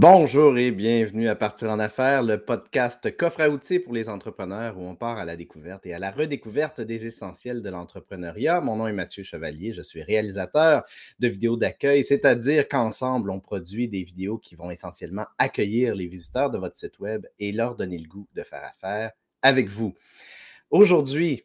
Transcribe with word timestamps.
Bonjour 0.00 0.56
et 0.56 0.70
bienvenue 0.70 1.28
à 1.28 1.34
Partir 1.34 1.70
en 1.70 1.80
affaires, 1.80 2.22
le 2.22 2.40
podcast 2.40 3.16
coffre 3.16 3.40
à 3.40 3.50
outils 3.50 3.80
pour 3.80 3.92
les 3.92 4.08
entrepreneurs 4.08 4.78
où 4.78 4.86
on 4.86 4.94
part 4.94 5.18
à 5.18 5.24
la 5.24 5.34
découverte 5.34 5.86
et 5.86 5.92
à 5.92 5.98
la 5.98 6.12
redécouverte 6.12 6.80
des 6.80 7.04
essentiels 7.04 7.62
de 7.62 7.68
l'entrepreneuriat. 7.68 8.60
Mon 8.60 8.76
nom 8.76 8.86
est 8.86 8.92
Mathieu 8.92 9.24
Chevalier, 9.24 9.74
je 9.74 9.82
suis 9.82 10.04
réalisateur 10.04 10.84
de 11.18 11.26
vidéos 11.26 11.56
d'accueil, 11.56 12.04
c'est-à-dire 12.04 12.68
qu'ensemble, 12.68 13.28
on 13.32 13.40
produit 13.40 13.88
des 13.88 14.04
vidéos 14.04 14.38
qui 14.38 14.54
vont 14.54 14.70
essentiellement 14.70 15.26
accueillir 15.36 15.96
les 15.96 16.06
visiteurs 16.06 16.52
de 16.52 16.58
votre 16.58 16.76
site 16.76 17.00
web 17.00 17.26
et 17.40 17.50
leur 17.50 17.74
donner 17.74 17.98
le 17.98 18.06
goût 18.06 18.28
de 18.36 18.44
faire 18.44 18.62
affaire 18.66 19.10
avec 19.42 19.68
vous. 19.68 19.96
Aujourd'hui, 20.70 21.42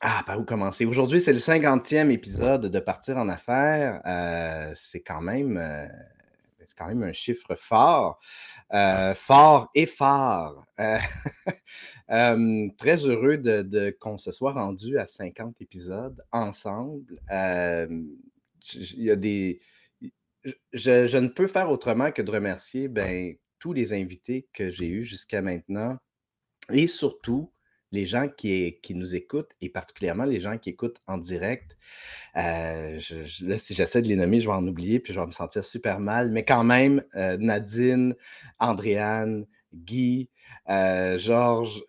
ah, 0.00 0.22
par 0.26 0.40
où 0.40 0.44
commencer? 0.44 0.86
Aujourd'hui, 0.86 1.20
c'est 1.20 1.34
le 1.34 1.40
50e 1.40 2.08
épisode 2.08 2.70
de 2.70 2.80
Partir 2.80 3.18
en 3.18 3.28
affaires. 3.28 4.00
Euh, 4.06 4.72
c'est 4.74 5.02
quand 5.02 5.20
même... 5.20 5.58
Euh, 5.58 5.86
c'est 6.70 6.78
quand 6.78 6.86
même 6.86 7.02
un 7.02 7.12
chiffre 7.12 7.56
fort, 7.56 8.20
euh, 8.72 9.14
fort 9.14 9.70
et 9.74 9.86
fort. 9.86 10.64
Euh, 10.78 10.98
très 12.78 13.06
heureux 13.06 13.38
de, 13.38 13.90
qu'on 14.00 14.18
se 14.18 14.30
soit 14.30 14.52
rendu 14.52 14.98
à 14.98 15.06
50 15.06 15.60
épisodes 15.60 16.22
ensemble. 16.30 17.20
il 17.30 19.02
y 19.02 19.10
a 19.10 19.16
des. 19.16 19.60
Je, 20.72 21.06
je, 21.06 21.18
ne 21.18 21.28
peux 21.28 21.48
faire 21.48 21.70
autrement 21.70 22.12
que 22.12 22.22
de 22.22 22.30
remercier 22.30 22.88
ben, 22.88 23.34
tous 23.58 23.72
les 23.74 23.92
invités 23.92 24.48
que 24.54 24.70
j'ai 24.70 24.88
eus 24.88 25.04
jusqu'à 25.04 25.42
maintenant 25.42 25.98
et 26.70 26.86
surtout 26.86 27.52
les 27.92 28.06
gens 28.06 28.28
qui, 28.28 28.78
nous 28.90 29.14
écoutent 29.14 29.52
et 29.60 29.68
particulièrement 29.68 30.24
les 30.24 30.40
gens 30.40 30.58
qui 30.58 30.70
écoutent 30.70 31.00
en 31.06 31.18
direct. 31.18 31.76
Euh, 32.36 33.00
là, 33.42 33.58
si 33.58 33.74
j'essaie 33.74 34.02
de 34.02 34.08
les 34.08 34.16
nommer, 34.16 34.40
je 34.40 34.48
vais 34.48 34.54
en 34.54 34.66
oublier 34.66 35.00
puis 35.00 35.12
je 35.12 35.20
vais 35.20 35.26
me 35.26 35.32
sentir 35.32 35.64
super 35.64 36.00
mal. 36.00 36.30
Mais 36.30 36.44
quand 36.44 36.64
même, 36.64 37.02
euh, 37.16 37.36
Nadine, 37.38 38.14
Andréane, 38.58 39.46
Guy, 39.74 40.28
euh, 40.68 41.18
Georges, 41.18 41.84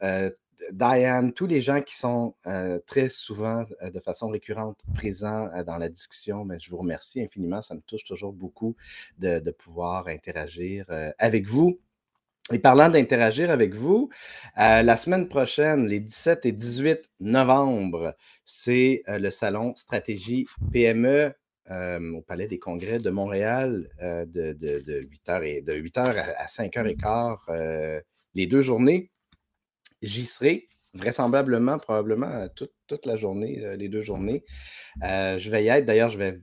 Diane, 0.72 1.34
tous 1.34 1.48
les 1.48 1.60
gens 1.60 1.82
qui 1.82 1.98
sont 1.98 2.36
très 2.86 3.10
souvent, 3.10 3.66
de 3.84 4.00
façon 4.00 4.30
récurrente, 4.30 4.80
présents 4.94 5.50
dans 5.66 5.78
la 5.78 5.90
discussion, 5.90 6.46
mais 6.46 6.56
ben, 6.56 6.62
je 6.62 6.70
vous 6.70 6.78
remercie 6.78 7.22
infiniment. 7.22 7.62
Ça 7.62 7.76
me 7.76 7.82
touche 7.82 8.04
toujours 8.04 8.32
beaucoup 8.32 8.76
de 9.18 9.52
pouvoir 9.52 10.08
interagir 10.08 10.86
avec 11.18 11.48
vous. 11.48 11.80
Et 12.52 12.60
parlant 12.60 12.90
d'interagir 12.90 13.50
avec 13.50 13.74
vous, 13.74 14.10
euh, 14.58 14.82
la 14.82 14.98
semaine 14.98 15.30
prochaine, 15.30 15.88
les 15.88 16.02
17 16.02 16.46
et 16.46 16.52
18 16.52 17.10
novembre, 17.22 18.16
c'est 18.44 19.04
euh, 19.08 19.20
le 19.20 19.30
salon 19.30 19.74
Stratégie 19.76 20.48
PME 20.72 21.34
euh, 21.70 22.14
au 22.14 22.22
Palais 22.22 22.48
des 22.48 22.60
Congrès 22.60 22.98
de 22.98 23.10
Montréal 23.10 23.90
de, 24.02 24.54
8h, 24.54 25.44
et, 25.44 25.62
de 25.62 25.74
8h 25.74 26.18
à, 26.38 26.46
5h15 26.46 28.02
les 28.34 28.48
deux 28.48 28.62
journées. 28.62 29.12
J'y 30.02 30.26
serai 30.26 30.68
vraisemblablement, 30.94 31.78
probablement 31.78 32.48
toute, 32.50 32.74
toute 32.88 33.06
la 33.06 33.16
journée, 33.16 33.76
les 33.78 33.88
deux 33.88 34.02
journées. 34.02 34.44
je 35.02 35.50
vais 35.50 35.64
y 35.64 35.68
être. 35.68 35.86
D'ailleurs, 35.86 36.12
je 36.12 36.18
vais 36.18 36.38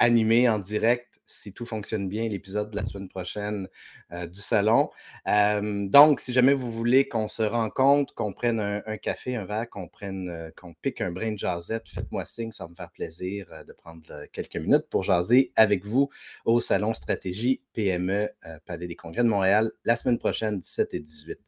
animer 0.00 0.48
en 0.48 0.58
direct 0.58 1.13
si 1.26 1.52
tout 1.52 1.64
fonctionne 1.64 2.08
bien, 2.08 2.28
l'épisode 2.28 2.70
de 2.70 2.76
la 2.76 2.86
semaine 2.86 3.08
prochaine 3.08 3.68
euh, 4.12 4.26
du 4.26 4.40
salon. 4.40 4.90
donc, 5.26 6.20
si 6.20 6.32
jamais 6.32 6.54
vous 6.54 6.70
voulez 6.70 7.08
qu'on 7.08 7.28
se 7.28 7.42
rencontre, 7.42 8.14
qu'on 8.14 8.32
prenne 8.32 8.60
un, 8.60 8.96
café, 8.96 9.36
un 9.36 9.44
verre, 9.44 9.68
qu'on 9.68 9.88
prenne, 9.88 10.28
euh, 10.28 10.50
qu'on 10.56 10.74
pique 10.74 11.00
un 11.00 11.10
brin 11.10 11.32
de 11.32 11.38
jasette, 11.38 11.88
faites-moi 11.88 12.24
signe, 12.24 12.52
ça 12.52 12.64
va 12.64 12.70
me 12.70 12.76
faire 12.76 12.90
plaisir 12.90 13.46
euh, 13.52 13.64
de 13.64 13.72
prendre 13.72 14.26
quelques 14.32 14.56
minutes 14.56 14.86
pour 14.90 15.02
jaser 15.02 15.52
avec 15.56 15.84
vous 15.84 16.08
au 16.44 16.60
salon 16.60 16.94
Stratégie 16.94 17.60
PME 17.72 18.28
Palais 18.66 18.86
des 18.86 18.96
Congrès 18.96 19.22
de 19.22 19.28
Montréal 19.28 19.72
la 19.84 19.96
semaine 19.96 20.18
prochaine, 20.18 20.60
17 20.60 20.94
et 20.94 21.00
18. 21.00 21.38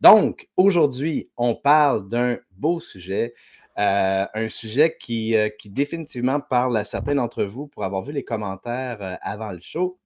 Donc, 0.00 0.48
aujourd'hui, 0.56 1.30
on 1.36 1.54
parle 1.54 2.08
d'un 2.08 2.38
beau 2.52 2.80
sujet. 2.80 3.34
Euh, 3.78 4.26
un 4.34 4.48
sujet 4.48 4.96
qui, 5.00 5.34
euh, 5.34 5.48
qui, 5.48 5.70
définitivement 5.70 6.40
parle 6.40 6.76
à 6.76 6.84
certains 6.84 7.14
d'entre 7.14 7.44
vous 7.44 7.68
pour 7.68 7.84
avoir 7.84 8.02
vu 8.02 8.12
les 8.12 8.22
commentaires 8.24 9.00
euh, 9.00 9.14
avant 9.22 9.50
le 9.50 9.60
show. 9.60 9.98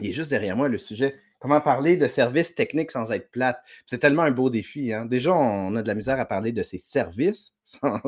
Il 0.00 0.10
est 0.10 0.12
juste 0.12 0.30
derrière 0.30 0.56
moi 0.56 0.68
le 0.68 0.78
sujet. 0.78 1.16
Comment 1.38 1.60
parler 1.60 1.96
de 1.96 2.08
services 2.08 2.54
techniques 2.54 2.90
sans 2.90 3.12
être 3.12 3.30
plate? 3.30 3.60
C'est 3.86 3.98
tellement 3.98 4.22
un 4.22 4.32
beau 4.32 4.50
défi. 4.50 4.92
Hein. 4.92 5.04
Déjà, 5.06 5.32
on 5.32 5.76
a 5.76 5.82
de 5.82 5.86
la 5.86 5.94
misère 5.94 6.18
à 6.18 6.24
parler 6.24 6.50
de 6.50 6.62
ces 6.64 6.78
services 6.78 7.54
sans, 7.62 8.00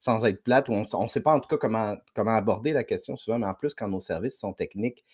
sans, 0.00 0.24
être 0.24 0.42
plate, 0.42 0.70
on 0.70 0.80
ne 0.80 1.08
sait 1.08 1.22
pas 1.22 1.34
en 1.34 1.40
tout 1.40 1.48
cas 1.48 1.58
comment, 1.58 1.96
comment 2.14 2.34
aborder 2.36 2.72
la 2.72 2.84
question 2.84 3.16
souvent, 3.16 3.38
mais 3.38 3.46
en 3.46 3.54
plus, 3.54 3.74
quand 3.74 3.88
nos 3.88 4.00
services 4.00 4.38
sont 4.38 4.52
techniques, 4.54 5.04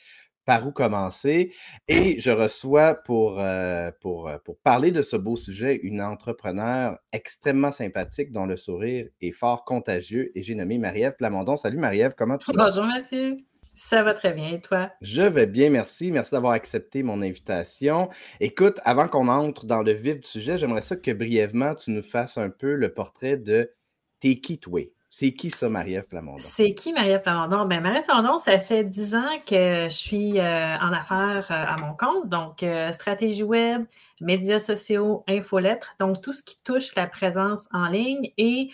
par 0.45 0.67
où 0.67 0.73
commencer. 0.73 1.53
Et 1.89 2.21
je 2.21 2.31
reçois 2.31 2.95
pour, 2.95 3.41
euh, 3.41 3.91
pour, 4.01 4.29
euh, 4.29 4.39
pour 4.45 4.59
parler 4.59 4.91
de 4.91 5.03
ce 5.03 5.17
beau 5.17 5.37
sujet 5.37 5.77
une 5.77 6.01
entrepreneur 6.01 6.99
extrêmement 7.13 7.73
sympathique 7.73 8.33
dont 8.33 8.47
le 8.47 8.57
sourire 8.57 9.09
est 9.21 9.33
fort 9.33 9.65
contagieux 9.65 10.31
et 10.37 10.43
j'ai 10.43 10.55
nommé 10.55 10.79
Marie-Ève 10.79 11.17
Plamondon. 11.17 11.57
Salut 11.57 11.79
Marie-Ève, 11.79 12.15
comment 12.17 12.39
tu 12.39 12.53
vas? 12.55 12.67
Bonjour 12.67 12.85
Mathieu. 12.85 13.37
Ça 13.75 14.03
va 14.03 14.13
très 14.13 14.35
bien, 14.35 14.53
et 14.53 14.61
toi? 14.61 14.91
Je 15.01 15.23
vais 15.23 15.47
bien, 15.47 15.71
merci. 15.71 16.11
Merci 16.11 16.33
d'avoir 16.33 16.53
accepté 16.53 17.03
mon 17.03 17.23
invitation. 17.23 18.11
Écoute, 18.39 18.81
avant 18.85 19.09
qu'on 19.09 19.29
entre 19.29 19.65
dans 19.65 19.83
le 19.83 19.93
vif 19.93 20.21
du 20.21 20.29
sujet, 20.29 20.59
j'aimerais 20.59 20.83
ça 20.83 20.97
que 20.97 21.11
brièvement 21.11 21.75
tu 21.75 21.91
nous 21.91 22.03
fasses 22.03 22.37
un 22.37 22.51
peu 22.51 22.75
le 22.75 22.93
portrait 22.93 23.39
de 23.39 23.73
Take 24.21 24.53
It 24.53 24.67
c'est 25.15 25.33
qui 25.33 25.51
ça, 25.51 25.69
Marie-Ève? 25.69 26.07
C'est 26.39 26.73
qui 26.73 26.91
Marie-Ève 26.95 27.21
Plamondon? 27.21 27.67
Ben, 27.67 27.83
Marie-Ève 27.83 28.07
ça 28.43 28.59
fait 28.59 28.83
dix 28.83 29.15
ans 29.15 29.39
que 29.47 29.85
je 29.85 29.95
suis 29.95 30.41
euh, 30.41 30.75
en 30.77 30.91
affaires 30.91 31.49
euh, 31.51 31.65
à 31.69 31.77
mon 31.77 31.95
compte, 31.95 32.31
donc 32.31 32.63
euh, 32.63 32.91
stratégie 32.93 33.43
web, 33.43 33.85
médias 34.23 34.59
sociaux, 34.59 35.25
infolettres, 35.29 35.95
donc 35.99 36.21
tout 36.21 36.33
ce 36.33 36.43
qui 36.43 36.57
touche 36.63 36.95
la 36.95 37.07
présence 37.07 37.69
en 37.73 37.87
ligne 37.87 38.33
et 38.39 38.71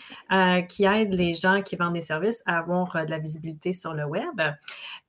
qui 0.67 0.85
aide 0.85 1.13
les 1.13 1.33
gens 1.33 1.61
qui 1.61 1.75
vendent 1.75 1.93
des 1.93 2.01
services 2.01 2.41
à 2.45 2.59
avoir 2.59 3.05
de 3.05 3.09
la 3.09 3.19
visibilité 3.19 3.73
sur 3.73 3.93
le 3.93 4.05
web. 4.05 4.41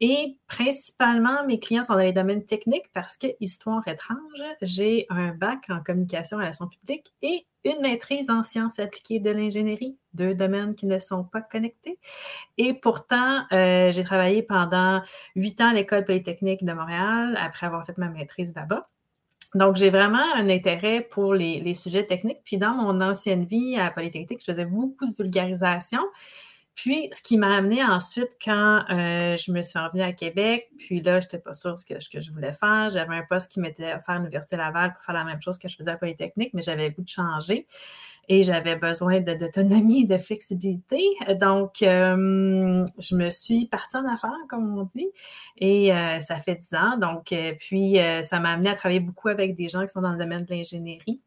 Et 0.01 0.37
principalement, 0.47 1.47
mes 1.47 1.61
clients 1.61 1.83
sont 1.83 1.95
dans 1.95 2.01
les 2.01 2.13
domaines 2.13 2.45
techniques 2.45 2.91
parce 2.93 3.17
que, 3.17 3.29
histoire 3.41 3.87
étrange, 3.87 4.19
j'ai 4.63 5.07
un 5.11 5.33
bac 5.33 5.67
en 5.69 5.81
communication 5.81 6.39
à 6.39 6.43
la 6.43 6.51
relations 6.51 6.69
publique 6.69 7.13
et 7.23 7.47
une 7.65 7.81
maîtrise 7.83 8.31
en 8.31 8.43
sciences 8.43 8.79
appliquées 8.79 9.21
de 9.21 9.31
l'ingénierie, 9.31 9.97
deux 10.15 10.35
domaines 10.35 10.75
qui 10.75 10.87
ne 10.87 10.99
sont 10.99 11.25
pas 11.25 11.43
connectés. 11.43 11.99
Et 12.57 12.75
pourtant, 12.75 13.45
euh, 13.53 13.93
j'ai 13.93 14.05
travaillé 14.05 14.43
pendant 14.43 15.03
huit 15.37 15.61
ans 15.61 15.69
à 15.69 15.75
l'École 15.75 16.05
polytechnique 16.05 16.65
de 16.65 16.73
Montréal 16.73 17.37
après 17.41 17.67
avoir 17.67 17.85
fait 17.85 17.99
ma 17.99 18.09
maîtrise 18.09 18.55
là-bas. 18.55 18.89
Donc, 19.55 19.77
j'ai 19.77 19.91
vraiment 19.91 20.25
un 20.37 20.49
intérêt 20.49 21.01
pour 21.01 21.35
les, 21.35 21.75
sujets 21.75 22.07
techniques. 22.07 22.41
Puis, 22.45 22.57
dans 22.57 22.75
mon 22.75 23.01
ancienne 23.01 23.45
vie 23.45 23.77
à 23.77 23.91
Polytechnique, 23.91 24.41
je 24.41 24.53
faisais 24.53 24.65
beaucoup 24.65 25.07
de 25.07 25.15
vulgarisation. 25.15 26.03
Puis, 26.83 27.11
ce 27.13 27.21
qui 27.21 27.37
m'a 27.37 27.55
amené 27.57 27.85
ensuite 27.85 28.39
quand 28.43 28.85
euh, 28.89 29.37
je 29.37 29.53
me 29.53 29.61
suis 29.61 29.79
revenue 29.79 30.01
à 30.01 30.15
Québec, 30.15 30.71
puis 30.79 31.03
là, 31.03 31.21
je 31.21 31.27
n'étais 31.27 31.39
pas 31.39 31.53
sûre 31.53 31.79
ce 31.79 31.85
que, 31.85 31.99
ce 31.99 32.09
que, 32.09 32.21
je 32.21 32.33
voulais 32.33 32.55
faire. 32.55 32.89
J'avais 32.91 33.17
un 33.17 33.23
poste 33.29 33.53
qui 33.53 33.61
m'était 33.61 33.93
offert 33.93 34.15
à 34.15 34.19
l'Université 34.19 34.57
Laval 34.57 34.95
pour 34.95 35.03
faire 35.03 35.15
la 35.15 35.25
même 35.25 35.43
chose 35.43 35.59
que 35.59 35.69
je 35.69 35.77
faisais 35.77 35.91
à 35.91 35.99
Polytechnique, 35.99 36.55
mais 36.55 36.63
j'avais 36.63 36.91
goût 36.91 37.03
de 37.03 37.09
changer 37.09 37.67
et 38.31 38.43
j'avais 38.43 38.77
besoin 38.77 39.21
d'autonomie 39.21 40.05
et 40.05 40.07
de 40.07 40.17
flexibilité. 40.17 41.03
Donc, 41.39 41.83
euh, 41.83 42.87
je 42.99 43.15
me 43.15 43.29
suis 43.29 43.67
partie 43.67 43.99
en 43.99 44.11
affaires, 44.11 44.33
comme 44.49 44.79
on 44.79 44.85
dit, 44.85 45.09
et 45.59 45.93
euh, 45.93 46.23
ça 46.23 46.37
fait 46.37 46.55
dix 46.55 46.73
ans. 46.73 46.97
Donc, 46.97 47.35
puis, 47.59 47.99
ça 48.23 48.41
m'a 48.41 48.53
amené 48.53 48.71
à 48.71 48.75
travailler 48.75 49.01
beaucoup 49.01 49.29
avec 49.29 49.55
des 49.55 49.69
gens 49.69 49.83
qui 49.83 49.89
sont 49.89 50.01
dans 50.01 50.13
le 50.13 50.19
domaine 50.19 50.47
de 50.47 50.55
l'ingénierie 50.55 51.21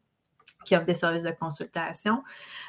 qui 0.64 0.76
offrent 0.76 0.86
des 0.86 0.94
services 0.94 1.22
de 1.22 1.30
consultation, 1.30 2.22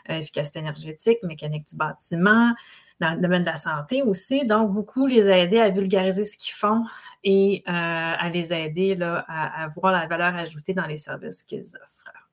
euh, 0.10 0.16
efficacité 0.16 0.60
énergétique, 0.60 1.18
mécanique 1.24 1.68
du 1.68 1.76
bâtiment, 1.76 2.54
dans 3.00 3.16
le 3.16 3.22
domaine 3.22 3.42
de 3.42 3.48
la 3.48 3.56
santé 3.56 4.02
aussi. 4.04 4.46
Donc, 4.46 4.72
beaucoup 4.72 5.08
les 5.08 5.30
aider 5.30 5.60
à 5.60 5.70
vulgariser 5.70 6.24
ce 6.24 6.38
qu'ils 6.38 6.54
font 6.54 6.86
et 7.24 7.64
euh, 7.68 7.72
à 7.72 8.30
les 8.30 8.54
aider 8.54 8.96
là, 8.96 9.26
à 9.28 9.68
voir 9.70 9.92
la 9.92 10.08
valeur 10.08 10.36
ajoutée 10.36 10.74
dans 10.74 10.86
les 10.86 10.98
services 10.98 11.44
qu'ils 11.44 11.76
offrent. 11.82 12.25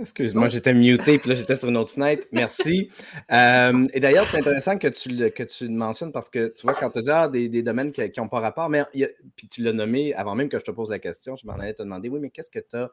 Excuse-moi, 0.00 0.48
j'étais 0.48 0.74
muté, 0.74 1.18
puis 1.18 1.30
là, 1.30 1.34
j'étais 1.34 1.56
sur 1.56 1.68
une 1.68 1.76
autre 1.76 1.92
fenêtre. 1.92 2.26
Merci. 2.32 2.90
Euh, 3.30 3.84
et 3.92 4.00
d'ailleurs, 4.00 4.26
c'est 4.30 4.38
intéressant 4.38 4.78
que 4.78 4.88
tu, 4.88 5.10
le, 5.10 5.28
que 5.28 5.42
tu 5.42 5.68
mentionnes 5.68 6.12
parce 6.12 6.30
que 6.30 6.48
tu 6.56 6.62
vois, 6.62 6.72
quand 6.72 6.88
tu 6.90 7.02
dis 7.02 7.10
ah, 7.10 7.28
des, 7.28 7.48
des, 7.48 7.62
domaines 7.62 7.92
qui 7.92 8.10
n'ont 8.16 8.28
pas 8.28 8.40
rapport, 8.40 8.70
mais 8.70 8.84
puis 9.36 9.48
tu 9.48 9.62
l'as 9.62 9.72
nommé 9.72 10.14
avant 10.14 10.34
même 10.34 10.48
que 10.48 10.58
je 10.58 10.64
te 10.64 10.70
pose 10.70 10.88
la 10.88 10.98
question, 10.98 11.36
je 11.36 11.46
m'en 11.46 11.54
allais 11.54 11.74
te 11.74 11.82
demander 11.82 12.08
oui, 12.08 12.20
mais 12.20 12.30
qu'est-ce 12.30 12.50
que 12.50 12.58
tu 12.58 12.76
as 12.76 12.90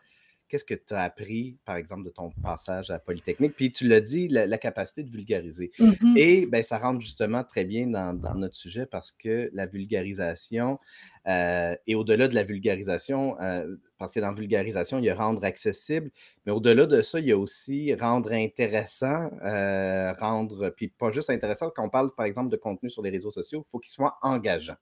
qu'est-ce 0.47 0.65
que 0.65 0.73
tu 0.73 0.93
as 0.93 1.01
appris, 1.01 1.57
par 1.65 1.75
exemple, 1.75 2.03
de 2.03 2.09
ton 2.09 2.29
passage 2.43 2.91
à 2.91 2.99
Polytechnique? 2.99 3.55
Puis 3.55 3.71
tu 3.71 3.87
l'as 3.87 4.01
dit, 4.01 4.27
la, 4.27 4.57
capacité 4.57 5.03
de 5.03 5.09
vulgariser. 5.09 5.71
Mm-hmm. 5.79 6.17
Et 6.17 6.45
ben, 6.45 6.63
ça 6.63 6.77
rentre 6.77 7.01
justement 7.01 7.43
très 7.43 7.65
bien 7.65 7.87
dans, 7.87 8.13
notre 8.35 8.55
sujet 8.55 8.85
parce 8.85 9.11
que 9.11 9.49
la 9.53 9.65
vulgarisation, 9.65 10.79
euh, 11.27 11.75
et 11.87 11.95
au-delà 11.95 12.27
de 12.27 12.35
la 12.35 12.43
vulgarisation, 12.43 13.39
euh, 13.41 13.75
parce 13.97 14.11
que 14.11 14.19
dans 14.19 14.29
la 14.29 14.35
vulgarisation, 14.35 14.99
il 14.99 15.05
y 15.05 15.09
a 15.09 15.15
rendre 15.15 15.43
accessible, 15.43 16.11
mais 16.45 16.51
au-delà 16.51 16.85
de 16.85 17.01
ça, 17.01 17.19
il 17.19 17.27
y 17.27 17.31
a 17.31 17.37
aussi 17.37 17.93
rendre 17.95 18.31
intéressant, 18.31 19.31
euh, 19.43 20.13
rendre, 20.13 20.69
puis 20.69 20.89
pas 20.89 21.11
juste 21.11 21.29
intéressant, 21.29 21.69
quand 21.75 21.85
on 21.85 21.89
parle 21.89 22.13
par 22.13 22.25
exemple 22.25 22.49
de 22.49 22.57
contenu 22.57 22.89
sur 22.89 23.01
les 23.01 23.09
réseaux 23.09 23.31
sociaux, 23.31 23.65
il 23.67 23.71
faut 23.71 23.79
qu'il 23.79 23.91
soit 23.91 24.17
engageant. 24.21 24.77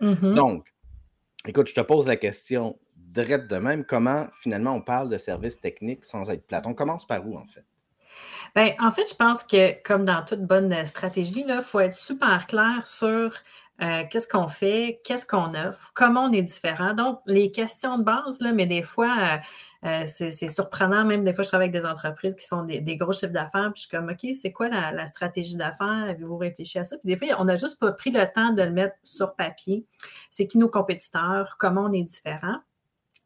Mm-hmm. 0.00 0.34
Donc, 0.34 0.72
écoute, 1.46 1.68
je 1.68 1.74
te 1.74 1.80
pose 1.80 2.06
la 2.06 2.16
question 2.16 2.78
direct 3.12 3.50
de 3.50 3.56
même, 3.56 3.84
comment 3.84 4.26
finalement 4.40 4.72
on 4.74 4.80
parle 4.80 5.08
de 5.08 5.18
services 5.18 5.60
techniques 5.60 6.04
sans 6.04 6.30
être 6.30 6.46
plate? 6.46 6.66
On 6.66 6.74
commence 6.74 7.06
par 7.06 7.26
où 7.26 7.36
en 7.36 7.46
fait? 7.46 7.64
Bien, 8.54 8.74
en 8.80 8.90
fait, 8.90 9.08
je 9.08 9.14
pense 9.14 9.44
que 9.44 9.80
comme 9.82 10.04
dans 10.04 10.24
toute 10.24 10.42
bonne 10.42 10.84
stratégie, 10.86 11.44
il 11.46 11.62
faut 11.62 11.80
être 11.80 11.94
super 11.94 12.46
clair 12.46 12.84
sur 12.84 13.32
euh, 13.80 14.02
qu'est-ce 14.10 14.26
qu'on 14.26 14.48
fait, 14.48 15.00
qu'est-ce 15.04 15.24
qu'on 15.24 15.54
offre, 15.54 15.92
comment 15.94 16.24
on 16.24 16.32
est 16.32 16.42
différent. 16.42 16.94
Donc, 16.94 17.20
les 17.26 17.52
questions 17.52 17.96
de 17.98 18.02
base, 18.02 18.40
là, 18.40 18.52
mais 18.52 18.66
des 18.66 18.82
fois, 18.82 19.40
euh, 19.84 19.88
euh, 19.88 20.02
c'est 20.06 20.48
surprenant. 20.48 21.04
Même 21.04 21.24
des 21.24 21.32
fois, 21.32 21.44
je 21.44 21.48
travaille 21.48 21.68
avec 21.68 21.80
des 21.80 21.86
entreprises 21.86 22.34
qui 22.34 22.48
font 22.48 22.62
des, 22.62 22.96
gros 22.96 23.12
chiffres 23.12 23.32
d'affaires, 23.32 23.70
puis 23.72 23.82
je 23.82 23.88
suis 23.88 23.96
comme, 23.96 24.08
OK, 24.10 24.34
c'est 24.34 24.50
quoi 24.50 24.68
la, 24.68 25.06
stratégie 25.06 25.54
d'affaires? 25.54 26.06
Avez-vous 26.08 26.36
réfléchi 26.36 26.80
à 26.80 26.84
ça? 26.84 26.96
Puis 26.98 27.14
des 27.14 27.16
fois, 27.16 27.40
on 27.40 27.44
n'a 27.44 27.54
juste 27.54 27.78
pas 27.78 27.92
pris 27.92 28.10
le 28.10 28.26
temps 28.32 28.52
de 28.52 28.62
le 28.62 28.72
mettre 28.72 28.96
sur 29.04 29.36
papier. 29.36 29.84
C'est 30.28 30.48
qui 30.48 30.58
nos 30.58 30.68
compétiteurs, 30.68 31.54
comment 31.58 31.84
on 31.84 31.92
est 31.92 32.02
différent? 32.02 32.56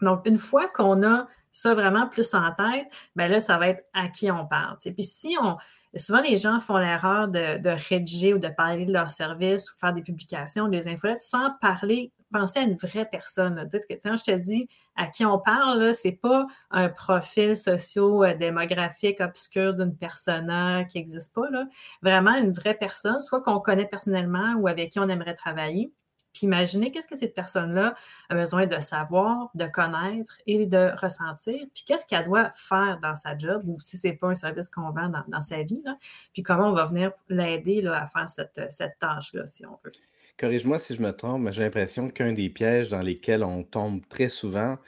Donc, 0.02 0.26
une 0.26 0.38
fois 0.38 0.68
qu'on 0.68 1.02
a 1.02 1.26
ça 1.52 1.74
vraiment 1.74 2.08
plus 2.08 2.34
en 2.34 2.50
tête, 2.52 2.86
bien 3.14 3.28
là, 3.28 3.40
ça 3.40 3.58
va 3.58 3.68
être 3.68 3.84
à 3.92 4.08
qui 4.08 4.30
on 4.30 4.46
parle. 4.46 4.78
Puis 4.78 5.04
si 5.04 5.36
on, 5.40 5.56
Souvent, 5.94 6.22
les 6.22 6.38
gens 6.38 6.58
font 6.58 6.78
l'erreur 6.78 7.28
de, 7.28 7.88
rédiger 7.88 8.32
ou 8.32 8.38
de 8.38 8.48
parler 8.48 8.86
de 8.86 8.92
leur 8.92 9.10
service 9.10 9.70
ou 9.70 9.78
faire 9.78 9.92
des 9.92 10.00
publications, 10.00 10.68
des 10.68 10.88
infolettes 10.88 11.20
sans 11.20 11.50
parler, 11.60 12.12
penser 12.32 12.60
à 12.60 12.62
une 12.62 12.76
vraie 12.76 13.04
personne. 13.04 13.68
Dites 13.70 13.86
que 13.86 13.94
quand 14.02 14.16
je 14.16 14.24
te 14.24 14.30
dis 14.30 14.68
à 14.96 15.06
qui 15.06 15.26
on 15.26 15.38
parle, 15.38 15.94
ce 15.94 16.08
n'est 16.08 16.16
pas 16.16 16.46
un 16.70 16.88
profil 16.88 17.54
socio-démographique 17.54 19.20
obscur 19.20 19.74
d'une 19.74 19.94
persona 19.94 20.84
qui 20.84 20.96
n'existe 20.96 21.34
pas. 21.34 21.50
Là. 21.50 21.66
Vraiment 22.00 22.36
une 22.36 22.52
vraie 22.52 22.74
personne, 22.74 23.20
soit 23.20 23.42
qu'on 23.42 23.60
connaît 23.60 23.86
personnellement 23.86 24.54
ou 24.54 24.68
avec 24.68 24.92
qui 24.92 24.98
on 24.98 25.08
aimerait 25.10 25.34
travailler. 25.34 25.92
Puis 26.32 26.46
imaginez 26.46 26.90
qu'est-ce 26.90 27.06
que 27.06 27.16
cette 27.16 27.34
personne-là 27.34 27.94
a 28.28 28.34
besoin 28.34 28.66
de 28.66 28.80
savoir, 28.80 29.50
de 29.54 29.66
connaître 29.66 30.38
et 30.46 30.66
de 30.66 30.92
ressentir. 30.96 31.54
Puis 31.74 31.84
qu'est-ce 31.86 32.06
qu'elle 32.06 32.24
doit 32.24 32.50
faire 32.54 32.98
dans 33.02 33.16
sa 33.16 33.36
job 33.36 33.62
ou 33.66 33.80
si 33.80 33.96
ce 33.96 34.08
n'est 34.08 34.14
pas 34.14 34.28
un 34.28 34.34
service 34.34 34.68
qu'on 34.68 34.90
vend 34.90 35.12
dans, 35.28 35.42
sa 35.42 35.62
vie. 35.62 35.84
Puis 36.32 36.42
comment 36.42 36.70
on 36.70 36.74
va 36.74 36.86
venir 36.86 37.12
l'aider 37.28 37.86
à 37.86 38.06
faire 38.06 38.28
cette, 38.28 38.98
tâche-là, 38.98 39.46
si 39.46 39.66
on 39.66 39.76
veut. 39.84 39.92
Corrige-moi 40.38 40.78
si 40.78 40.94
je 40.94 41.02
me 41.02 41.12
trompe, 41.12 41.42
mais 41.42 41.52
j'ai 41.52 41.62
l'impression 41.62 42.08
qu'un 42.08 42.32
des 42.32 42.48
pièges 42.48 42.88
dans 42.88 43.00
lesquels 43.00 43.44
on 43.44 43.62
tombe 43.62 44.00
très 44.08 44.28
souvent, 44.28 44.78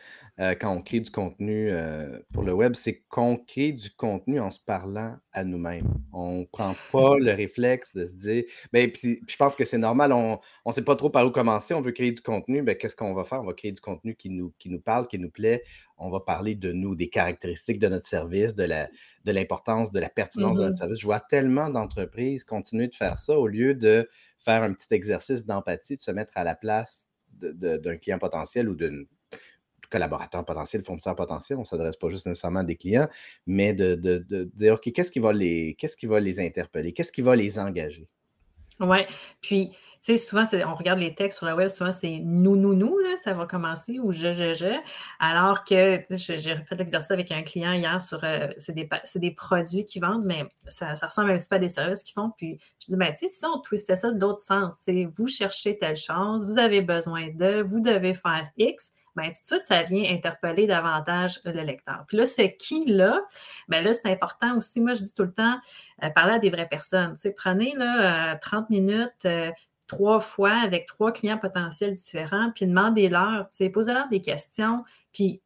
euh, 0.41 0.57
quand 0.61 0.75
on 0.75 0.83
crée 0.83 0.99
du 0.99 1.13
contenu 1.13 1.71
euh, 1.71 2.19
pour 2.33 2.43
le 2.43 2.53
web, 2.53 2.75
c'est 2.75 3.05
qu'on 3.09 3.37
crée 3.37 3.71
du 3.71 3.91
contenu 3.91 4.41
en 4.41 4.51
se 4.51 4.59
parlant 4.59 5.17
à 5.33 5.45
nous-mêmes. 5.45 5.87
On 6.13 6.41
ne 6.41 6.45
prend 6.45 6.75
pas 6.91 7.17
le 7.19 7.31
réflexe 7.33 7.95
de 7.95 8.07
se 8.07 8.13
dire, 8.13 8.45
ben, 8.73 8.91
puis, 8.91 9.21
je 9.29 9.37
pense 9.37 9.55
que 9.55 9.65
c'est 9.65 9.79
normal, 9.79 10.13
on 10.13 10.41
ne 10.67 10.73
sait 10.73 10.83
pas 10.83 10.97
trop 10.97 11.09
par 11.09 11.25
où 11.25 11.31
commencer, 11.31 11.73
on 11.73 11.81
veut 11.81 11.93
créer 11.93 12.11
du 12.11 12.21
contenu, 12.21 12.63
ben, 12.63 12.77
qu'est-ce 12.77 12.97
qu'on 12.97 13.15
va 13.15 13.25
faire? 13.25 13.43
On 13.43 13.47
va 13.47 13.53
créer 13.53 13.71
du 13.71 13.81
contenu 13.81 14.17
qui 14.17 14.29
nous, 14.29 14.53
qui 14.59 14.71
nous 14.71 14.81
parle, 14.81 15.07
qui 15.07 15.21
nous 15.21 15.31
plaît. 15.31 15.63
On 15.99 16.11
va 16.11 16.19
parler 16.19 16.57
de 16.57 16.73
nous, 16.73 16.97
des 16.97 17.09
caractéristiques 17.09 17.79
de 17.79 17.87
notre 17.87 18.09
service, 18.09 18.57
de 18.57 18.65
la, 18.65 18.89
de 19.25 19.31
l'importance, 19.31 19.93
de 19.93 20.01
la 20.01 20.09
pertinence 20.09 20.57
de 20.57 20.63
notre 20.63 20.75
mm-hmm. 20.75 20.79
service. 20.79 20.99
Je 20.99 21.07
vois 21.07 21.21
tellement 21.21 21.71
d'entreprises 21.71 22.43
continuer 22.43 22.89
de 22.89 22.95
faire 22.97 23.19
ça 23.19 23.39
au 23.39 23.47
lieu 23.47 23.75
de 23.75 24.09
faire 24.41 24.65
un 24.65 24.73
petit 24.75 24.93
exercice 24.93 25.47
d'empathie, 25.47 25.97
de 25.97 26.03
se 26.03 26.11
mettre 26.11 26.37
à 26.37 26.43
la 26.43 26.57
place 26.57 27.09
d'un 27.41 27.97
client 27.97 28.19
potentiel 28.19 28.69
ou 28.69 28.75
d'une 28.75 29.07
collaborateurs 29.91 30.45
potentiels, 30.45 30.85
fournisseurs 30.85 31.17
potentiels, 31.17 31.59
on 31.59 31.63
ne 31.63 31.67
s'adresse 31.67 31.97
pas 31.97 32.09
juste 32.09 32.27
nécessairement 32.27 32.61
à 32.61 32.65
des 32.65 32.77
clients, 32.77 33.09
mais 33.47 33.73
de, 33.75 33.95
dire, 34.55 34.75
OK, 34.75 34.93
qu'est-ce 34.93 35.11
qui, 35.11 35.21
va 35.21 35.33
les, 35.33 35.75
qu'est-ce 35.79 35.97
qui 35.97 36.07
va 36.07 36.21
les 36.21 36.41
interpeller? 36.41 36.93
Qu'est-ce 36.93 37.13
qui 37.13 37.23
va 37.23 37.37
les 37.37 37.59
engager? 37.59 38.09
Oui, 38.81 38.99
puis, 39.41 39.71
tu 39.71 39.77
sais, 40.03 40.17
souvent, 40.17 40.45
on 40.67 40.75
regarde 40.75 40.99
les 40.99 41.15
textes 41.15 41.39
sur 41.39 41.47
la 41.47 41.55
web, 41.55 41.69
souvent, 41.69 41.93
c'est 41.93 42.19
nous, 42.19 42.57
nous, 42.57 42.75
nous, 42.75 42.99
là, 42.99 43.17
ça 43.23 43.33
va 43.33 43.47
commencer, 43.47 44.01
ou 44.01 44.11
je, 44.11 44.33
je, 44.33 44.53
je. 44.53 44.81
Alors 45.21 45.63
que, 45.63 46.03
j'ai 46.11 46.57
fait 46.57 46.75
l'exercice 46.75 47.13
avec 47.13 47.31
un 47.31 47.43
client 47.43 47.73
hier 47.73 48.03
sur, 48.03 48.25
euh, 48.25 48.49
c'est 48.59 48.75
des, 48.75 48.89
des, 49.15 49.31
produits 49.31 49.85
qu'ils 49.85 50.03
vendent, 50.03 50.25
mais 50.25 50.45
ça, 50.67 50.93
ressemble 50.95 51.31
un 51.31 51.39
petit 51.39 51.49
peu 51.49 51.57
à 51.57 51.61
des 51.61 51.69
services 51.69 52.03
qu'ils 52.03 52.15
font. 52.15 52.33
Puis, 52.37 52.59
je 52.81 52.87
dis, 52.87 52.97
ben, 52.97 53.13
tu 53.13 53.21
sais, 53.21 53.29
si 53.29 53.47
on 53.47 53.61
twistait 53.61 53.97
ça 53.97 54.11
de 54.11 54.21
l'autre 54.21 54.41
sens, 54.41 54.75
c'est 54.81 55.09
vous 55.17 55.29
cherchez 55.29 55.79
telle 55.79 55.97
chose, 55.97 56.45
vous 56.45 56.59
avez 56.59 56.83
besoin 56.83 57.29
de, 57.29 57.63
vous 57.63 57.81
devez 57.81 58.15
faire 58.15 58.49
X, 58.57 58.93
bien, 59.17 59.27
tout 59.27 59.41
de 59.41 59.47
suite, 59.47 59.65
ça 59.65 59.83
vient 59.83 60.11
interpeller 60.13 60.67
davantage 60.67 61.41
le 61.45 61.63
lecteur. 61.63 62.05
Puis 62.09 62.17
là, 62.17 62.27
ce 62.27 62.43
qui-là, 62.43 63.21
bien 63.69 63.83
là, 63.83 63.93
c'est 63.93 64.11
important 64.11 64.57
aussi. 64.57 64.81
Moi, 64.81 64.95
je 64.95 65.03
dis 65.03 65.15
tout 65.15 65.23
le 65.25 65.33
temps, 65.33 65.59
euh, 66.03 66.11
parler 66.11 66.35
à 66.35 66.39
des 66.39 66.51
vraies 66.51 66.69
personnes. 66.69 67.15
Tu 67.15 67.23
sais, 67.23 67.33
prenez 67.33 67.75
là, 67.77 68.37
30 68.37 68.65
euh, 68.65 68.67
minutes, 68.71 69.25
euh, 69.27 69.51
trois 69.87 70.21
fois 70.21 70.53
avec 70.53 70.87
trois 70.87 71.13
clients 71.13 71.39
potentiels 71.39 71.93
différents, 71.93 72.51
puis 72.55 72.67
demandez-leur, 72.67 73.49
posez-leur 73.73 74.09
des 74.09 74.21
questions, 74.21 74.85
puis 75.13 75.43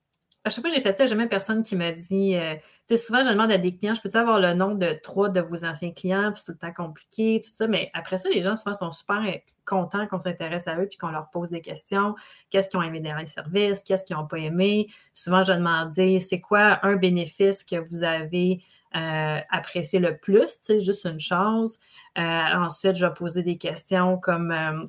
à 0.49 0.51
chaque 0.51 0.63
fois 0.63 0.71
que 0.71 0.77
j'ai 0.77 0.83
fait 0.83 0.97
ça, 0.97 1.05
j'ai 1.05 1.11
jamais 1.11 1.29
personne 1.29 1.63
qui 1.63 1.77
m'a 1.77 1.93
dit. 1.93 2.35
Euh, 2.35 2.55
tu 2.89 2.97
sais, 2.97 2.97
souvent, 2.97 3.23
je 3.23 3.29
demande 3.29 3.53
à 3.53 3.59
des 3.59 3.77
clients, 3.77 3.95
je 3.95 4.01
peux 4.01 4.19
avoir 4.19 4.41
le 4.41 4.55
nom 4.55 4.75
de 4.75 4.99
trois 5.03 5.29
de 5.29 5.41
vos 5.41 5.65
anciens 5.65 5.93
clients, 5.93 6.33
puis 6.33 6.43
c'est 6.45 6.53
le 6.53 6.59
temps 6.59 6.73
compliqué, 6.73 7.41
tout 7.45 7.51
ça. 7.53 7.67
Mais 7.67 7.91
après 7.93 8.17
ça, 8.17 8.31
les 8.31 8.43
gens, 8.43 8.57
souvent, 8.57 8.75
sont 8.75 8.91
super 8.91 9.23
contents 9.67 10.07
qu'on 10.07 10.19
s'intéresse 10.19 10.67
à 10.67 10.77
eux 10.77 10.87
puis 10.89 10.97
qu'on 10.97 11.11
leur 11.11 11.29
pose 11.31 11.51
des 11.51 11.61
questions. 11.61 12.15
Qu'est-ce 12.49 12.71
qu'ils 12.71 12.79
ont 12.79 12.83
aimé 12.83 13.01
dans 13.01 13.17
les 13.17 13.27
services? 13.27 13.83
Qu'est-ce 13.83 14.05
qu'ils 14.05 14.17
n'ont 14.17 14.27
pas 14.27 14.39
aimé? 14.39 14.89
Souvent, 15.13 15.45
je 15.45 15.53
demandais, 15.53 16.19
c'est 16.19 16.41
quoi 16.41 16.79
un 16.83 16.97
bénéfice 16.97 17.63
que 17.63 17.77
vous 17.77 18.03
avez 18.03 18.63
euh, 18.97 19.41
apprécié 19.51 19.99
le 19.99 20.17
plus? 20.17 20.61
Tu 20.61 20.67
sais, 20.67 20.81
juste 20.81 21.05
une 21.05 21.21
chose. 21.21 21.79
Euh, 22.17 22.23
ensuite, 22.55 22.97
je 22.97 23.05
vais 23.05 23.13
poser 23.13 23.43
des 23.43 23.59
questions 23.59 24.17
comme 24.17 24.89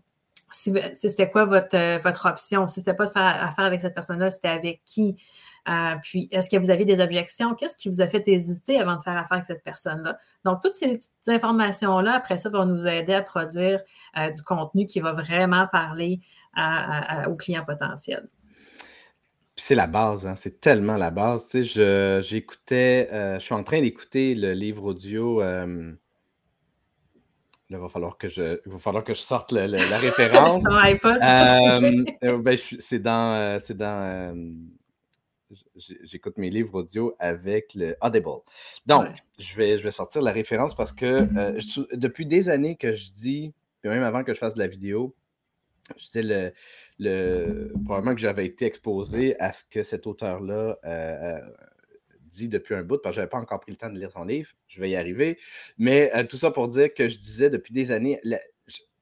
si, 0.52 0.74
c'était 0.94 1.30
quoi 1.30 1.46
votre, 1.46 2.02
votre 2.02 2.28
option? 2.28 2.68
Si 2.68 2.80
c'était 2.80 2.94
pas 2.94 3.06
de 3.06 3.12
faire 3.12 3.44
affaire 3.44 3.66
avec 3.66 3.82
cette 3.82 3.94
personne-là, 3.94 4.30
c'était 4.30 4.48
avec 4.48 4.82
qui? 4.86 5.18
Euh, 5.68 5.96
puis, 6.02 6.30
est-ce 6.32 6.50
que 6.50 6.58
vous 6.58 6.70
avez 6.70 6.86
des 6.86 7.00
objections? 7.00 7.54
Qu'est-ce 7.56 7.78
qui 7.78 7.90
vous 7.90 8.02
a 8.02 8.08
fait 8.08 8.28
hésiter 8.28 8.80
avant 8.80 8.96
de 8.96 9.02
faire 9.02 9.18
affaire 9.18 9.38
avec 9.38 9.46
cette 9.46 9.64
personne-là? 9.64 10.18
Donc, 10.46 10.62
toutes 10.62 10.76
ces 10.76 10.98
petites 10.98 11.28
informations-là, 11.28 12.14
après 12.14 12.38
ça, 12.38 12.50
vont 12.50 12.66
nous 12.66 12.88
aider 12.88 13.14
à 13.14 13.22
produire 13.22 13.82
euh, 14.18 14.30
du 14.30 14.42
contenu 14.42 14.86
qui 14.86 15.00
va 15.00 15.14
vraiment 15.14 15.68
parler 15.68 16.22
aux 17.28 17.36
clients 17.36 17.64
potentiels. 17.64 18.28
C'est 19.56 19.76
la 19.76 19.88
base, 19.88 20.26
hein, 20.26 20.36
c'est 20.36 20.60
tellement 20.60 20.98
la 20.98 21.12
base. 21.12 21.48
Tu 21.50 21.66
sais, 21.66 22.22
j'écoutais, 22.24 23.08
euh, 23.12 23.40
je 23.40 23.46
suis 23.46 23.54
en 23.54 23.64
train 23.64 23.82
d'écouter 23.82 24.36
le 24.36 24.54
livre 24.54 24.84
audio. 24.84 25.42
là, 25.42 25.66
il 27.70 27.78
va 27.78 27.88
falloir 27.88 28.18
que 28.18 28.28
je, 28.28 28.60
il 28.66 28.72
va 28.72 28.80
falloir 28.80 29.04
que 29.04 29.14
je 29.14 29.22
sorte 29.22 29.52
la 29.52 29.68
référence. 29.98 30.64
ben, 32.22 32.58
c'est 32.80 33.00
dans, 33.00 33.60
c'est 33.60 33.78
dans 33.78 34.60
j'écoute 36.04 36.38
mes 36.38 36.50
livres 36.50 36.76
audio 36.76 37.16
avec 37.20 37.74
le 37.74 37.96
Audible. 38.02 38.42
Donc, 38.86 39.08
je, 39.38 39.56
vais, 39.56 39.78
je 39.78 39.84
vais 39.84 39.92
sortir 39.92 40.22
la 40.22 40.32
référence 40.32 40.76
parce 40.76 40.94
que 40.94 41.28
euh, 41.38 41.60
depuis 41.94 42.26
des 42.26 42.50
années 42.50 42.76
que 42.76 42.94
je 42.94 43.12
dis, 43.12 43.54
puis 43.82 43.90
même 43.90 44.04
avant 44.04 44.24
que 44.24 44.34
je 44.34 44.40
fasse 44.40 44.56
de 44.56 44.60
la 44.60 44.68
vidéo, 44.68 45.16
je 45.98 46.06
disais 46.06 46.22
le, 46.22 46.52
le, 47.00 47.74
probablement 47.86 48.14
que 48.14 48.22
j'avais 48.22 48.46
été 48.46 48.66
exposé 48.66 49.40
à 49.40 49.52
ce 49.52 49.64
que 49.64 49.82
cet 49.82 50.06
auteur-là 50.06 50.78
euh, 50.86 51.38
euh, 51.38 51.40
dit 52.26 52.48
depuis 52.48 52.76
un 52.76 52.84
bout, 52.84 53.02
parce 53.02 53.14
que 53.14 53.16
je 53.16 53.22
n'avais 53.22 53.30
pas 53.30 53.40
encore 53.40 53.60
pris 53.60 53.72
le 53.72 53.78
temps 53.78 53.90
de 53.90 53.98
lire 53.98 54.12
son 54.12 54.24
livre. 54.24 54.52
Je 54.68 54.80
vais 54.80 54.92
y 54.92 54.96
arriver. 54.96 55.40
Mais 55.80 56.12
tout 56.28 56.38
ça 56.38 56.52
pour 56.52 56.68
dire 56.68 56.94
que 56.94 57.10
je 57.10 57.18
disais 57.18 57.50
depuis 57.50 57.74
des 57.74 57.90
années, 57.90 58.20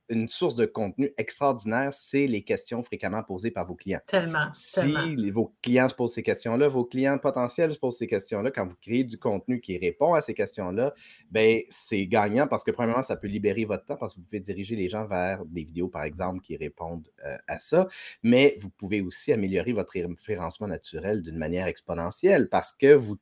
une 0.09 0.29
source 0.29 0.55
de 0.55 0.65
contenu 0.65 1.13
extraordinaire, 1.17 1.93
c'est 1.93 2.27
les 2.27 2.43
questions 2.43 2.83
fréquemment 2.83 3.23
posées 3.23 3.51
par 3.51 3.65
vos 3.65 3.75
clients. 3.75 3.99
Tellement. 4.07 4.49
Si 4.53 5.31
vos 5.31 5.53
clients 5.61 5.89
se 5.89 5.95
posent 5.95 6.13
ces 6.13 6.23
questions-là, 6.23 6.67
vos 6.67 6.85
clients 6.85 7.17
potentiels 7.17 7.73
se 7.73 7.79
posent 7.79 7.97
ces 7.97 8.07
questions-là, 8.07 8.51
quand 8.51 8.65
vous 8.65 8.75
créez 8.81 9.03
du 9.03 9.17
contenu 9.17 9.59
qui 9.59 9.77
répond 9.77 10.13
à 10.13 10.21
ces 10.21 10.33
questions-là, 10.33 10.93
ben 11.31 11.61
c'est 11.69 12.05
gagnant 12.07 12.47
parce 12.47 12.63
que 12.63 12.71
premièrement, 12.71 13.03
ça 13.03 13.15
peut 13.15 13.27
libérer 13.27 13.65
votre 13.65 13.85
temps 13.85 13.97
parce 13.97 14.13
que 14.13 14.19
vous 14.19 14.25
pouvez 14.25 14.39
diriger 14.39 14.75
les 14.75 14.89
gens 14.89 15.05
vers 15.05 15.45
des 15.45 15.63
vidéos, 15.63 15.89
par 15.89 16.03
exemple, 16.03 16.41
qui 16.41 16.55
répondent 16.55 17.07
euh, 17.25 17.37
à 17.47 17.59
ça. 17.59 17.87
Mais 18.23 18.57
vous 18.61 18.69
pouvez 18.69 19.01
aussi 19.01 19.33
améliorer 19.33 19.73
votre 19.73 19.91
référencement 19.93 20.67
naturel 20.67 21.21
d'une 21.21 21.37
manière 21.37 21.67
exponentielle 21.67 22.49
parce 22.49 22.71
que 22.71 22.93
vous 22.93 23.17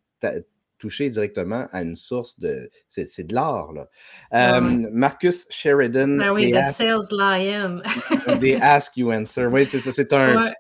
toucher 0.85 1.09
directement 1.09 1.65
à 1.71 1.81
une 1.81 1.95
source 1.95 2.39
de. 2.39 2.69
C'est 2.87 3.23
de 3.23 3.33
l'art, 3.33 3.73
là. 3.73 3.87
Ah 4.29 4.61
Marcus 4.61 5.47
Sheridan. 5.49 6.19
Ah 6.19 6.31
oui, 6.31 6.51
The 6.51 6.63
Sales 6.71 7.07
Lion. 7.11 7.81
des 8.39 8.55
Ask 8.61 8.95
You 8.97 9.11
Answer. 9.11 9.47
Oui, 9.47 9.65
c'est 9.67 10.13
un. 10.13 10.51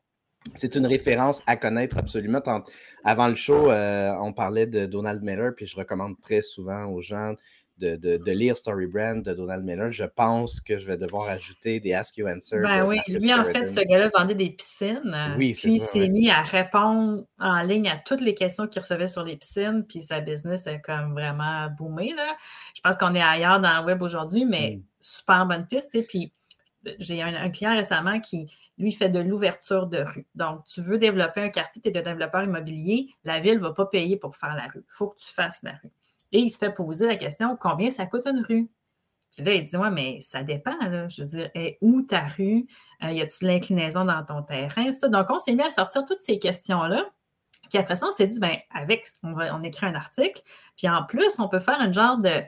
C'est 0.53 0.75
une 0.75 0.85
référence 0.85 1.41
à 1.47 1.57
connaître 1.57 1.97
absolument. 1.97 2.39
avant 3.03 3.27
le 3.27 3.33
show, 3.33 3.71
euh, 3.71 4.11
on 4.21 4.31
parlait 4.31 4.67
de 4.67 4.85
Donald 4.85 5.23
Miller, 5.23 5.53
puis 5.55 5.65
je 5.65 5.75
recommande 5.75 6.19
très 6.21 6.43
souvent 6.43 6.85
aux 6.85 7.01
gens 7.01 7.33
de, 7.77 7.95
de, 7.95 8.31
lire 8.31 8.55
Story 8.55 8.87
Brand 8.87 9.21
de 9.21 9.33
Donald 9.33 9.63
Miller, 9.63 9.91
je 9.91 10.05
pense 10.05 10.61
que 10.61 10.79
je 10.79 10.87
vais 10.87 10.97
devoir 10.97 11.27
ajouter 11.27 11.79
des 11.79 11.93
Ask 11.93 12.17
You 12.17 12.27
Answer. 12.27 12.59
Ben 12.61 12.85
oui, 12.85 12.99
lui, 13.07 13.33
en 13.33 13.43
fait, 13.43 13.67
ce 13.67 13.81
gars-là 13.81 14.09
vendait 14.15 14.35
des 14.35 14.49
piscines. 14.49 15.35
Oui, 15.37 15.53
puis 15.53 15.75
il 15.75 15.81
s'est 15.81 16.07
mis 16.07 16.29
à 16.29 16.41
répondre 16.41 17.25
en 17.39 17.61
ligne 17.61 17.89
à 17.89 17.97
toutes 17.97 18.21
les 18.21 18.33
questions 18.33 18.67
qu'il 18.67 18.81
recevait 18.81 19.07
sur 19.07 19.23
les 19.23 19.35
piscines, 19.35 19.85
puis 19.87 20.01
sa 20.01 20.21
business 20.21 20.67
est 20.67 20.81
comme 20.81 21.13
vraiment 21.13 21.67
boomé. 21.77 22.13
Là. 22.15 22.35
Je 22.75 22.81
pense 22.81 22.95
qu'on 22.95 23.13
est 23.13 23.21
ailleurs 23.21 23.59
dans 23.59 23.81
le 23.81 23.85
web 23.85 24.01
aujourd'hui, 24.01 24.45
mais 24.45 24.77
mm. 24.77 24.83
super 25.01 25.45
bonne 25.45 25.67
piste. 25.67 25.97
Puis 26.07 26.31
j'ai 26.99 27.21
un, 27.21 27.49
client 27.49 27.75
récemment 27.75 28.19
qui, 28.19 28.47
lui, 28.77 28.91
fait 28.91 29.09
de 29.09 29.19
l'ouverture 29.19 29.87
de 29.87 29.99
rue. 29.99 30.27
Donc, 30.35 30.63
tu 30.65 30.81
veux 30.81 30.97
développer 30.97 31.41
un 31.41 31.49
quartier, 31.49 31.81
tu 31.81 31.89
es 31.89 31.91
de 31.91 32.01
développeur 32.01 32.43
immobilier, 32.43 33.09
la 33.23 33.39
ville 33.39 33.55
ne 33.55 33.63
va 33.63 33.73
pas 33.73 33.85
payer 33.85 34.17
pour 34.17 34.35
faire 34.35 34.55
la 34.55 34.67
rue. 34.67 34.83
Il 34.87 34.93
faut 34.93 35.09
que 35.09 35.19
tu 35.19 35.33
fasses 35.33 35.63
la 35.63 35.71
rue. 35.71 35.91
Et 36.35 36.39
il 36.39 36.51
se 36.51 36.57
fait 36.57 36.73
poser 36.73 37.07
la 37.07 37.15
question 37.15 37.55
combien 37.55 37.89
ça 37.89 38.05
coûte 38.05 38.27
une 38.27 38.43
rue? 38.43 38.69
Puis 39.33 39.45
là, 39.45 39.53
il 39.53 39.63
dit 39.63 39.77
Ouais, 39.77 39.89
mais 39.89 40.19
ça 40.19 40.43
dépend. 40.43 40.75
Je 41.07 41.21
veux 41.21 41.27
dire, 41.29 41.49
où 41.79 42.01
ta 42.01 42.27
rue? 42.27 42.67
Euh, 43.01 43.11
Y 43.11 43.21
a-tu 43.21 43.45
de 43.45 43.49
l'inclinaison 43.49 44.03
dans 44.03 44.21
ton 44.25 44.43
terrain? 44.43 44.91
Ça? 44.91 45.07
Donc, 45.07 45.27
on 45.29 45.39
s'est 45.39 45.53
mis 45.53 45.63
à 45.63 45.69
sortir 45.69 46.03
toutes 46.03 46.19
ces 46.19 46.37
questions-là. 46.37 47.05
Puis 47.69 47.79
après 47.79 47.95
ça, 47.95 48.07
on 48.07 48.11
s'est 48.11 48.27
dit, 48.27 48.37
ben, 48.41 48.57
avec, 48.69 49.07
on, 49.23 49.63
écrit 49.63 49.85
un 49.85 49.95
article. 49.95 50.41
Puis 50.77 50.89
en 50.89 51.05
plus, 51.05 51.39
on 51.39 51.47
peut 51.47 51.59
faire 51.59 51.79
un 51.79 51.93
genre 51.93 52.17
de, 52.17 52.43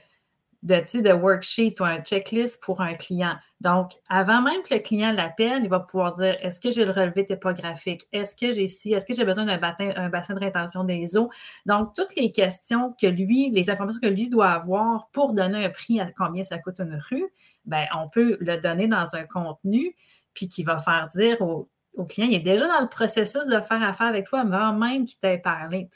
de, 0.64 1.02
de 1.02 1.14
worksheet 1.14 1.76
ou 1.80 1.84
un 1.84 2.02
checklist 2.02 2.62
pour 2.64 2.82
un 2.82 2.96
client. 2.96 3.36
Donc, 3.62 3.92
avant 4.10 4.42
même 4.42 4.62
que 4.64 4.74
le 4.74 4.80
client 4.80 5.12
l'appelle, 5.12 5.64
il 5.64 5.70
va 5.70 5.80
pouvoir 5.80 6.12
dire 6.12 6.36
est-ce 6.42 6.60
que 6.60 6.70
j'ai 6.70 6.86
le 6.86 6.92
relevé 6.92 7.26
topographique 7.26 8.08
Est-ce 8.12 8.36
que 8.36 8.52
j'ai 8.52 8.68
ci? 8.68 8.94
Est-ce 8.94 9.06
que 9.06 9.14
j'ai 9.14 9.26
besoin 9.26 9.46
d'un 9.46 9.60
un 9.96 10.10
bassin 10.10 10.34
de 10.34 10.40
rétention 10.40 10.84
des 10.84 11.16
eaux 11.18 11.30
Donc, 11.66 11.94
toutes 11.96 12.16
les 12.16 12.32
questions 12.32 12.96
que 13.00 13.08
lui, 13.08 13.52
les 13.52 13.70
informations 13.70 14.02
que 14.02 14.08
lui 14.08 14.30
doit 14.30 14.50
avoir 14.50 15.10
pour 15.12 15.34
donner 15.34 15.66
un 15.66 15.70
prix 15.70 16.00
à 16.00 16.12
combien 16.12 16.44
ça 16.44 16.58
coûte 16.58 16.80
une 16.80 17.00
rue, 17.10 17.26
ben, 17.66 17.86
on 17.96 18.10
peut 18.10 18.38
le 18.40 18.58
donner 18.58 18.88
dans 18.88 19.16
un 19.16 19.26
contenu, 19.26 19.96
puis 20.34 20.48
qui 20.50 20.64
va 20.64 20.80
faire 20.80 21.08
dire 21.16 21.42
au, 21.42 21.70
client 22.10 22.28
il 22.28 22.36
est 22.36 22.40
déjà 22.40 22.68
dans 22.68 22.82
le 22.82 22.90
processus 22.90 23.48
de 23.48 23.60
faire 23.60 23.82
affaire 23.82 24.08
avec 24.08 24.28
toi 24.28 24.42
avant 24.42 24.74
même 24.74 25.06
qu'il 25.06 25.20
t'ait 25.20 25.40
parlé. 25.40 25.90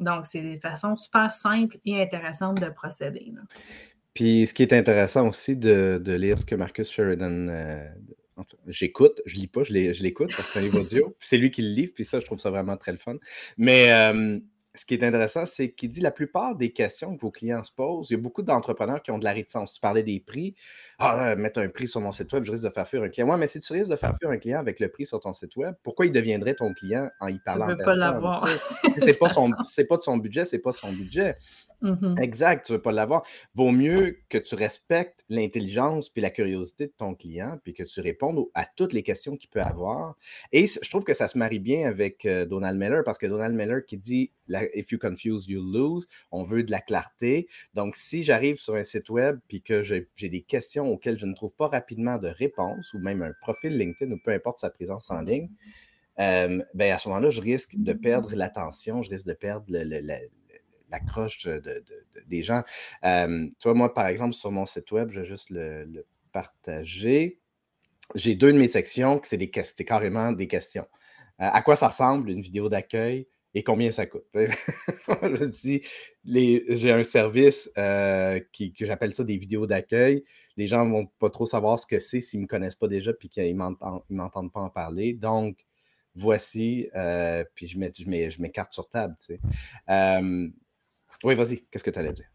Donc, 0.00 0.26
c'est 0.26 0.40
des 0.40 0.60
façons 0.60 0.94
super 0.94 1.32
simples 1.32 1.78
et 1.84 2.00
intéressantes 2.00 2.60
de 2.60 2.70
procéder. 2.70 3.32
Puis 4.18 4.48
ce 4.48 4.52
qui 4.52 4.64
est 4.64 4.72
intéressant 4.72 5.28
aussi 5.28 5.54
de, 5.54 6.02
lire 6.04 6.40
ce 6.40 6.44
que 6.44 6.56
Marcus 6.56 6.90
Sheridan. 6.90 7.48
Euh, 7.48 7.88
j'écoute, 8.66 9.22
je 9.26 9.36
lis 9.36 9.46
pas, 9.46 9.62
je 9.62 9.72
l'écoute 9.72 10.32
parce 10.34 10.48
que 10.48 10.54
c'est 10.54 10.58
un 10.58 10.62
livre 10.62 10.80
audio. 10.80 11.14
c'est 11.20 11.36
lui 11.36 11.52
qui 11.52 11.62
le 11.62 11.68
lit, 11.68 11.86
puis 11.86 12.04
ça, 12.04 12.18
je 12.18 12.26
trouve 12.26 12.40
ça 12.40 12.50
vraiment 12.50 12.76
très 12.76 12.90
le 12.90 12.98
fun. 12.98 13.14
Mais 13.58 13.92
euh, 13.92 14.40
ce 14.74 14.84
qui 14.84 14.94
est 14.94 15.02
intéressant, 15.02 15.46
c'est 15.46 15.72
qu'il 15.72 15.90
dit 15.90 16.00
la 16.00 16.10
plupart 16.10 16.54
des 16.54 16.72
questions 16.72 17.16
que 17.16 17.20
vos 17.20 17.30
clients 17.30 17.64
se 17.64 17.72
posent, 17.72 18.10
il 18.10 18.14
y 18.14 18.16
a 18.16 18.20
beaucoup 18.20 18.42
d'entrepreneurs 18.42 19.02
qui 19.02 19.10
ont 19.10 19.18
de 19.18 19.24
la 19.24 19.32
réticence. 19.32 19.72
Tu 19.72 19.80
parlais 19.80 20.02
des 20.02 20.20
prix. 20.20 20.54
Ah, 20.98 21.34
mettre 21.36 21.60
un 21.60 21.68
prix 21.68 21.88
sur 21.88 22.00
mon 22.00 22.12
site 22.12 22.32
web, 22.32 22.44
je 22.44 22.52
risque 22.52 22.64
de 22.64 22.70
faire 22.70 22.86
fuir 22.86 23.02
un 23.02 23.08
client. 23.08 23.28
Oui, 23.28 23.36
mais 23.38 23.46
si 23.46 23.60
tu 23.60 23.72
risques 23.72 23.90
de 23.90 23.96
faire 23.96 24.14
fuir 24.18 24.30
un 24.30 24.36
client 24.36 24.58
avec 24.58 24.78
le 24.78 24.88
prix 24.88 25.06
sur 25.06 25.20
ton 25.20 25.32
site 25.32 25.56
web, 25.56 25.74
pourquoi 25.82 26.06
il 26.06 26.12
deviendrait 26.12 26.54
ton 26.54 26.74
client 26.74 27.10
en 27.20 27.28
y 27.28 27.38
parlant 27.38 27.66
tu 27.66 27.72
veux 27.72 27.84
pas 27.84 27.96
l'avoir. 27.96 28.48
c'est 28.98 29.18
pas, 29.18 29.30
son, 29.30 29.50
pas 29.50 29.96
de 29.96 30.02
son 30.02 30.18
budget, 30.18 30.44
c'est 30.44 30.58
pas 30.58 30.72
son 30.72 30.92
budget. 30.92 31.36
Mmh 31.80 32.10
exact, 32.20 32.66
tu 32.66 32.72
ne 32.72 32.76
veux 32.76 32.82
pas 32.82 32.90
l'avoir. 32.90 33.22
Vaut 33.54 33.70
mieux 33.70 34.18
que 34.28 34.38
tu 34.38 34.56
respectes 34.56 35.24
l'intelligence 35.28 36.08
puis 36.08 36.20
la 36.20 36.30
curiosité 36.30 36.88
de 36.88 36.92
ton 36.96 37.14
client, 37.14 37.58
puis 37.62 37.72
que 37.72 37.84
tu 37.84 38.00
répondes 38.00 38.46
à 38.54 38.66
toutes 38.66 38.92
les 38.92 39.04
questions 39.04 39.36
qu'il 39.36 39.48
peut 39.48 39.62
avoir. 39.62 40.16
Et 40.50 40.66
je 40.66 40.90
trouve 40.90 41.04
que 41.04 41.14
ça 41.14 41.28
se 41.28 41.38
marie 41.38 41.60
bien 41.60 41.86
avec 41.86 42.26
euh, 42.26 42.46
Donald 42.46 42.78
Miller, 42.78 43.04
parce 43.04 43.18
que 43.18 43.26
Donald 43.26 43.54
Miller 43.54 43.84
qui 43.86 43.96
dit 43.96 44.32
If 44.74 44.92
you 44.92 44.98
confuse, 44.98 45.46
you 45.48 45.62
lose. 45.62 46.06
On 46.30 46.44
veut 46.44 46.62
de 46.62 46.70
la 46.70 46.80
clarté. 46.80 47.48
Donc, 47.74 47.96
si 47.96 48.22
j'arrive 48.22 48.56
sur 48.56 48.74
un 48.74 48.84
site 48.84 49.10
web 49.10 49.38
puis 49.48 49.62
que 49.62 49.82
j'ai 49.82 50.28
des 50.28 50.42
questions 50.42 50.88
auxquelles 50.88 51.18
je 51.18 51.26
ne 51.26 51.34
trouve 51.34 51.54
pas 51.54 51.68
rapidement 51.68 52.18
de 52.18 52.28
réponse, 52.28 52.94
ou 52.94 52.98
même 52.98 53.22
un 53.22 53.32
profil 53.40 53.76
LinkedIn, 53.76 54.12
ou 54.12 54.18
peu 54.18 54.32
importe 54.32 54.58
sa 54.58 54.70
présence 54.70 55.10
en 55.10 55.22
ligne, 55.22 55.50
euh, 56.18 56.62
ben 56.74 56.92
à 56.92 56.98
ce 56.98 57.08
moment-là, 57.08 57.30
je 57.30 57.40
risque 57.40 57.76
de 57.76 57.92
perdre 57.92 58.34
l'attention, 58.34 59.02
je 59.02 59.10
risque 59.10 59.26
de 59.26 59.34
perdre 59.34 59.66
l'accroche 60.90 61.46
de, 61.46 61.84
des 62.26 62.42
gens. 62.42 62.62
tu 63.02 63.50
vois, 63.64 63.74
moi, 63.74 63.94
par 63.94 64.06
exemple, 64.06 64.34
sur 64.34 64.50
mon 64.50 64.66
site 64.66 64.90
web, 64.90 65.10
je 65.10 65.20
vais 65.20 65.26
juste 65.26 65.50
le, 65.50 66.04
partager. 66.32 67.38
J'ai 68.14 68.34
deux 68.34 68.52
de 68.52 68.58
mes 68.58 68.68
sections 68.68 69.18
qui 69.18 69.28
c'est, 69.28 69.84
carrément 69.84 70.32
des 70.32 70.48
questions. 70.48 70.86
à 71.38 71.62
quoi 71.62 71.76
ça 71.76 71.88
ressemble 71.88 72.30
une 72.30 72.42
vidéo 72.42 72.68
d'accueil? 72.68 73.28
Et 73.54 73.62
combien 73.62 73.90
ça 73.90 74.06
coûte? 74.06 74.26
je 74.34 75.44
dis, 75.44 75.82
j'ai 76.24 76.92
un 76.92 77.02
service 77.02 77.70
qui, 78.52 78.72
que 78.72 78.86
j'appelle 78.86 79.12
ça 79.14 79.24
des 79.24 79.36
vidéos 79.36 79.66
d'accueil. 79.66 80.24
Les 80.56 80.66
gens 80.66 80.84
ne 80.84 80.90
vont 80.90 81.06
pas 81.06 81.30
trop 81.30 81.46
savoir 81.46 81.78
ce 81.78 81.86
que 81.86 81.98
c'est 81.98 82.20
s'ils 82.20 82.40
ne 82.40 82.44
me 82.44 82.48
connaissent 82.48 82.74
pas 82.74 82.88
déjà 82.88 83.12
et 83.12 83.28
qu'ils 83.28 83.56
ne 83.56 83.74
m'entendent 84.10 84.52
pas 84.52 84.60
en 84.60 84.70
parler. 84.70 85.14
Donc, 85.14 85.58
voici, 86.14 86.88
puis 87.54 87.66
je, 87.66 87.78
mets, 87.78 87.92
je, 87.96 88.08
mets, 88.08 88.30
je 88.30 88.42
mets 88.42 88.50
carte 88.50 88.72
sur 88.72 88.88
table. 88.88 89.14
Sais. 89.18 89.40
Oui, 91.24 91.34
vas-y, 91.34 91.64
qu'est-ce 91.70 91.84
que 91.84 91.90
tu 91.90 91.98
allais 91.98 92.12
dire? 92.12 92.28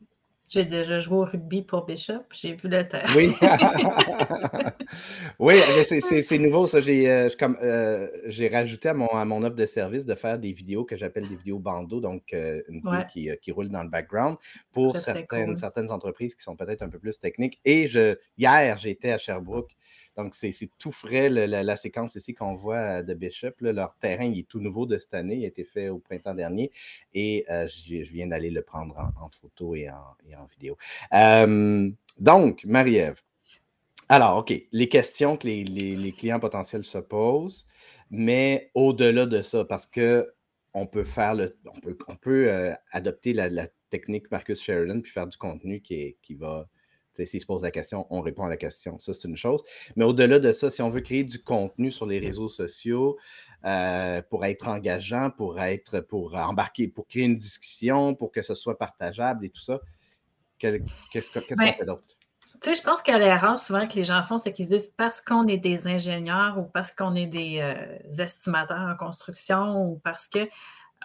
J'ai 0.54 0.66
déjà 0.66 1.00
joué 1.00 1.18
au 1.18 1.24
rugby 1.24 1.64
pour 1.64 1.84
Bishop, 1.84 2.26
j'ai 2.32 2.54
vu 2.54 2.70
le 2.70 2.88
terrain. 2.88 3.12
Oui, 3.16 3.34
oui 5.40 5.56
c'est 5.84 6.38
nouveau, 6.38 6.68
ça. 6.68 6.80
J'ai 6.80 7.10
euh, 7.10 7.28
euh, 7.42 8.50
rajouté 8.52 8.90
à 8.90 8.94
mon, 8.94 9.08
à 9.08 9.26
mon 9.26 9.42
offre 9.42 9.56
de 9.56 9.66
service 9.66 10.06
de 10.06 10.14
faire 10.14 10.38
des 10.38 10.52
vidéos 10.52 10.86
que 10.86 10.96
j'appelle 10.96 11.28
des 11.28 11.38
vidéos 11.38 11.58
bandeau, 11.58 12.00
donc 12.00 12.34
euh, 12.34 12.62
une 12.68 12.82
vidéo 12.82 13.00
qui, 13.10 13.30
qui, 13.42 13.52
roule 13.52 13.70
dans 13.70 13.82
le 13.82 13.90
background 13.90 14.38
pour 14.72 14.96
certaines, 14.98 15.56
certaines 15.56 15.92
entreprises 15.92 16.36
qui 16.36 16.44
sont 16.44 16.56
peut-être 16.56 16.84
un 16.84 16.90
peu 16.90 17.00
plus 17.00 17.18
techniques. 17.18 17.60
Et 17.66 17.88
je, 17.88 18.16
hier, 18.38 18.78
j'étais 18.78 19.12
à 19.12 19.18
Sherbrooke 19.18 19.72
donc, 20.16 20.36
c'est 20.36 20.54
tout 20.78 20.92
frais, 20.92 21.30
la, 21.30 21.76
séquence 21.76 22.16
ici 22.16 22.34
qu'on 22.34 22.56
voit 22.56 23.02
de 23.02 23.14
Bishop. 23.14 23.54
leur 23.62 23.96
terrain, 23.96 24.26
il 24.26 24.40
est 24.40 24.48
tout 24.48 24.60
nouveau 24.60 24.86
de 24.86 24.98
cette 24.98 25.14
année. 25.14 25.38
Il 25.38 25.46
a 25.46 25.48
été 25.48 25.64
fait 25.64 25.90
au 25.90 26.00
printemps 26.00 26.36
dernier. 26.36 26.72
Et 27.14 27.46
euh, 27.50 27.68
je, 27.68 27.96
viens 28.12 28.28
d'aller 28.28 28.52
le 28.52 28.62
prendre 28.62 29.12
en, 29.20 29.30
photo 29.30 29.76
et 29.76 29.90
en, 29.90 30.46
vidéo. 30.48 30.78
donc, 32.20 32.64
Marie-Ève. 32.66 33.20
Alors, 34.10 34.38
OK, 34.38 34.54
les 34.72 34.90
questions 34.90 35.38
que 35.38 35.48
les, 35.48 36.12
clients 36.12 36.40
potentiels 36.40 36.86
se 36.86 37.00
posent, 37.00 37.66
mais 38.12 38.70
au-delà 38.76 39.26
de 39.26 39.42
ça, 39.42 39.66
parce 39.66 39.88
que 39.88 40.28
on 40.76 40.86
peut 40.88 41.04
faire 41.04 41.36
le, 41.36 41.58
on 42.08 42.16
peut, 42.16 42.50
euh, 42.50 42.74
adopter 42.92 43.34
la, 43.34 43.68
technique 43.90 44.32
Marcus 44.32 44.60
Sheridan 44.60 45.02
puis 45.02 45.12
faire 45.12 45.28
du 45.28 45.38
contenu 45.38 45.80
qui, 45.80 46.18
qui 46.24 46.34
va 46.34 46.68
S'ils 47.26 47.42
se 47.42 47.46
posent 47.46 47.62
la 47.62 47.72
question, 47.72 48.08
on 48.10 48.22
répond 48.22 48.44
à 48.44 48.50
la 48.50 48.58
question. 48.58 48.98
Ça, 48.98 49.14
c'est 49.14 49.28
une 49.28 49.38
chose. 49.38 49.62
Mais 49.96 50.04
au-delà 50.04 50.40
de 50.40 50.52
ça, 50.54 50.70
si 50.70 50.82
on 50.82 50.90
veut 50.90 51.02
créer 51.02 51.24
du 51.24 51.42
contenu 51.42 51.92
sur 51.92 52.06
les 52.06 52.20
réseaux 52.20 52.50
sociaux 52.50 53.18
euh, 53.66 54.22
pour 54.30 54.46
être 54.46 54.68
engageant, 54.68 55.30
pour 55.30 55.60
être, 55.60 56.00
pour 56.00 56.36
embarquer, 56.36 56.88
pour 56.88 57.08
créer 57.08 57.26
une 57.26 57.36
discussion, 57.36 58.16
pour 58.16 58.32
que 58.32 58.42
ce 58.42 58.54
soit 58.54 58.78
partageable 58.78 59.46
et 59.46 59.50
tout 59.50 59.62
ça, 59.62 59.80
qu'est-ce 60.58 61.32
qu'on 61.32 61.42
ben, 61.56 61.74
fait 61.74 61.86
d'autre? 61.86 62.04
Tu 62.62 62.70
sais, 62.70 62.76
je 62.76 62.82
pense 62.82 63.02
qu'à 63.02 63.18
l'erreur, 63.18 63.58
souvent, 63.58 63.88
que 63.88 63.96
les 63.96 64.06
gens 64.06 64.24
font, 64.24 64.38
c'est 64.38 64.54
qu'ils 64.54 64.68
disent 64.68 64.94
parce 64.96 65.22
qu'on 65.22 65.48
est 65.48 65.58
des 65.58 65.88
ingénieurs 65.88 66.58
ou 66.58 66.64
parce 66.64 66.96
qu'on 66.96 67.14
est 67.14 67.28
des 67.28 67.60
euh, 67.60 68.24
estimateurs 68.24 68.80
en 68.80 68.96
construction 68.96 69.84
ou 69.84 70.00
parce 70.04 70.30
que 70.30 70.48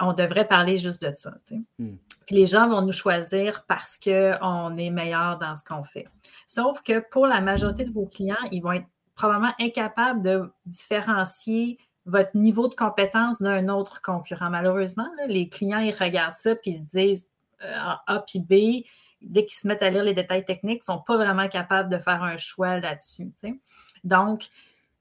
on 0.01 0.13
devrait 0.13 0.47
parler 0.47 0.77
juste 0.79 1.03
de 1.03 1.13
ça. 1.13 1.33
Hmm. 1.79 1.97
Puis 2.27 2.37
les 2.37 2.47
gens 2.47 2.69
vont 2.69 2.83
nous 2.83 2.93
choisir 2.93 3.65
parce 3.67 3.99
qu'on 3.99 4.77
est 4.77 4.91
meilleur 4.91 5.39
dans 5.39 5.57
ce 5.57 5.65
qu'on 5.65 5.85
fait. 5.85 6.07
Sauf 6.47 6.83
que 6.83 7.01
pour 7.11 7.27
la 7.27 7.41
majorité 7.41 7.85
de 7.85 7.93
vos 7.93 8.07
clients, 8.07 8.37
ils 8.51 8.61
vont 8.61 8.73
être 8.73 8.87
probablement 9.15 9.55
incapables 9.59 10.23
de 10.23 10.51
différencier 10.67 11.79
votre 12.07 12.37
niveau 12.37 12.69
de 12.69 12.75
compétence 12.75 13.43
d'un 13.43 13.69
autre 13.69 14.01
concurrent. 14.01 14.51
Malheureusement, 14.51 15.09
les 15.27 15.49
clients, 15.49 15.81
ils 15.81 15.95
regardent 15.95 16.35
ça 16.35 16.55
puis 16.55 16.73
ils 16.73 16.79
se 16.79 16.97
disent 16.97 17.29
euh, 17.63 17.93
A 18.07 18.21
puis 18.21 18.41
B. 18.41 18.85
Dès 19.21 19.45
qu'ils 19.45 19.59
se 19.59 19.67
mettent 19.67 19.83
à 19.83 19.91
lire 19.91 20.05
les 20.05 20.15
détails 20.15 20.45
techniques, 20.45 20.83
ils 20.87 20.93
ne 20.93 20.97
sont 20.97 21.03
pas 21.03 21.17
vraiment 21.17 21.49
capables 21.49 21.91
de 21.91 21.99
faire 21.99 22.23
un 22.23 22.37
choix 22.37 22.79
là-dessus. 22.79 23.31
Donc, 24.05 24.47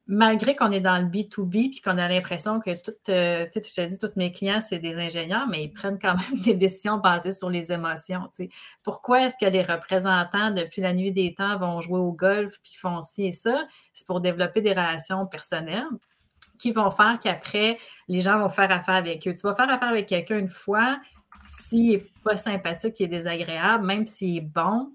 malgré 0.08 0.56
qu'on 0.56 0.72
est 0.72 0.80
dans 0.80 0.98
le 0.98 1.06
B2B 1.06 1.70
puis 1.70 1.82
qu'on 1.82 1.98
a 1.98 2.08
l'impression 2.08 2.60
que 2.60 2.82
tout, 2.82 2.94
euh, 3.10 3.46
tu 3.52 3.62
sais, 3.64 3.84
je 3.84 3.90
dit, 3.90 3.98
tous 3.98 4.12
mes 4.16 4.32
clients, 4.32 4.62
c'est 4.62 4.80
des 4.80 4.98
ingénieurs, 4.98 5.48
mais 5.48 5.66
ils 5.66 5.74
prennent 5.74 6.00
quand 6.00 6.16
même 6.16 6.42
des 6.44 6.54
décisions 6.54 6.98
basées 6.98 7.32
sur 7.32 7.50
les 7.50 7.72
émotions. 7.72 8.30
Pourquoi 8.84 9.26
est-ce 9.26 9.36
que 9.40 9.50
les 9.50 9.64
représentants, 9.64 10.52
depuis 10.52 10.82
la 10.82 10.94
nuit 10.94 11.12
des 11.12 11.34
temps, 11.34 11.58
vont 11.58 11.82
jouer 11.82 12.00
au 12.00 12.12
golf 12.12 12.58
puis 12.64 12.76
font 12.76 13.02
ci 13.02 13.26
et 13.28 13.32
ça? 13.32 13.66
C'est 13.94 14.08
pour 14.08 14.22
développer 14.22 14.62
des 14.62 14.72
relations 14.72 15.26
personnelles 15.26 15.88
qui 16.58 16.72
vont 16.72 16.90
faire 16.90 17.20
qu'après, 17.22 17.78
les 18.08 18.22
gens 18.22 18.40
vont 18.40 18.50
faire 18.50 18.72
affaire 18.72 18.96
avec 18.96 19.28
eux. 19.28 19.34
Tu 19.34 19.42
vas 19.42 19.54
faire 19.54 19.70
affaire 19.70 19.90
avec 19.90 20.08
quelqu'un 20.08 20.40
une 20.40 20.48
fois, 20.48 21.00
s'il 21.50 21.92
n'est 21.92 22.06
pas 22.24 22.38
sympathique, 22.38 22.96
qu'il 22.96 23.06
est 23.08 23.10
désagréable, 23.10 23.86
même 23.86 24.06
s'il 24.08 24.38
est 24.38 24.42
bon, 24.42 24.92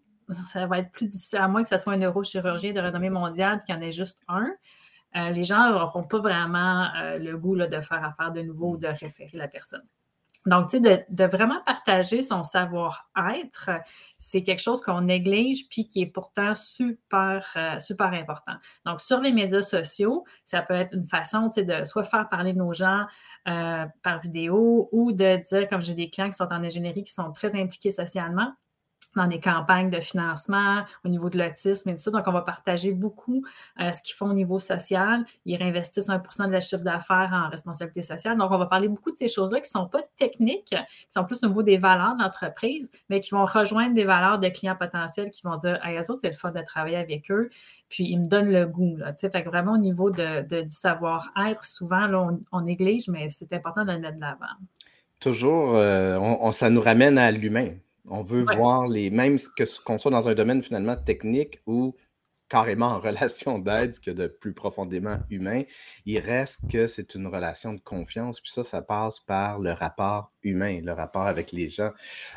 ça 0.52 0.66
va 0.66 0.78
être 0.78 0.90
plus 0.90 1.06
difficile, 1.06 1.38
à 1.38 1.48
moins 1.48 1.62
que 1.62 1.68
ce 1.68 1.76
soit 1.76 1.92
un 1.92 1.98
neurochirurgien 1.98 2.72
de 2.72 2.80
renommée 2.80 3.10
mondiale 3.10 3.60
et 3.60 3.66
qu'il 3.66 3.74
y 3.74 3.78
en 3.78 3.82
ait 3.82 3.92
juste 3.92 4.20
un. 4.28 4.50
Euh, 5.16 5.30
les 5.30 5.44
gens 5.44 5.70
n'auront 5.70 6.04
pas 6.04 6.18
vraiment 6.18 6.88
euh, 6.96 7.16
le 7.18 7.36
goût 7.36 7.56
de 7.56 7.80
faire 7.80 8.04
affaire 8.04 8.32
de 8.32 8.42
nouveau 8.42 8.72
ou 8.72 8.76
de 8.76 8.86
référer 8.86 9.36
la 9.36 9.48
personne. 9.48 9.86
Donc, 10.44 10.70
tu 10.70 10.82
sais, 10.82 11.06
de, 11.08 11.24
vraiment 11.24 11.62
partager 11.64 12.20
son 12.20 12.42
savoir-être, 12.42 13.70
c'est 14.18 14.42
quelque 14.42 14.60
chose 14.60 14.80
qu'on 14.80 15.02
néglige 15.02 15.68
puis 15.68 15.86
qui 15.86 16.02
est 16.02 16.06
pourtant 16.06 16.56
super, 16.56 17.46
euh, 17.54 17.78
super 17.78 18.12
important. 18.12 18.54
Donc, 18.84 19.00
sur 19.00 19.20
les 19.20 19.30
médias 19.30 19.62
sociaux, 19.62 20.24
ça 20.44 20.62
peut 20.62 20.74
être 20.74 20.94
une 20.94 21.04
façon, 21.04 21.48
tu 21.48 21.54
sais, 21.54 21.64
de 21.64 21.84
soit 21.84 22.02
faire 22.02 22.28
parler 22.28 22.54
nos 22.54 22.72
gens 22.72 23.06
par 23.44 24.20
vidéo 24.20 24.88
ou 24.90 25.12
de 25.12 25.36
dire, 25.36 25.68
comme 25.68 25.80
j'ai 25.80 25.94
des 25.94 26.10
clients 26.10 26.30
qui 26.30 26.36
sont 26.36 26.52
en 26.52 26.64
ingénierie 26.64 27.04
qui 27.04 27.12
sont 27.12 27.30
très 27.30 27.54
impliqués 27.54 27.90
socialement, 27.90 28.52
dans 29.16 29.26
des 29.26 29.40
campagnes 29.40 29.90
de 29.90 30.00
financement 30.00 30.84
au 31.04 31.08
niveau 31.08 31.28
de 31.30 31.38
l'autisme 31.38 31.90
et 31.90 31.94
tout 31.94 32.00
ça. 32.00 32.10
Donc, 32.10 32.22
on 32.26 32.32
va 32.32 32.42
partager 32.42 32.92
beaucoup 32.92 33.44
euh, 33.80 33.92
ce 33.92 34.02
qu'ils 34.02 34.14
font 34.14 34.30
au 34.30 34.34
niveau 34.34 34.58
social. 34.58 35.24
Ils 35.44 35.56
réinvestissent 35.56 36.08
1% 36.08 36.46
de 36.46 36.52
leur 36.52 36.62
chiffre 36.62 36.82
d'affaires 36.82 37.30
en 37.32 37.48
responsabilité 37.50 38.02
sociale. 38.02 38.36
Donc, 38.36 38.50
on 38.50 38.58
va 38.58 38.66
parler 38.66 38.88
beaucoup 38.88 39.10
de 39.10 39.16
ces 39.16 39.28
choses-là 39.28 39.60
qui 39.60 39.70
ne 39.74 39.80
sont 39.80 39.88
pas 39.88 40.02
techniques, 40.16 40.74
qui 40.74 40.76
sont 41.10 41.24
plus 41.24 41.42
au 41.44 41.48
niveau 41.48 41.62
des 41.62 41.78
valeurs 41.78 42.16
d'entreprise, 42.16 42.90
mais 43.08 43.20
qui 43.20 43.30
vont 43.30 43.44
rejoindre 43.44 43.94
des 43.94 44.04
valeurs 44.04 44.38
de 44.38 44.48
clients 44.48 44.76
potentiels 44.76 45.30
qui 45.30 45.42
vont 45.42 45.56
dire, 45.56 45.78
hey, 45.84 45.96
eux 45.98 46.10
autres, 46.10 46.20
c'est 46.20 46.30
le 46.30 46.36
fun 46.36 46.50
de 46.50 46.62
travailler 46.62 46.96
avec 46.96 47.30
eux. 47.30 47.50
Puis, 47.88 48.04
ils 48.04 48.18
me 48.18 48.26
donnent 48.26 48.52
le 48.52 48.66
goût. 48.66 48.96
Là, 48.96 49.12
fait 49.14 49.42
que 49.42 49.48
vraiment, 49.48 49.74
au 49.74 49.78
niveau 49.78 50.10
de, 50.10 50.62
du 50.62 50.74
savoir-être, 50.74 51.64
souvent, 51.64 52.06
là, 52.06 52.28
on, 52.52 52.60
néglige, 52.62 53.08
mais 53.08 53.28
c'est 53.28 53.52
important 53.52 53.84
de 53.84 53.92
le 53.92 53.98
mettre 53.98 54.16
de 54.16 54.20
l'avant. 54.20 54.46
Toujours, 55.20 55.74
euh, 55.76 56.52
ça 56.52 56.70
nous 56.70 56.80
ramène 56.80 57.18
à 57.18 57.30
l'humain. 57.30 57.70
On 58.08 58.22
veut 58.22 58.42
voir 58.42 58.88
les 58.88 59.10
mêmes 59.10 59.38
que 59.56 59.82
qu'on 59.84 59.98
soit 59.98 60.10
dans 60.10 60.28
un 60.28 60.34
domaine 60.34 60.62
finalement 60.62 60.96
technique 60.96 61.60
ou 61.66 61.94
carrément 62.48 62.88
en 62.88 62.98
relation 63.08 63.58
d'aide 63.58 63.98
que 64.00 64.10
de 64.10 64.26
plus 64.26 64.52
profondément 64.52 65.18
humain. 65.30 65.62
Il 66.04 66.18
reste 66.18 66.60
que 66.70 66.86
c'est 66.86 67.14
une 67.14 67.26
relation 67.26 67.74
de 67.74 67.80
confiance. 67.80 68.40
Puis 68.40 68.52
ça, 68.52 68.64
ça 68.64 68.82
passe 68.82 69.20
par 69.20 69.58
le 69.58 69.72
rapport 69.72 70.32
humain, 70.42 70.80
le 70.82 70.92
rapport 70.92 71.26
avec 71.26 71.52
les 71.52 71.70
gens. 71.70 71.92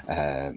Euh, 0.10 0.54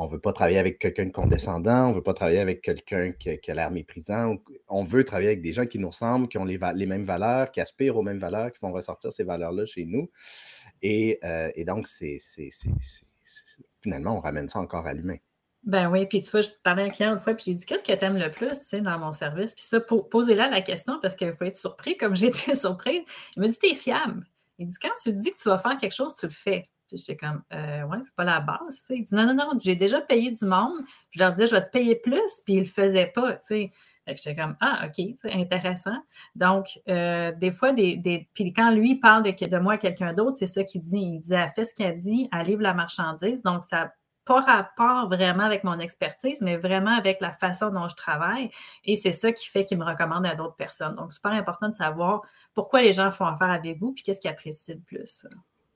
on 0.00 0.06
ne 0.06 0.10
veut 0.10 0.20
pas 0.20 0.32
travailler 0.32 0.58
avec 0.58 0.78
quelqu'un 0.78 1.06
de 1.06 1.10
condescendant, 1.10 1.86
on 1.86 1.90
ne 1.90 1.94
veut 1.94 2.04
pas 2.04 2.14
travailler 2.14 2.38
avec 2.38 2.62
quelqu'un 2.62 3.10
qui, 3.10 3.30
a 3.30 3.54
l'air 3.54 3.72
méprisant. 3.72 4.36
On 4.68 4.84
veut 4.84 5.02
travailler 5.02 5.30
avec 5.30 5.42
des 5.42 5.52
gens 5.52 5.66
qui 5.66 5.80
nous 5.80 5.88
ressemblent, 5.88 6.28
qui 6.28 6.38
ont 6.38 6.44
les, 6.44 6.58
les, 6.76 6.86
mêmes 6.86 7.04
valeurs, 7.04 7.50
qui 7.50 7.60
aspirent 7.60 7.96
aux 7.96 8.02
mêmes 8.02 8.20
valeurs, 8.20 8.52
qui 8.52 8.60
font 8.60 8.70
ressortir 8.70 9.12
ces 9.12 9.24
valeurs-là 9.24 9.66
chez 9.66 9.84
nous. 9.84 10.08
Et, 10.82 11.18
euh, 11.24 11.50
et 11.56 11.64
donc, 11.64 11.88
c'est 11.88 12.20
finalement, 13.80 14.16
on 14.16 14.20
ramène 14.20 14.48
ça 14.48 14.58
encore 14.58 14.86
à 14.86 14.92
l'humain. 14.92 15.16
Ben 15.64 15.90
oui, 15.90 16.06
puis 16.06 16.22
tu 16.22 16.30
vois, 16.30 16.40
je 16.40 16.50
parlais 16.62 16.84
à 16.84 16.86
un 16.86 16.90
client 16.90 17.12
une 17.12 17.18
fois, 17.18 17.34
puis 17.34 17.44
j'ai 17.48 17.54
dit 17.54 17.66
Qu'est-ce 17.66 17.84
que 17.84 17.92
tu 17.92 18.04
aimes 18.04 18.16
le 18.16 18.30
plus 18.30 18.58
dans 18.80 18.98
mon 18.98 19.12
service? 19.12 19.54
Puis 19.54 19.64
ça, 19.64 19.80
posez-là 19.80 20.48
la 20.48 20.62
question 20.62 20.98
parce 21.02 21.16
que 21.16 21.24
vous 21.26 21.36
pouvez 21.36 21.48
être 21.48 21.56
surpris, 21.56 21.96
comme 21.96 22.14
j'ai 22.14 22.26
été 22.28 22.54
surprise. 22.54 23.02
Il 23.36 23.40
m'a 23.40 23.48
dit 23.48 23.58
T'es 23.58 23.74
fiable. 23.74 24.24
Il 24.58 24.66
dit 24.66 24.76
Quand 24.80 24.94
tu 25.02 25.12
dis 25.12 25.30
que 25.30 25.36
tu 25.36 25.48
vas 25.48 25.58
faire 25.58 25.76
quelque 25.76 25.94
chose, 25.94 26.14
tu 26.14 26.26
le 26.26 26.32
fais. 26.32 26.62
Puis 26.86 26.96
j'étais 26.96 27.16
comme 27.16 27.42
euh, 27.52 27.82
Ouais, 27.82 27.98
c'est 28.02 28.14
pas 28.14 28.24
la 28.24 28.40
base. 28.40 28.82
Tu. 28.86 28.96
Il 28.96 29.04
dit 29.04 29.14
Non, 29.14 29.26
non, 29.26 29.34
non, 29.34 29.58
j'ai 29.60 29.74
déjà 29.74 30.00
payé 30.00 30.30
du 30.30 30.44
monde. 30.44 30.80
je 31.10 31.18
leur 31.18 31.32
disais 31.32 31.48
Je 31.48 31.54
vais 31.56 31.66
te 31.66 31.70
payer 31.70 31.96
plus, 31.96 32.40
puis 32.44 32.54
ils 32.54 32.60
le 32.60 32.64
faisaient 32.64 33.12
pas. 33.14 33.36
J'étais 34.16 34.34
comme 34.34 34.56
Ah, 34.60 34.86
OK, 34.86 35.04
c'est 35.20 35.32
intéressant. 35.32 35.96
Donc, 36.34 36.66
euh, 36.88 37.32
des 37.32 37.50
fois, 37.50 37.72
des, 37.72 38.28
puis 38.34 38.52
quand 38.52 38.70
lui 38.70 38.96
parle 38.96 39.22
de, 39.22 39.30
de 39.30 39.58
moi 39.58 39.74
à 39.74 39.78
quelqu'un 39.78 40.12
d'autre, 40.12 40.36
c'est 40.36 40.46
ça 40.46 40.64
qu'il 40.64 40.82
dit. 40.82 40.98
Il 40.98 41.20
dit 41.20 41.34
Elle 41.34 41.50
fait 41.50 41.64
ce 41.64 41.74
qu'elle 41.74 41.96
dit, 41.96 42.28
elle 42.32 42.46
livre 42.46 42.62
la 42.62 42.74
marchandise. 42.74 43.42
Donc, 43.42 43.64
ça 43.64 43.92
pas 44.28 44.42
rapport 44.42 45.08
vraiment 45.08 45.44
avec 45.44 45.64
mon 45.64 45.80
expertise, 45.80 46.42
mais 46.42 46.58
vraiment 46.58 46.94
avec 46.94 47.20
la 47.20 47.32
façon 47.32 47.70
dont 47.70 47.88
je 47.88 47.96
travaille. 47.96 48.50
Et 48.84 48.94
c'est 48.94 49.12
ça 49.12 49.32
qui 49.32 49.48
fait 49.48 49.64
qu'il 49.64 49.78
me 49.78 49.84
recommande 49.84 50.26
à 50.26 50.34
d'autres 50.34 50.56
personnes. 50.56 50.94
Donc, 50.96 51.14
super 51.14 51.32
important 51.32 51.70
de 51.70 51.74
savoir 51.74 52.22
pourquoi 52.54 52.82
les 52.82 52.92
gens 52.92 53.10
font 53.10 53.24
affaire 53.24 53.50
avec 53.50 53.78
vous, 53.78 53.92
puis 53.92 54.04
qu'est-ce 54.04 54.20
qu'ils 54.20 54.30
apprécient 54.30 54.74
le 54.74 54.82
plus. 54.82 55.26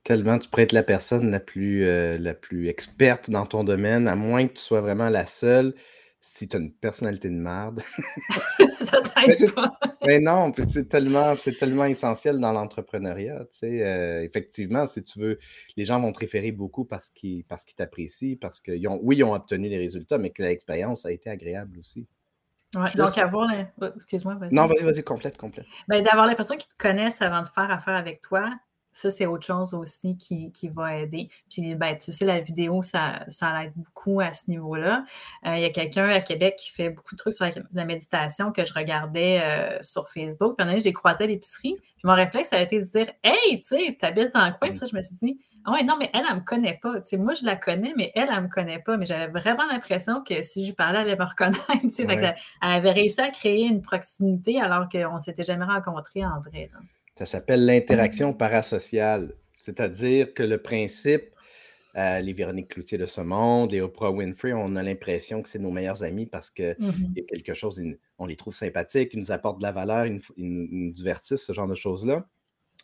Tellement, 0.04 0.38
tu 0.38 0.50
pourrais 0.50 0.64
être 0.64 0.72
la 0.72 0.82
personne 0.82 1.30
la 1.30 1.40
plus, 1.40 1.86
euh, 1.86 2.18
la 2.18 2.34
plus 2.34 2.68
experte 2.68 3.30
dans 3.30 3.46
ton 3.46 3.64
domaine, 3.64 4.06
à 4.06 4.16
moins 4.16 4.46
que 4.46 4.52
tu 4.52 4.62
sois 4.62 4.82
vraiment 4.82 5.08
la 5.08 5.24
seule 5.24 5.74
si 6.24 6.46
tu 6.46 6.56
as 6.56 6.60
une 6.60 6.72
personnalité 6.72 7.28
de 7.28 7.34
merde. 7.34 7.82
ça 8.80 9.00
t'aide 9.26 9.52
pas. 9.52 9.76
mais 10.06 10.20
non, 10.20 10.52
c'est 10.68 10.88
tellement, 10.88 11.34
c'est 11.36 11.58
tellement 11.58 11.84
essentiel 11.84 12.38
dans 12.38 12.52
l'entrepreneuriat. 12.52 13.44
Euh, 13.64 14.20
effectivement, 14.20 14.86
si 14.86 15.02
tu 15.02 15.18
veux, 15.18 15.38
les 15.76 15.84
gens 15.84 16.00
vont 16.00 16.12
te 16.12 16.20
référer 16.20 16.52
beaucoup 16.52 16.84
parce 16.84 17.10
qu'ils, 17.10 17.44
parce 17.44 17.64
qu'ils 17.64 17.74
t'apprécient, 17.74 18.36
parce 18.40 18.60
qu'ils 18.60 18.86
ont, 18.88 19.00
oui, 19.02 19.16
ils 19.18 19.24
ont 19.24 19.34
obtenu 19.34 19.68
les 19.68 19.78
résultats, 19.78 20.16
mais 20.18 20.30
que 20.30 20.42
l'expérience 20.42 21.04
a 21.04 21.10
été 21.10 21.28
agréable 21.28 21.78
aussi. 21.78 22.06
Ouais, 22.76 22.88
donc, 22.94 23.18
avoir. 23.18 23.50
Excuse-moi, 23.96 24.36
vas-y. 24.36 24.54
Non, 24.54 24.66
vas-y, 24.66 24.84
vas-y, 24.84 25.02
complète, 25.02 25.36
complète. 25.36 25.66
Ben, 25.88 26.02
d'avoir 26.02 26.26
les 26.26 26.36
personnes 26.36 26.56
qui 26.56 26.68
te 26.68 26.76
connaissent 26.78 27.20
avant 27.20 27.42
de 27.42 27.48
faire 27.48 27.70
affaire 27.70 27.96
avec 27.96 28.22
toi, 28.22 28.50
ça, 28.92 29.10
c'est 29.10 29.26
autre 29.26 29.46
chose 29.46 29.74
aussi 29.74 30.16
qui, 30.16 30.68
va 30.68 30.98
aider. 30.98 31.28
Puis, 31.50 31.74
ben, 31.74 31.96
tu 31.98 32.12
sais, 32.12 32.24
la 32.24 32.40
vidéo, 32.40 32.82
ça, 32.82 33.24
ça 33.28 33.64
aide 33.64 33.72
beaucoup 33.76 34.20
à 34.20 34.32
ce 34.32 34.50
niveau-là. 34.50 35.04
Euh, 35.46 35.56
il 35.56 35.62
y 35.62 35.64
a 35.64 35.70
quelqu'un 35.70 36.08
à 36.08 36.20
Québec 36.20 36.56
qui 36.56 36.70
fait 36.70 36.90
beaucoup 36.90 37.14
de 37.14 37.18
trucs 37.18 37.34
sur 37.34 37.46
la, 37.72 37.84
méditation 37.84 38.52
que 38.52 38.64
je 38.64 38.72
regardais 38.72 39.40
euh, 39.40 39.78
sur 39.82 40.08
Facebook. 40.08 40.56
Puis, 40.56 40.68
un 40.68 40.78
je 40.78 40.84
l'ai 40.84 40.92
croisé 40.92 41.24
à 41.24 41.26
l'épicerie. 41.26 41.76
Puis, 41.76 42.02
mon 42.04 42.14
réflexe, 42.14 42.50
ça 42.50 42.56
a 42.56 42.60
été 42.60 42.80
de 42.80 42.84
dire 42.84 43.12
Hey, 43.24 43.60
tu 43.60 43.76
sais, 43.76 43.96
t'habites 43.98 44.34
dans 44.34 44.46
le 44.46 44.52
coin. 44.52 44.68
Puis, 44.70 44.78
ça, 44.78 44.86
je 44.86 44.96
me 44.96 45.02
suis 45.02 45.16
dit 45.22 45.38
ah 45.64 45.72
ouais, 45.72 45.84
non, 45.84 45.94
mais 45.96 46.10
elle, 46.12 46.22
elle 46.28 46.34
ne 46.34 46.40
me 46.40 46.44
connaît 46.44 46.78
pas. 46.82 47.00
Tu 47.00 47.10
sais, 47.10 47.16
moi, 47.16 47.34
je 47.34 47.44
la 47.44 47.54
connais, 47.54 47.92
mais 47.96 48.10
elle, 48.14 48.28
elle 48.28 48.36
ne 48.36 48.40
me 48.42 48.48
connaît 48.48 48.80
pas. 48.80 48.96
Mais 48.96 49.06
j'avais 49.06 49.28
vraiment 49.28 49.64
l'impression 49.66 50.22
que 50.22 50.42
si 50.42 50.62
je 50.62 50.70
lui 50.70 50.74
parlais, 50.74 51.00
elle 51.00 51.08
allait 51.08 51.16
me 51.16 51.24
reconnaître. 51.24 51.62
Tu 51.82 51.90
sais, 51.90 52.06
elle 52.08 52.34
avait 52.60 52.90
réussi 52.90 53.20
à 53.20 53.30
créer 53.30 53.66
une 53.66 53.82
proximité 53.82 54.60
alors 54.60 54.88
qu'on 54.88 55.14
ne 55.14 55.20
s'était 55.20 55.44
jamais 55.44 55.64
rencontrés 55.64 56.24
en 56.24 56.40
vrai. 56.40 56.68
Ça 57.16 57.26
s'appelle 57.26 57.64
l'interaction 57.66 58.32
parasociale. 58.32 59.34
C'est-à-dire 59.58 60.34
que 60.34 60.42
le 60.42 60.60
principe, 60.60 61.30
euh, 61.96 62.20
les 62.20 62.32
Véronique 62.32 62.68
Cloutier 62.68 62.98
de 62.98 63.06
ce 63.06 63.20
monde, 63.20 63.72
les 63.72 63.80
Oprah 63.80 64.10
Winfrey, 64.10 64.52
on 64.52 64.76
a 64.76 64.82
l'impression 64.82 65.42
que 65.42 65.48
c'est 65.48 65.58
nos 65.58 65.70
meilleurs 65.70 66.02
amis 66.02 66.26
parce 66.26 66.50
qu'il 66.50 66.76
mm-hmm. 66.80 67.16
y 67.16 67.20
a 67.20 67.24
quelque 67.24 67.54
chose, 67.54 67.80
on 68.18 68.26
les 68.26 68.36
trouve 68.36 68.54
sympathiques, 68.54 69.10
ils 69.12 69.18
nous 69.18 69.30
apportent 69.30 69.58
de 69.58 69.62
la 69.62 69.72
valeur, 69.72 70.06
ils 70.06 70.20
nous, 70.36 70.92
divertissent, 70.92 71.44
ce 71.44 71.52
genre 71.52 71.68
de 71.68 71.74
choses-là. 71.74 72.26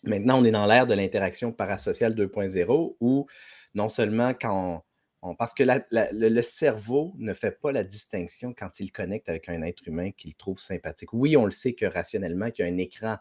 Maintenant, 0.05 0.41
on 0.41 0.45
est 0.45 0.51
dans 0.51 0.67
l'ère 0.67 0.87
de 0.87 0.95
l'interaction 0.95 1.53
parasociale 1.53 2.15
2.0 2.15 2.97
où 3.01 3.27
non 3.75 3.89
seulement 3.89 4.35
quand 4.35 4.85
on, 5.23 5.35
parce 5.35 5.53
que 5.53 5.65
le, 5.65 6.43
cerveau 6.43 7.15
ne 7.19 7.33
fait 7.33 7.61
pas 7.61 7.73
la 7.73 7.83
distinction 7.83 8.55
quand 8.57 8.79
il 8.79 8.93
connecte 8.93 9.29
avec 9.29 9.49
un 9.49 9.63
être 9.63 9.83
humain 9.89 10.13
qu'il 10.13 10.37
trouve 10.37 10.61
sympathique. 10.61 11.13
Oui, 11.13 11.37
on 11.37 11.45
le 11.45 11.51
sait 11.51 11.73
que 11.73 11.87
rationnellement, 11.87 12.51
qu'il 12.51 12.65
y 12.65 12.69
a 12.69 12.73
un 12.73 12.79
écran 12.79 13.17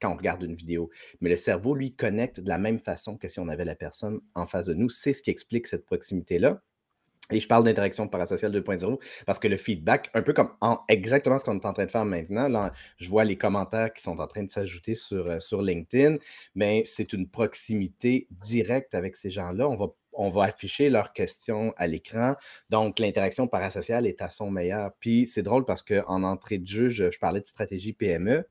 quand 0.00 0.12
on 0.12 0.16
regarde 0.16 0.42
une 0.42 0.54
vidéo. 0.54 0.90
Mais 1.20 1.30
le 1.30 1.36
cerveau, 1.36 1.74
lui, 1.74 1.94
connecte 1.94 2.40
de 2.40 2.48
la 2.48 2.58
même 2.58 2.78
façon 2.78 3.16
que 3.16 3.28
si 3.28 3.40
on 3.40 3.48
avait 3.48 3.64
la 3.64 3.76
personne 3.76 4.20
en 4.34 4.46
face 4.46 4.66
de 4.66 4.74
nous. 4.74 4.88
C'est 4.88 5.12
ce 5.12 5.22
qui 5.22 5.30
explique 5.30 5.66
cette 5.66 5.86
proximité-là. 5.86 6.60
Et 7.30 7.40
je 7.40 7.48
parle 7.48 7.64
d'interaction 7.64 8.06
parasociale 8.06 8.52
2.0 8.52 9.00
parce 9.24 9.38
que 9.38 9.48
le 9.48 9.56
feedback, 9.56 10.10
un 10.12 10.20
peu 10.20 10.34
comme 10.34 10.50
exactement 10.88 11.38
ce 11.38 11.44
qu'on 11.46 11.58
est 11.58 11.64
en 11.64 11.72
train 11.72 11.86
de 11.86 11.90
faire 11.90 12.04
maintenant, 12.04 12.70
je 12.98 13.08
vois 13.08 13.24
les 13.24 13.38
commentaires 13.38 13.94
qui 13.94 14.02
sont 14.02 14.18
en 14.18 14.26
train 14.26 14.42
de 14.42 14.50
s'ajouter 14.50 14.94
sur, 14.94 15.26
euh, 15.26 15.40
sur 15.40 15.62
LinkedIn, 15.62 16.18
mais 16.54 16.82
c'est 16.84 17.14
une 17.14 17.28
proximité 17.28 18.28
directe 18.30 18.94
avec 18.94 19.16
ces 19.16 19.30
gens-là. 19.30 19.66
On 19.66 19.76
va, 19.76 19.86
on 20.12 20.28
va 20.28 20.44
afficher 20.44 20.90
leurs 20.90 21.14
questions 21.14 21.72
à 21.78 21.86
l'écran. 21.86 22.34
Donc, 22.68 22.98
l'interaction 22.98 23.48
parasociale 23.48 24.06
est 24.06 24.20
à 24.20 24.28
son 24.28 24.50
meilleur. 24.50 24.92
Puis, 25.00 25.26
c'est 25.26 25.42
drôle 25.42 25.64
parce 25.64 25.82
qu'en 25.82 26.24
entrée 26.24 26.58
de 26.58 26.68
jeu, 26.68 26.90
je 26.90 27.18
parlais 27.18 27.40
de 27.40 27.46
stratégie 27.46 27.94
PME. 27.94 28.44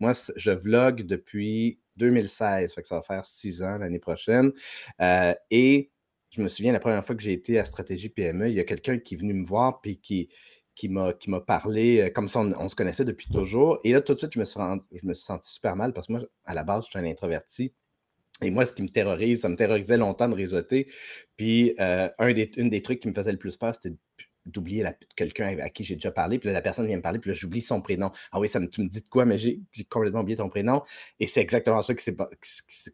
Moi, 0.00 0.12
je 0.36 0.50
vlog 0.50 1.02
depuis 1.02 1.80
2016, 1.96 2.74
ça 2.82 2.96
va 2.96 3.02
faire 3.02 3.24
six 3.24 3.62
ans 3.62 3.78
l'année 3.78 3.98
prochaine. 3.98 4.52
Euh, 5.00 5.34
et 5.50 5.90
je 6.30 6.42
me 6.42 6.48
souviens, 6.48 6.72
la 6.72 6.80
première 6.80 7.04
fois 7.04 7.14
que 7.14 7.22
j'ai 7.22 7.32
été 7.32 7.58
à 7.58 7.64
Stratégie 7.64 8.08
PME, 8.08 8.48
il 8.48 8.54
y 8.54 8.60
a 8.60 8.64
quelqu'un 8.64 8.98
qui 8.98 9.14
est 9.14 9.18
venu 9.18 9.34
me 9.34 9.44
voir 9.44 9.80
puis 9.80 9.98
qui, 9.98 10.28
qui 10.74 10.88
m'a 10.88 11.40
parlé 11.46 12.00
euh, 12.00 12.10
comme 12.10 12.28
ça, 12.28 12.40
on, 12.40 12.68
se 12.68 12.74
connaissait 12.74 13.04
depuis 13.04 13.28
toujours. 13.30 13.78
Et 13.84 13.92
là, 13.92 14.00
tout 14.00 14.14
de 14.14 14.18
suite, 14.18 14.32
je 14.34 14.40
me 14.40 14.44
suis, 14.44 14.60
je 14.92 15.06
me 15.06 15.14
suis 15.14 15.24
senti 15.24 15.52
super 15.52 15.76
mal 15.76 15.92
parce 15.92 16.08
que 16.08 16.12
moi, 16.12 16.22
à 16.44 16.54
la 16.54 16.64
base, 16.64 16.84
je 16.86 16.90
suis 16.90 16.98
un 16.98 17.08
introverti. 17.10 17.72
Et 18.42 18.50
moi, 18.50 18.66
ce 18.66 18.74
qui 18.74 18.82
me 18.82 18.88
terrorise, 18.88 19.42
ça 19.42 19.48
me 19.48 19.56
terrorisait 19.56 19.96
longtemps 19.96 20.28
de 20.28 20.34
réseauter. 20.34 20.88
Puis, 21.36 21.74
euh, 21.78 22.08
un 22.18 22.32
des, 22.32 22.50
une 22.56 22.68
des 22.68 22.82
trucs 22.82 23.00
qui 23.00 23.08
me 23.08 23.14
faisait 23.14 23.30
le 23.30 23.38
plus 23.38 23.56
peur, 23.56 23.74
c'était 23.74 23.94
d'oublier 24.46 24.84
quelqu'un 25.16 25.58
à 25.58 25.70
qui 25.70 25.84
j'ai 25.84 25.94
déjà 25.94 26.10
parlé, 26.10 26.38
puis 26.38 26.48
là, 26.48 26.52
la 26.52 26.62
personne 26.62 26.86
vient 26.86 26.96
me 26.96 27.02
parler, 27.02 27.18
puis 27.18 27.30
là, 27.30 27.34
j'oublie 27.34 27.62
son 27.62 27.80
prénom. 27.80 28.10
Ah 28.32 28.40
oui, 28.40 28.48
ça 28.48 28.60
tu 28.66 28.82
me 28.82 28.88
dis 28.88 29.00
de 29.00 29.08
quoi, 29.08 29.24
mais 29.24 29.38
j'ai 29.38 29.60
complètement 29.88 30.20
oublié 30.20 30.36
ton 30.36 30.48
prénom. 30.48 30.82
Et 31.20 31.26
c'est 31.26 31.40
exactement 31.40 31.82
ça 31.82 31.94
que 31.94 32.02
c'est 32.02 32.14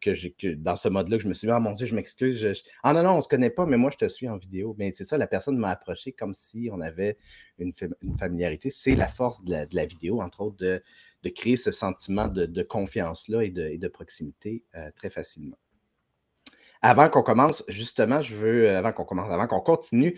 que 0.00 0.14
j'ai 0.14 0.32
que 0.32 0.54
dans 0.54 0.76
ce 0.76 0.88
mode-là 0.88 1.16
que 1.16 1.22
je 1.22 1.28
me 1.28 1.34
suis 1.34 1.46
dit, 1.46 1.52
ah 1.52 1.60
mon 1.60 1.72
Dieu, 1.72 1.86
je 1.86 1.94
m'excuse. 1.94 2.62
Ah 2.82 2.92
non, 2.92 3.02
non, 3.02 3.16
on 3.16 3.20
se 3.20 3.28
connaît 3.28 3.50
pas, 3.50 3.66
mais 3.66 3.76
moi, 3.76 3.90
je 3.90 3.96
te 3.96 4.08
suis 4.08 4.28
en 4.28 4.36
vidéo. 4.36 4.74
Mais 4.78 4.92
c'est 4.92 5.04
ça, 5.04 5.18
la 5.18 5.26
personne 5.26 5.58
m'a 5.58 5.70
approché 5.70 6.12
comme 6.12 6.34
si 6.34 6.68
on 6.72 6.80
avait 6.80 7.16
une, 7.58 7.72
familiarité. 8.18 8.70
C'est 8.70 8.94
la 8.94 9.08
force 9.08 9.44
de 9.44 9.66
la, 9.72 9.86
vidéo, 9.86 10.20
entre 10.20 10.42
autres, 10.42 10.56
de, 10.56 10.82
de 11.22 11.28
créer 11.28 11.56
ce 11.56 11.70
sentiment 11.70 12.28
de, 12.28 12.62
confiance-là 12.62 13.42
et 13.42 13.50
de, 13.50 13.88
proximité 13.88 14.64
euh, 14.74 14.90
très 14.94 15.10
facilement. 15.10 15.56
Avant 16.83 17.11
qu'on 17.11 17.23
commence, 17.23 17.62
justement, 17.69 18.23
je 18.23 18.35
veux, 18.35 18.71
euh, 18.71 18.79
avant 18.79 18.93
qu'on 18.93 19.05
commence, 19.05 19.31
avant 19.31 19.47
qu'on 19.47 19.61
continue, 19.61 20.16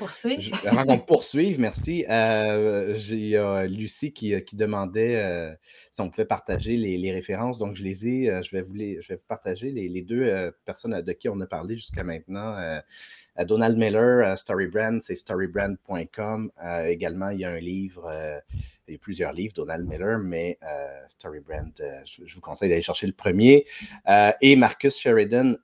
avant 0.65 0.85
qu'on 0.87 1.01
poursuive, 1.01 1.59
merci, 1.59 2.05
euh, 2.09 2.95
j'ai 2.95 3.37
Lucie 3.69 4.13
qui, 4.13 4.33
euh, 4.33 4.41
qui 4.41 4.55
demandait 4.55 5.57
si 5.91 6.01
on 6.01 6.09
pouvait 6.09 6.25
partager 6.25 6.77
les, 6.77 7.13
références. 7.13 7.59
Donc, 7.59 7.75
je 7.75 7.83
les 7.83 8.07
ai, 8.07 8.43
je, 8.45 8.51
vais 8.53 8.63
vous 8.63 8.77
je 8.77 9.09
vais 9.09 9.17
vous 9.17 9.27
partager 9.27 9.73
les, 9.73 10.03
deux 10.03 10.53
personnes 10.65 11.01
de 11.01 11.13
qui 11.13 11.29
on 11.29 11.41
a 11.41 11.47
parlé 11.47 11.75
jusqu'à 11.75 12.05
maintenant. 12.05 12.57
Donald 13.45 13.77
Miller, 13.77 14.39
Storybrand, 14.39 15.01
c'est 15.01 15.17
storybrand.com. 15.17 16.53
également, 16.87 17.31
il 17.31 17.41
y 17.41 17.45
a 17.45 17.51
un 17.51 17.61
livre, 17.61 18.09
il 18.87 18.93
y 18.93 18.95
a 18.95 18.99
plusieurs 18.99 19.33
livres, 19.33 19.55
Donald 19.55 19.89
Miller, 19.89 20.19
mais 20.21 20.61
Storybrand, 21.09 21.73
je, 22.05 22.23
je, 22.25 22.35
vous 22.37 22.41
conseille 22.41 22.69
d'aller 22.69 22.83
chercher 22.83 23.09
le 23.09 23.15
premier. 23.15 23.67
et 24.41 24.55
Marcus 24.55 24.97
Sheridan, 24.97 25.57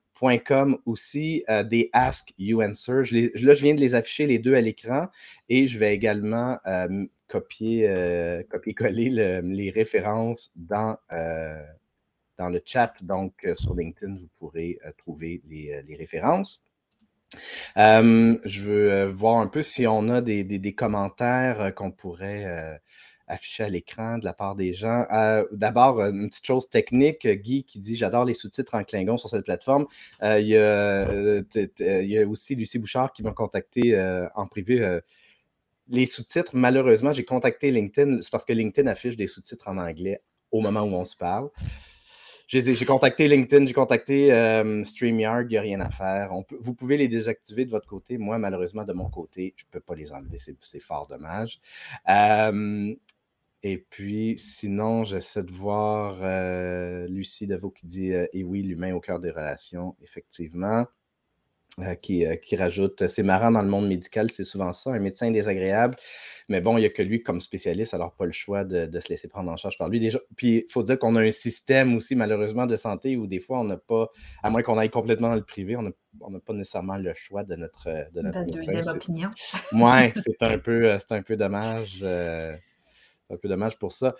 aussi, 0.86 1.44
des 1.66 1.90
Ask 1.92 2.32
You 2.38 2.62
Answer. 2.62 3.02
là, 3.10 3.54
je 3.54 3.62
viens 3.62 3.74
de 3.74 3.80
les 3.80 3.94
afficher 3.94 4.26
les 4.26 4.38
deux 4.38 4.54
à 4.54 4.60
l'écran 4.60 5.08
et 5.48 5.68
je 5.68 5.78
vais 5.78 5.94
également 5.94 6.56
copier, 7.26 7.88
copier-coller 8.50 9.40
les 9.42 9.70
références 9.70 10.52
dans, 10.56 10.96
dans 11.10 12.48
le 12.50 12.60
chat. 12.64 13.02
Donc, 13.02 13.46
sur 13.56 13.74
LinkedIn, 13.74 14.18
vous 14.18 14.28
pourrez 14.38 14.78
trouver 14.96 15.42
les 15.48 15.96
références 15.96 16.68
je 17.76 18.60
veux 18.60 18.92
euh, 18.92 19.08
voir 19.08 19.38
un 19.38 19.46
peu 19.46 19.62
si 19.62 19.86
on 19.86 20.08
a 20.08 20.20
des, 20.20 20.74
commentaires 20.74 21.60
euh, 21.60 21.70
qu'on 21.70 21.90
pourrait 21.90 22.80
euh, 23.28 23.34
afficher 23.34 23.64
à 23.64 23.68
l'écran 23.68 24.18
de 24.18 24.24
la 24.24 24.32
part 24.32 24.54
des 24.54 24.72
gens. 24.72 25.04
D'abord, 25.52 26.00
une 26.00 26.28
petite 26.28 26.46
chose 26.46 26.68
technique, 26.68 27.26
Guy 27.26 27.64
qui 27.64 27.78
dit 27.78 27.96
J'adore 27.96 28.24
les 28.24 28.34
sous-titres 28.34 28.74
en 28.74 28.84
Klingon 28.84 29.16
sur 29.16 29.28
cette 29.28 29.44
plateforme. 29.44 29.86
il, 30.22 30.48
y 30.48 30.56
a, 30.56 32.28
aussi 32.28 32.54
Lucie 32.54 32.78
Bouchard 32.78 33.12
qui 33.12 33.22
m'a 33.22 33.32
contacté 33.32 33.98
en 34.34 34.46
privé. 34.46 35.00
les 35.88 36.06
sous-titres, 36.06 36.52
malheureusement, 36.54 37.12
j'ai 37.12 37.24
contacté 37.24 37.70
LinkedIn, 37.70 38.22
c'est 38.22 38.30
parce 38.30 38.44
que 38.44 38.52
LinkedIn 38.52 38.88
affiche 38.88 39.16
des 39.16 39.26
sous-titres 39.26 39.68
en 39.68 39.78
anglais 39.78 40.20
au 40.50 40.60
moment 40.60 40.82
où 40.82 40.94
on 40.94 41.04
se 41.04 41.16
parle. 41.16 41.50
J'ai 42.48 42.86
contacté 42.86 43.28
LinkedIn, 43.28 43.66
j'ai 43.66 43.74
contacté 43.74 44.32
euh, 44.32 44.82
StreamYard, 44.82 45.44
il 45.44 45.48
n'y 45.50 45.56
a 45.58 45.60
rien 45.60 45.80
à 45.80 45.90
faire. 45.90 46.30
vous 46.60 46.72
pouvez 46.72 46.96
les 46.96 47.06
désactiver 47.06 47.66
de 47.66 47.70
votre 47.70 47.86
côté. 47.86 48.16
Moi, 48.16 48.38
malheureusement, 48.38 48.84
de 48.84 48.94
mon 48.94 49.10
côté, 49.10 49.52
je 49.54 49.64
ne 49.66 49.70
peux 49.70 49.80
pas 49.80 49.94
les 49.94 50.12
enlever. 50.12 50.38
C'est 50.38 50.80
fort 50.80 51.06
dommage. 51.08 51.60
Euh, 52.08 52.94
et 53.62 53.78
puis, 53.78 54.36
sinon, 54.38 55.04
j'essaie 55.04 55.42
de 55.42 55.52
voir 55.52 56.18
euh, 56.22 57.06
Lucie 57.08 57.46
Deveau 57.46 57.70
qui 57.70 57.86
dit 57.86 58.12
Et 58.12 58.44
oui, 58.44 58.62
l'humain 58.62 58.94
au 58.94 59.00
cœur 59.00 59.20
des 59.20 59.30
relations, 59.30 59.96
effectivement. 60.02 60.86
Euh, 61.80 61.94
qui, 61.94 62.26
euh, 62.26 62.34
qui, 62.34 62.56
rajoute 62.56 63.06
c'est 63.06 63.22
marrant 63.22 63.52
dans 63.52 63.62
le 63.62 63.68
monde 63.68 63.86
médical, 63.86 64.32
c'est 64.32 64.42
souvent 64.42 64.72
ça, 64.72 64.90
un 64.90 64.98
médecin 64.98 65.30
désagréable, 65.30 65.94
mais 66.48 66.60
bon, 66.60 66.76
il 66.76 66.80
n'y 66.80 66.86
a 66.86 66.90
que 66.90 67.02
lui 67.02 67.22
comme 67.22 67.40
spécialiste, 67.40 67.94
alors 67.94 68.14
pas 68.14 68.24
le 68.24 68.32
choix 68.32 68.64
de, 68.64 68.90
se 68.98 69.08
laisser 69.08 69.28
prendre 69.28 69.52
en 69.52 69.56
charge 69.56 69.78
par 69.78 69.88
lui. 69.88 70.00
Déjà, 70.00 70.18
puis 70.34 70.64
il 70.66 70.72
faut 70.72 70.82
dire 70.82 70.98
qu'on 70.98 71.14
a 71.14 71.22
un 71.22 71.30
système 71.30 71.94
aussi, 71.94 72.16
malheureusement, 72.16 72.66
de 72.66 72.76
santé 72.76 73.16
où 73.16 73.28
des 73.28 73.38
fois, 73.38 73.60
on 73.60 73.64
n'a 73.64 73.76
pas, 73.76 74.08
à 74.42 74.50
moins 74.50 74.62
qu'on 74.62 74.76
aille 74.76 74.90
complètement 74.90 75.28
dans 75.28 75.36
le 75.36 75.44
privé, 75.44 75.76
on 75.76 75.82
n'a 75.82 76.40
pas 76.40 76.52
nécessairement 76.52 76.96
le 76.96 77.14
choix 77.14 77.44
de 77.44 77.54
notre, 77.54 77.88
de 78.12 78.22
notre 78.22 78.44
deuxième 78.50 78.88
opinion. 78.88 79.30
Oui, 79.72 80.12
c'est 80.16 80.42
un, 80.42 80.58
peu, 80.58 80.90
euh, 80.90 80.98
un 81.10 81.22
peu 81.22 81.36
dommage. 81.36 82.02
Un 83.30 83.36
peu 83.36 83.48
dommage 83.48 83.78
pour 83.78 83.92
ça. 83.92 84.14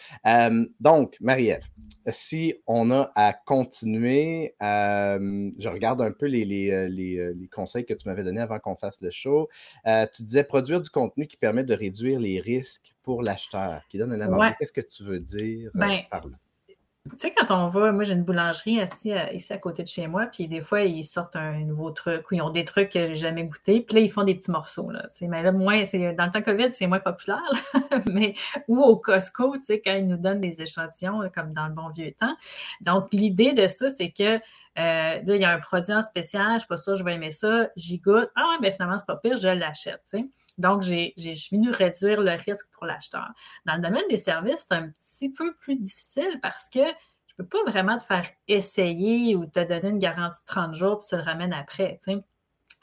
donc, 0.81 1.17
Marie-Ève, 1.21 1.65
si 2.11 2.55
on 2.67 2.91
a 2.91 3.11
à 3.15 3.33
continuer, 3.33 4.55
je 4.61 5.69
regarde 5.69 6.03
un 6.03 6.13
peu 6.13 6.27
les, 6.27 6.71
euh, 6.71 6.89
euh, 6.89 7.35
les, 7.35 7.49
conseils 7.49 7.85
que 7.85 7.95
tu 7.95 8.09
m'avais 8.09 8.23
donnés 8.23 8.41
avant 8.41 8.59
qu'on 8.59 8.77
fasse 8.77 9.01
le 9.01 9.11
show. 9.11 9.49
Euh, 9.87 10.07
tu 10.13 10.23
disais 10.23 10.45
produire 10.45 10.81
du 10.81 10.91
contenu 10.91 11.27
qui 11.27 11.37
permet 11.37 11.65
de 11.65 11.75
réduire 11.75 12.21
les 12.21 12.41
risques 12.41 12.95
pour 13.03 13.23
l'acheteur, 13.23 13.83
qui 13.89 13.99
donne 13.99 14.13
un 14.13 14.21
avantage. 14.21 14.55
Qu'est-ce 14.59 14.73
que 14.73 14.81
tu 14.81 15.05
veux 15.05 15.21
dire 15.21 15.71
ben, 15.75 16.01
par 16.11 16.27
là? 16.27 16.37
Tu 17.13 17.19
sais, 17.19 17.35
quand 17.37 17.55
on 17.55 17.69
va, 17.69 17.93
moi 17.93 18.05
j'ai 18.05 18.15
une 18.15 18.25
boulangerie 18.25 18.81
ici, 18.83 19.13
ici 19.33 19.53
à 19.53 19.59
côté 19.59 19.83
de 19.83 19.89
chez 19.89 20.07
moi, 20.07 20.27
puis 20.27 20.49
des 20.49 20.61
fois 20.61 20.83
ils 20.83 21.05
sortent 21.05 21.37
un 21.37 21.59
nouveau 21.61 21.91
truc 21.91 22.31
ou 22.31 22.35
ils 22.35 22.43
ont 22.43 22.51
des 22.51 22.65
trucs 22.65 22.91
que 22.91 23.07
j'ai 23.07 23.15
jamais 23.15 23.45
goûté, 23.45 23.81
puis 23.81 23.95
là 23.95 24.01
ils 24.01 24.11
font 24.11 24.25
des 24.25 24.35
petits 24.35 24.51
morceaux. 24.51 24.91
Là, 24.91 25.07
mais 25.23 25.43
là, 25.43 25.53
moins, 25.53 25.83
dans 25.83 26.25
le 26.25 26.31
temps 26.31 26.43
COVID, 26.43 26.73
c'est 26.73 26.87
moins 26.87 27.01
populaire, 27.01 27.51
mais 28.13 28.35
ou 28.69 28.81
au 28.83 28.97
Costco, 28.97 29.57
tu 29.57 29.65
sais, 29.65 29.81
quand 29.81 29.95
ils 29.95 30.07
nous 30.07 30.17
donnent 30.17 30.41
des 30.41 30.61
échantillons, 30.61 31.23
comme 31.35 31.53
dans 31.53 31.67
le 31.67 31.75
bon 31.75 31.89
vieux 31.89 32.13
temps. 32.13 32.35
Donc, 32.81 33.09
l'idée 33.13 33.53
de 33.53 33.67
ça, 33.67 33.91
c'est 33.91 34.11
que 34.11 34.37
euh, 34.37 34.41
là, 34.77 35.23
il 35.27 35.41
y 35.41 35.45
a 35.45 35.51
un 35.51 35.59
produit 35.59 35.93
en 35.93 36.03
spécial, 36.03 36.47
je 36.49 36.55
ne 36.55 36.59
suis 36.61 36.69
pas 36.69 36.77
sûre, 36.77 36.97
je 36.97 37.05
vais 37.05 37.15
aimer 37.15 37.31
ça, 37.31 37.69
j'y 37.77 37.99
goûte. 37.99 38.31
Ah 38.37 38.51
ouais, 38.51 38.57
ben 38.63 38.73
finalement, 38.73 38.99
c'est 38.99 39.07
pas 39.07 39.17
pire, 39.17 39.37
je 39.37 39.49
l'achète. 39.49 40.03
Donc, 40.59 40.83
j'ai, 40.83 41.15
je 41.17 41.33
suis 41.33 41.57
venue 41.57 41.71
réduire 41.71 42.21
le 42.21 42.33
risque 42.33 42.69
pour 42.73 42.85
l'acheteur. 42.85 43.29
Dans 43.65 43.77
le 43.77 43.81
domaine 43.81 44.07
des 44.11 44.19
services, 44.19 44.67
c'est 44.69 44.77
un 44.77 44.91
petit 44.91 45.31
peu 45.31 45.55
plus 45.55 45.77
difficile 45.77 46.41
parce 46.43 46.69
que 46.69 46.81
je 46.81 47.35
ne 47.39 47.45
peux 47.45 47.47
pas 47.47 47.71
vraiment 47.71 47.97
te 47.97 48.03
faire 48.03 48.29
essayer 48.49 49.37
ou 49.37 49.47
te 49.47 49.61
donner 49.61 49.89
une 49.89 49.99
garantie 49.99 50.41
de 50.41 50.47
30 50.47 50.75
jours 50.75 50.99
puis 50.99 51.07
tu 51.09 51.17
le 51.17 51.23
ramènes 51.23 51.53
après. 51.53 52.01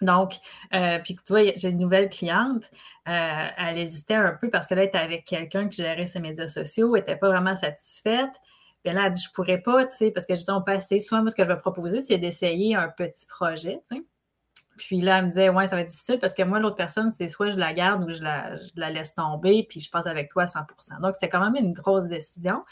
Donc, 0.01 0.33
euh, 0.73 0.99
puis 0.99 1.15
tu 1.15 1.33
vois, 1.33 1.41
j'ai 1.55 1.69
une 1.69 1.77
nouvelle 1.77 2.09
cliente, 2.09 2.69
euh, 3.07 3.47
elle 3.57 3.77
hésitait 3.77 4.15
un 4.15 4.33
peu 4.33 4.49
parce 4.49 4.67
qu'elle 4.67 4.79
était 4.79 4.97
avec 4.97 5.25
quelqu'un 5.25 5.67
qui 5.69 5.81
gérait 5.81 6.05
ses 6.05 6.19
médias 6.19 6.47
sociaux, 6.47 6.95
elle 6.95 7.01
n'était 7.01 7.15
pas 7.15 7.29
vraiment 7.29 7.55
satisfaite. 7.55 8.31
Puis 8.83 8.93
là, 8.93 9.01
elle 9.01 9.07
a 9.07 9.09
dit, 9.09 9.21
je 9.21 9.29
ne 9.29 9.33
pourrais 9.33 9.57
pas, 9.57 9.85
tu 9.85 10.11
parce 10.11 10.25
que 10.25 10.35
je 10.35 10.39
disais, 10.39 10.51
on 10.51 10.61
peut 10.61 10.73
essayer. 10.73 10.99
Soit 10.99 11.21
moi, 11.21 11.31
ce 11.31 11.35
que 11.35 11.43
je 11.43 11.49
vais 11.49 11.57
proposer, 11.57 12.01
c'est 12.01 12.17
d'essayer 12.17 12.75
un 12.75 12.89
petit 12.89 13.25
projet. 13.25 13.81
Puis 14.77 15.01
là, 15.01 15.17
elle 15.17 15.25
me 15.25 15.29
disait, 15.29 15.49
ouais, 15.49 15.67
ça 15.67 15.75
va 15.75 15.81
être 15.81 15.89
difficile 15.89 16.19
parce 16.19 16.33
que 16.33 16.43
moi, 16.43 16.59
l'autre 16.59 16.75
personne, 16.75 17.11
c'est 17.11 17.27
soit 17.27 17.49
je 17.49 17.57
la 17.57 17.73
garde 17.73 18.03
ou 18.03 18.09
je 18.09 18.21
la, 18.21 18.89
laisse 18.89 19.15
tomber, 19.15 19.65
puis 19.69 19.79
je 19.79 19.89
passe 19.89 20.07
avec 20.07 20.29
toi 20.29 20.43
à 20.43 20.45
100% 20.45 21.01
Donc, 21.01 21.13
c'était 21.13 21.29
quand 21.29 21.39
même 21.39 21.55
une 21.55 21.73
grosse 21.73 22.07
décision. 22.07 22.63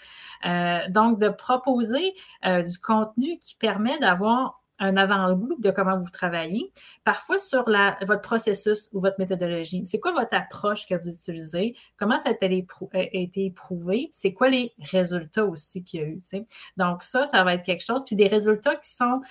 Euh, 0.46 0.80
donc, 0.89 1.20
de 1.20 1.30
proposer 1.30 2.13
euh, 2.46 2.62
du 2.62 2.78
contenu 2.80 3.38
qui 3.39 3.56
permet 3.56 3.98
d'avoir 4.00 4.63
un 4.80 4.98
avant-goût 4.98 5.56
de 5.60 5.72
comment 5.72 5.98
vous 5.98 6.10
travaillez, 6.10 6.72
parfois 7.04 7.38
sur 7.38 7.63
votre 8.02 8.22
processus 8.22 8.89
ou 8.92 9.00
votre 9.00 9.18
méthodologie. 9.20 9.86
C'est 9.86 10.00
quoi 10.00 10.12
votre 10.13 10.34
approche 10.34 10.88
que 10.88 10.96
vous 10.96 11.10
utilisez? 11.10 11.76
Comment 11.98 12.20
ça 12.20 12.30
a 12.30 12.32
été, 12.32 13.46
éprouvé? 13.46 14.10
C'est 14.12 14.34
quoi 14.34 14.50
les 14.50 14.74
résultats 14.80 15.46
aussi 15.46 15.84
qu'il 15.84 16.02
y 16.02 16.04
a 16.04 16.08
eu? 16.08 16.22
Donc, 16.78 17.04
ça, 17.04 17.26
ça 17.26 17.44
va 17.44 17.54
être 17.54 17.63
quelque 17.63 17.84
chose. 17.84 18.04
Puis 18.06 18.16
des 18.16 18.28
résultats 18.28 18.76
qui 18.76 18.89
sont 18.89 19.22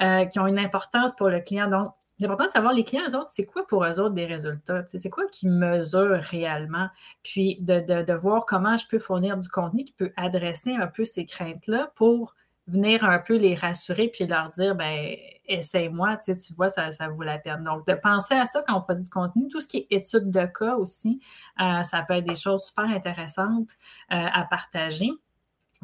euh, 0.00 0.24
qui 0.26 0.38
ont 0.38 0.46
une 0.46 0.58
importance 0.58 1.12
pour 1.14 1.28
le 1.28 1.40
client. 1.40 1.68
Donc, 1.68 1.92
c'est 2.18 2.26
important 2.26 2.44
de 2.44 2.50
savoir 2.50 2.72
les 2.72 2.84
clients, 2.84 3.02
eux 3.08 3.16
autres, 3.16 3.30
c'est 3.30 3.46
quoi 3.46 3.66
pour 3.66 3.84
eux 3.84 3.98
autres 3.98 4.14
des 4.14 4.26
résultats? 4.26 4.84
C'est 4.86 5.10
quoi 5.10 5.24
qui 5.26 5.48
mesure 5.48 6.20
réellement? 6.20 6.88
Puis 7.22 7.58
de, 7.60 8.12
voir 8.14 8.46
comment 8.46 8.76
je 8.76 8.86
peux 8.86 8.98
fournir 8.98 9.36
du 9.38 9.48
contenu 9.48 9.84
qui 9.84 9.92
peut 9.92 10.12
adresser 10.16 10.74
un 10.74 10.86
peu 10.86 11.04
ces 11.04 11.26
craintes-là 11.26 11.90
pour 11.96 12.34
venir 12.68 13.04
un 13.04 13.18
peu 13.18 13.36
les 13.36 13.54
rassurer 13.54 14.08
puis 14.08 14.26
leur 14.26 14.50
dire, 14.50 14.76
ben 14.76 15.16
essaye-moi, 15.46 16.18
tu 16.18 16.32
vois, 16.54 16.70
ça, 16.70 16.92
ça 16.92 17.08
vaut 17.08 17.22
la 17.22 17.38
peine. 17.38 17.64
Donc, 17.64 17.86
de 17.86 17.94
penser 17.94 18.34
à 18.34 18.46
ça 18.46 18.62
quand 18.66 18.76
on 18.76 18.82
produit 18.82 19.02
du 19.02 19.10
contenu, 19.10 19.48
tout 19.48 19.60
ce 19.60 19.66
qui 19.66 19.78
est 19.78 19.86
étude 19.90 20.30
de 20.30 20.46
cas 20.46 20.76
aussi, 20.76 21.20
euh, 21.60 21.82
ça 21.82 22.02
peut 22.02 22.14
être 22.14 22.24
des 22.24 22.36
choses 22.36 22.66
super 22.66 22.84
intéressantes 22.84 23.70
euh, 24.12 24.28
à 24.32 24.44
partager. 24.44 25.10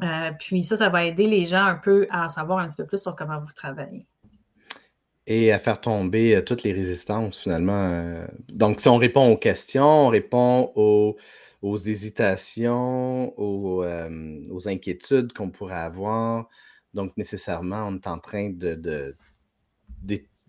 Euh, 0.01 0.31
puis 0.39 0.63
ça, 0.63 0.77
ça 0.77 0.87
va 0.89 1.03
aider 1.03 1.27
les 1.27 1.45
gens 1.45 1.65
un 1.65 1.75
peu 1.75 2.07
à 2.09 2.25
en 2.25 2.29
savoir 2.29 2.59
un 2.59 2.69
petit 2.69 2.77
peu 2.77 2.85
plus 2.85 3.01
sur 3.01 3.15
comment 3.15 3.39
vous 3.39 3.51
travaillez 3.51 4.07
et 5.29 5.51
à 5.51 5.59
faire 5.59 5.79
tomber 5.79 6.35
euh, 6.35 6.41
toutes 6.41 6.63
les 6.63 6.73
résistances 6.73 7.37
finalement. 7.37 7.89
Euh. 7.91 8.27
Donc, 8.49 8.81
si 8.81 8.89
on 8.89 8.97
répond 8.97 9.31
aux 9.31 9.37
questions, 9.37 10.07
on 10.07 10.09
répond 10.09 10.73
aux, 10.75 11.15
hésitations, 11.77 13.33
euh, 13.37 14.47
aux, 14.49 14.67
inquiétudes 14.67 15.31
qu'on 15.33 15.51
pourrait 15.51 15.75
avoir. 15.75 16.49
Donc, 16.95 17.15
nécessairement, 17.15 17.87
on 17.87 17.95
est 17.95 18.07
en 18.07 18.17
train 18.17 18.49
de, 18.49 19.15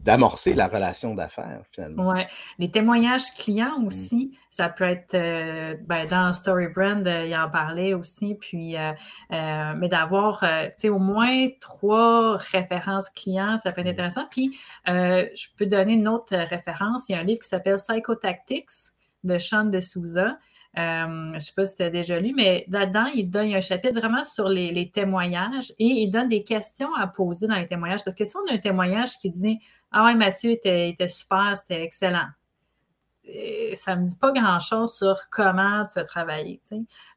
d'amorcer 0.05 0.55
la 0.55 0.67
relation 0.67 1.15
d'affaires, 1.15 1.63
finalement. 1.73 2.13
Oui. 2.13 2.23
Les 2.59 2.71
témoignages 2.71 3.35
clients 3.37 3.79
mmh. 3.79 3.87
aussi, 3.87 4.39
ça 4.49 4.69
peut 4.69 4.85
être 4.85 5.15
euh, 5.15 5.75
ben, 5.87 6.07
dans 6.09 6.33
StoryBrand, 6.33 7.05
euh, 7.07 7.27
il 7.27 7.37
en 7.37 7.51
parlait 7.51 7.93
aussi, 7.93 8.35
puis 8.35 8.77
euh, 8.77 8.93
mais 9.31 9.89
d'avoir 9.89 10.43
au 10.85 10.99
moins 10.99 11.49
trois 11.61 12.39
références 12.39 13.11
clients, 13.11 13.59
ça 13.59 13.73
peut 13.73 13.83
être 13.83 13.89
mmh. 13.89 13.91
intéressant. 13.91 14.27
Puis 14.31 14.59
je 14.87 15.47
peux 15.57 15.67
donner 15.67 15.93
une 15.95 16.09
autre 16.09 16.35
référence. 16.37 17.09
Il 17.09 17.13
y 17.13 17.15
a 17.15 17.19
un 17.19 17.25
livre 17.25 17.41
qui 17.41 17.49
s'appelle 17.49 17.77
Psychotactics 17.77 18.71
de 19.23 19.37
Sean 19.39 19.65
de 19.65 19.81
Souza. 19.81 20.39
je 20.75 21.35
ne 21.35 21.39
sais 21.39 21.53
pas 21.55 21.67
si 21.67 21.77
tu 21.77 21.83
as 21.83 21.91
déjà 21.91 22.19
lu, 22.19 22.33
mais 22.35 22.65
là-dedans, 22.69 23.07
il 23.15 23.29
donne 23.29 23.53
un 23.53 23.61
chapitre 23.61 24.01
vraiment 24.01 24.25
sur 24.25 24.49
les, 24.49 24.73
les, 24.73 24.91
témoignages 24.91 25.73
et 25.79 25.85
il 25.85 26.11
donne 26.11 26.29
des 26.29 26.43
questions 26.43 26.95
à 26.95 27.07
poser 27.07 27.47
dans 27.47 27.57
les 27.57 27.67
témoignages. 27.67 28.03
Parce 28.03 28.17
que 28.17 28.25
si 28.25 28.35
on 28.37 28.51
a 28.51 28.55
un 28.55 28.59
témoignage 28.59 29.19
qui 29.19 29.29
dit 29.29 29.59
ah 29.93 30.05
ouais, 30.05 30.15
Mathieu 30.15 30.51
était, 30.51 30.97
super, 31.09 31.57
c'était 31.57 31.83
excellent. 31.83 32.29
ça 33.75 33.97
ne 33.97 34.03
me 34.03 34.07
dit 34.07 34.17
pas 34.17 34.33
grand-chose 34.33 34.95
sur 34.95 35.29
comment 35.31 35.85
tu 35.87 35.99
as 35.99 36.05
travaillé. 36.05 36.61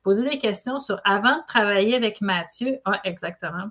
Poser 0.01 0.27
des 0.27 0.37
questions 0.37 0.79
sur 0.79 0.99
avant 1.05 1.37
de 1.37 1.45
travailler 1.45 1.95
avec 1.95 2.21
Mathieu. 2.21 2.79
Ah, 2.85 2.99
exactement. 3.03 3.69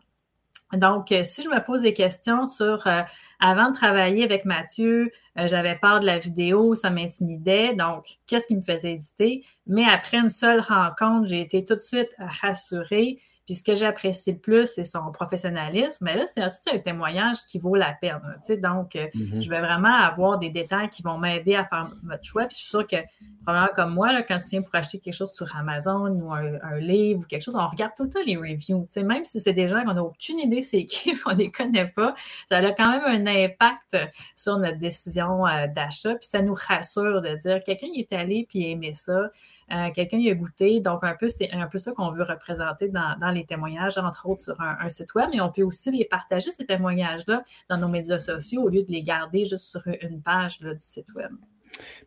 Donc, 0.72 1.12
euh, 1.12 1.22
si 1.22 1.42
je 1.42 1.48
me 1.48 1.62
pose 1.62 1.82
des 1.82 1.92
questions 1.92 2.46
sur 2.46 2.86
euh, 2.86 3.02
avant 3.40 3.68
de 3.70 3.74
travailler 3.74 4.24
avec 4.24 4.44
Mathieu, 4.46 5.10
euh, 5.38 5.46
j'avais 5.46 5.76
peur 5.76 6.00
de 6.00 6.06
la 6.06 6.18
vidéo, 6.18 6.74
ça 6.74 6.88
m'intimidait. 6.88 7.74
Donc, 7.74 8.18
qu'est-ce 8.26 8.46
qui 8.46 8.56
me 8.56 8.62
faisait 8.62 8.92
hésiter? 8.92 9.44
Mais 9.66 9.84
après 9.84 10.16
une 10.16 10.30
seule 10.30 10.60
rencontre, 10.60 11.26
j'ai 11.26 11.40
été 11.40 11.64
tout 11.64 11.74
de 11.74 11.80
suite 11.80 12.10
rassurée. 12.18 13.18
Puis 13.46 13.56
ce 13.56 13.64
que 13.64 13.74
j'apprécie 13.74 14.32
le 14.32 14.38
plus, 14.38 14.66
c'est 14.66 14.84
son 14.84 15.10
professionnalisme. 15.12 16.04
Mais 16.04 16.16
là, 16.16 16.26
c'est 16.26 16.44
aussi 16.44 16.70
un 16.72 16.78
témoignage 16.78 17.38
qui 17.48 17.58
vaut 17.58 17.74
la 17.74 17.92
peine. 17.92 18.20
Donc, 18.62 18.94
euh, 18.94 19.06
mm-hmm. 19.14 19.42
je 19.42 19.50
vais 19.50 19.60
vraiment 19.60 19.94
avoir 19.94 20.38
des 20.38 20.50
détails 20.50 20.88
qui 20.88 21.02
vont 21.02 21.18
m'aider 21.18 21.56
à 21.56 21.64
faire 21.64 21.90
votre 22.04 22.24
choix. 22.24 22.44
Puis 22.44 22.56
je 22.56 22.62
suis 22.62 22.70
sûre 22.70 22.86
que, 22.86 22.96
probablement 23.44 23.74
comme 23.74 23.94
moi, 23.94 24.22
quand 24.22 24.38
tu 24.38 24.50
viens 24.50 24.62
pour 24.62 24.74
acheter 24.74 24.98
quelque 24.98 25.14
chose 25.14 25.32
sur 25.32 25.54
Amazon 25.56 26.10
ou 26.20 26.32
un, 26.32 26.78
livre 26.78 27.22
ou 27.22 27.26
quelque 27.26 27.42
chose, 27.42 27.56
on 27.56 27.66
regarde 27.66 27.92
tout 27.96 28.04
le 28.04 28.10
temps 28.10 28.20
les 28.24 28.36
reviews. 28.36 28.86
Même 28.96 29.24
si 29.24 29.40
c'est 29.40 29.52
des 29.52 29.68
gens 29.68 29.84
qu'on 29.84 29.94
n'a 29.94 30.04
aucune 30.04 30.38
idée 30.38 30.60
c'est 30.60 30.84
qui, 30.84 31.12
on 31.26 31.32
ne 31.32 31.36
les 31.36 31.50
connaît 31.50 31.88
pas, 31.88 32.14
ça 32.48 32.58
a 32.58 32.72
quand 32.72 32.90
même 32.90 33.04
un 33.04 33.26
impact 33.26 33.96
sur 34.36 34.58
notre 34.58 34.78
décision 34.78 35.46
euh, 35.46 35.66
d'achat. 35.66 36.14
Puis 36.14 36.28
ça 36.28 36.42
nous 36.42 36.54
rassure 36.54 37.20
de 37.22 37.34
dire 37.36 37.62
quelqu'un 37.64 37.88
est 37.94 38.12
allé 38.12 38.46
puis 38.48 38.70
aimé 38.70 38.92
ça. 38.94 39.30
Euh, 39.70 39.90
quelqu'un 39.94 40.18
y 40.18 40.30
a 40.30 40.34
goûté. 40.34 40.80
Donc, 40.80 41.04
un 41.04 41.14
peu, 41.14 41.28
c'est 41.28 41.50
un 41.52 41.66
peu 41.66 41.78
ça 41.78 41.92
qu'on 41.92 42.10
veut 42.10 42.24
représenter 42.24 42.88
dans, 42.88 43.30
les 43.32 43.44
témoignages, 43.46 43.96
entre 43.98 44.28
autres 44.28 44.42
sur 44.42 44.60
un, 44.60 44.88
site 44.88 45.14
web, 45.14 45.28
mais 45.32 45.40
on 45.40 45.50
peut 45.50 45.62
aussi 45.62 45.90
les 45.90 46.04
partager, 46.04 46.50
ces 46.52 46.66
témoignages-là, 46.66 47.42
dans 47.68 47.78
nos 47.78 47.88
médias 47.88 48.18
sociaux 48.18 48.62
au 48.62 48.68
lieu 48.68 48.82
de 48.82 48.90
les 48.90 49.02
garder 49.02 49.44
juste 49.44 49.66
sur 49.66 49.82
une 49.86 50.20
page 50.20 50.60
du 50.60 50.74
site 50.80 51.08
web. 51.14 51.30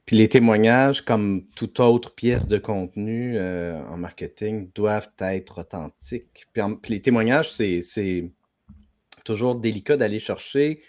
Puis 0.06 0.18
les 0.18 0.30
témoignages, 0.30 1.02
comme 1.02 1.46
toute 1.56 1.80
autre 1.80 2.14
pièce 2.14 2.48
de 2.48 2.58
contenu 2.58 3.38
euh, 3.38 3.82
en 3.88 3.98
marketing, 3.98 4.70
doivent 4.76 5.10
être 5.20 5.62
authentiques. 5.62 6.46
Puis, 6.54 6.64
les 6.90 7.02
témoignages, 7.02 7.52
c'est 7.52 8.32
toujours 9.24 9.56
délicat 9.56 9.98
d'aller 9.98 10.20
chercher 10.20 10.84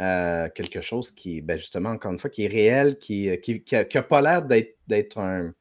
euh, 0.00 0.48
quelque 0.48 0.80
chose 0.80 1.10
qui 1.10 1.42
ben, 1.42 1.58
justement, 1.58 1.90
encore 1.90 2.12
une 2.12 2.18
fois, 2.18 2.30
qui 2.30 2.44
est 2.44 2.48
réel, 2.48 2.98
qui 2.98 3.26
n'a 3.26 3.36
qui, 3.84 4.00
pas 4.08 4.22
l'air 4.22 4.42
d'être 4.42 5.18
un, 5.18 5.52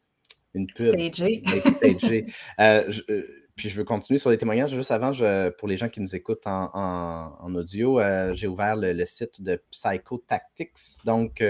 une 0.54 0.68
pub. 0.68 0.96
Euh, 2.60 2.92
euh, 3.10 3.24
puis 3.56 3.70
je 3.70 3.76
veux 3.76 3.84
continuer 3.84 4.18
sur 4.18 4.30
les 4.30 4.38
témoignages. 4.38 4.74
Juste 4.74 4.92
avant, 4.92 5.12
pour 5.58 5.68
les 5.68 5.78
gens 5.78 5.89
qui 5.89 6.00
nous 6.00 6.16
écoutent 6.16 6.46
en, 6.46 7.56
audio, 7.56 8.00
euh, 8.00 8.34
j'ai 8.34 8.48
ouvert 8.48 8.76
le, 8.76 9.06
site 9.06 9.42
de 9.42 9.62
Psychotactics. 9.72 11.04
Donc, 11.06 11.44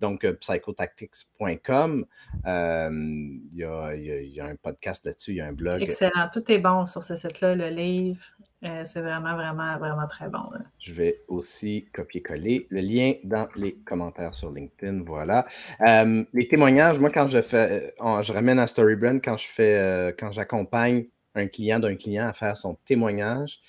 donc 0.00 0.26
psychotactics.com. 0.26 2.06
Il 2.44 3.48
y, 3.52 3.64
a, 3.64 4.44
un 4.44 4.56
podcast 4.56 5.04
là-dessus, 5.04 5.32
il 5.32 5.36
y 5.36 5.40
a 5.40 5.46
un 5.46 5.52
blog. 5.52 5.82
Excellent. 5.82 6.28
Tout 6.32 6.50
est 6.50 6.58
bon 6.58 6.86
sur 6.86 7.02
ce 7.02 7.14
site-là, 7.16 7.54
le 7.54 7.68
livre, 7.68 8.24
euh, 8.62 8.82
c'est 8.84 9.00
vraiment, 9.00 9.34
vraiment, 9.34 9.78
vraiment 9.78 10.06
très 10.06 10.28
bon. 10.28 10.50
Je 10.78 10.92
vais 10.92 11.22
aussi 11.28 11.86
copier-coller 11.94 12.66
le 12.68 12.80
lien 12.80 13.14
dans 13.24 13.48
les 13.56 13.74
commentaires 13.74 14.34
sur 14.34 14.52
LinkedIn. 14.52 15.02
Voilà. 15.04 15.46
Euh, 15.80 16.24
les 16.34 16.46
témoignages, 16.46 16.98
moi, 16.98 17.10
quand 17.10 17.28
je 17.30 17.40
fais, 17.40 17.94
euh, 18.02 18.22
je 18.22 18.32
ramène 18.32 18.58
à 18.58 18.66
StoryBrand 18.66 19.20
quand 19.20 19.38
je 19.38 19.48
fais, 19.48 20.14
quand 20.18 20.32
j'accompagne 20.32 21.06
un 21.34 21.46
client 21.46 21.78
d'un 21.78 21.96
client 21.96 22.26
à 22.26 22.32
faire 22.34 22.56
son 22.56 22.74
témoignage, 22.84 23.60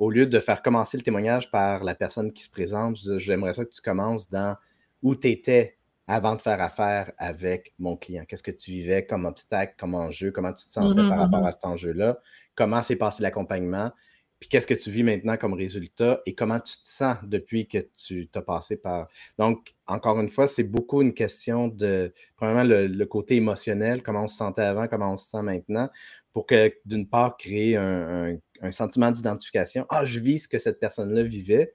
au 0.00 0.10
lieu 0.10 0.26
de 0.26 0.40
faire 0.40 0.62
commencer 0.62 0.96
le 0.96 1.04
témoignage 1.04 1.50
par 1.50 1.84
la 1.84 1.94
personne 1.94 2.32
qui 2.32 2.42
se 2.42 2.50
présente, 2.50 2.96
j'aimerais 3.18 3.52
ça 3.52 3.64
que 3.64 3.70
tu 3.70 3.82
commences 3.82 4.28
dans 4.28 4.56
où 5.02 5.14
tu 5.14 5.28
étais 5.28 5.76
avant 6.10 6.34
de 6.34 6.42
faire 6.42 6.60
affaire 6.60 7.12
avec 7.18 7.72
mon 7.78 7.96
client? 7.96 8.24
Qu'est-ce 8.26 8.42
que 8.42 8.50
tu 8.50 8.72
vivais 8.72 9.06
comme 9.06 9.26
obstacle, 9.26 9.74
comme 9.78 9.94
enjeu, 9.94 10.32
comment 10.32 10.52
tu 10.52 10.66
te 10.66 10.72
sentais 10.72 11.00
mm-hmm, 11.00 11.08
par 11.08 11.18
rapport 11.18 11.40
mm-hmm. 11.42 11.46
à 11.46 11.52
cet 11.52 11.64
enjeu-là, 11.64 12.18
comment 12.54 12.82
s'est 12.82 12.96
passé 12.96 13.22
l'accompagnement? 13.22 13.92
Puis 14.40 14.48
qu'est-ce 14.48 14.66
que 14.66 14.74
tu 14.74 14.90
vis 14.90 15.02
maintenant 15.02 15.36
comme 15.36 15.52
résultat 15.52 16.20
et 16.24 16.34
comment 16.34 16.58
tu 16.58 16.78
te 16.78 16.88
sens 16.88 17.18
depuis 17.22 17.68
que 17.68 17.86
tu 17.94 18.26
t'as 18.26 18.40
passé 18.40 18.76
par. 18.78 19.08
Donc, 19.38 19.74
encore 19.86 20.18
une 20.18 20.30
fois, 20.30 20.48
c'est 20.48 20.64
beaucoup 20.64 21.02
une 21.02 21.12
question 21.12 21.68
de, 21.68 22.12
premièrement, 22.36 22.64
le, 22.64 23.04
côté 23.04 23.36
émotionnel, 23.36 24.02
comment 24.02 24.24
on 24.24 24.26
se 24.26 24.36
sentait 24.36 24.62
avant, 24.62 24.88
comment 24.88 25.12
on 25.12 25.18
se 25.18 25.28
sent 25.28 25.42
maintenant, 25.42 25.90
pour 26.32 26.46
que, 26.46 26.72
d'une 26.86 27.06
part, 27.06 27.36
créer 27.36 27.76
un, 27.76 28.38
sentiment 28.70 29.10
d'identification. 29.10 29.86
Ah, 29.90 30.06
je 30.06 30.18
vis 30.18 30.40
ce 30.40 30.48
que 30.48 30.58
cette 30.58 30.80
personne-là 30.80 31.22
vivait. 31.22 31.74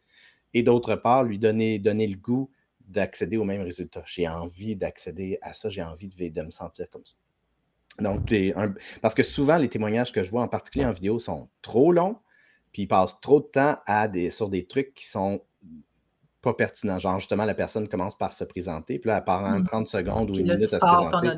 Et 0.56 0.64
d'autre 0.64 0.96
part, 0.96 1.24
lui 1.24 1.38
donner, 1.38 1.78
donner 1.78 2.08
le 2.08 2.18
goût 2.18 2.50
d'accéder 2.88 3.38
au 3.38 3.44
même 3.44 3.62
résultat. 3.62 4.04
J'ai 4.06 4.28
envie 4.28 4.76
d'accéder 4.76 5.38
à 5.42 5.54
ça, 5.54 5.70
j'ai 5.70 5.84
envie 5.84 6.10
de, 6.10 6.28
de, 6.28 6.42
me 6.42 6.52
sentir 6.52 6.90
comme 6.90 7.06
ça. 7.06 7.16
Donc, 8.00 8.32
parce 9.02 9.16
que 9.16 9.24
souvent, 9.24 9.58
les 9.58 9.70
témoignages 9.70 10.12
que 10.12 10.24
je 10.24 10.30
vois, 10.30 10.42
en 10.42 10.48
particulier 10.48 10.86
en 10.86 10.92
vidéo, 10.92 11.18
sont 11.18 11.50
trop 11.62 11.92
longs 11.92 12.18
puis 12.76 12.82
ils 12.82 12.88
passent 12.90 13.22
trop 13.22 13.40
de 13.40 13.46
temps 13.46 13.78
à 13.86 14.10
des, 14.10 14.30
sur 14.30 14.50
des 14.50 14.66
trucs 14.66 14.94
qui 14.94 15.08
sont 15.08 15.42
pas 16.42 16.54
pertinents. 16.54 17.00
Genre, 17.00 17.20
justement, 17.20 17.46
la 17.46 17.54
personne 17.54 17.88
commence 17.88 18.18
par 18.18 18.34
se 18.34 18.44
présenter, 18.44 19.00
puis 19.00 19.08
là, 19.08 19.20
elle 19.20 19.24
part 19.24 19.46
en 19.46 19.64
30 19.64 19.88
secondes 19.88 20.30
ou 20.30 20.36
une 20.38 20.52
minute 20.52 20.74
à 20.74 20.80
se 20.82 20.86
présenter. 20.86 21.38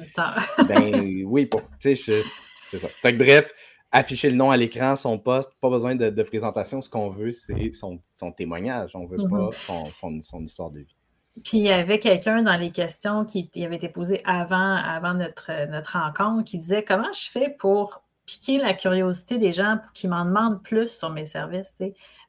ben 0.68 1.24
oui, 1.28 1.46
pour, 1.46 1.62
tu 1.80 1.96
sais, 1.96 2.24
c'est 2.72 2.80
ça. 2.80 2.88
Fait 2.88 3.14
que, 3.14 3.20
bref, 3.20 3.54
afficher 3.92 4.32
le 4.32 4.36
nom 4.36 4.50
à 4.50 4.58
l'écran, 4.58 4.96
son 4.96 5.20
poste, 5.20 5.52
pas 5.62 5.70
besoin 5.70 5.94
de, 5.94 6.24
présentation. 6.24 6.82
Ce 6.82 6.90
qu'on 6.90 7.12
veut, 7.12 7.30
c'est 7.30 7.72
son, 7.72 8.02
témoignage. 8.36 8.96
On 8.96 9.06
veut 9.06 9.18
pas 9.30 9.50
mm-hmm. 9.50 10.24
son, 10.24 10.44
histoire 10.44 10.72
de 10.72 10.80
vie. 10.80 10.97
Puis 11.44 11.58
il 11.58 11.64
y 11.64 11.72
avait 11.72 12.00
quelqu'un 12.00 12.42
dans 12.42 12.58
les 12.58 12.72
questions 12.72 13.26
qui 13.26 13.50
avait 13.64 13.76
été 13.76 13.90
posées 13.90 14.22
avant, 14.26 15.14
notre, 15.14 15.52
rencontre 15.92 16.46
qui 16.46 16.58
disait 16.58 16.84
comment 16.84 17.12
je 17.12 17.30
fais 17.30 17.50
pour 17.50 18.02
piquer 18.26 18.58
la 18.58 18.74
curiosité 18.74 19.38
des 19.38 19.54
gens 19.54 19.78
pour 19.82 19.92
qu'ils 19.94 20.10
m'en 20.10 20.26
demandent 20.26 20.62
plus 20.62 20.90
sur 20.90 21.10
mes 21.10 21.26
services, 21.26 21.74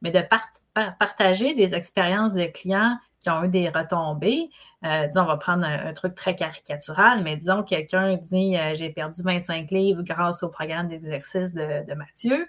mais 0.03 0.11
de 0.11 0.23
partager 0.99 1.55
des 1.55 1.75
expériences 1.75 2.35
de 2.35 2.45
clients 2.47 2.97
qui 3.21 3.31
ont 3.31 3.45
eu 3.45 3.49
des 3.49 3.69
retombées. 3.69 4.49
Euh, 4.85 5.07
disons, 5.07 5.23
on 5.23 5.27
va 5.27 5.37
prendre 5.37 5.65
un, 5.65 5.93
truc 5.93 6.15
très 6.15 6.37
caricatural, 6.37 7.23
mais 7.25 7.37
disons, 7.37 7.63
quelqu'un 7.63 8.17
dit 8.17 8.57
euh, 8.57 8.75
J'ai 8.75 8.91
perdu 8.91 9.23
25 9.23 9.71
livres 9.71 10.03
grâce 10.03 10.43
au 10.43 10.49
programme 10.49 10.89
d'exercice 10.89 11.53
de, 11.53 11.95
Mathieu. 11.95 12.47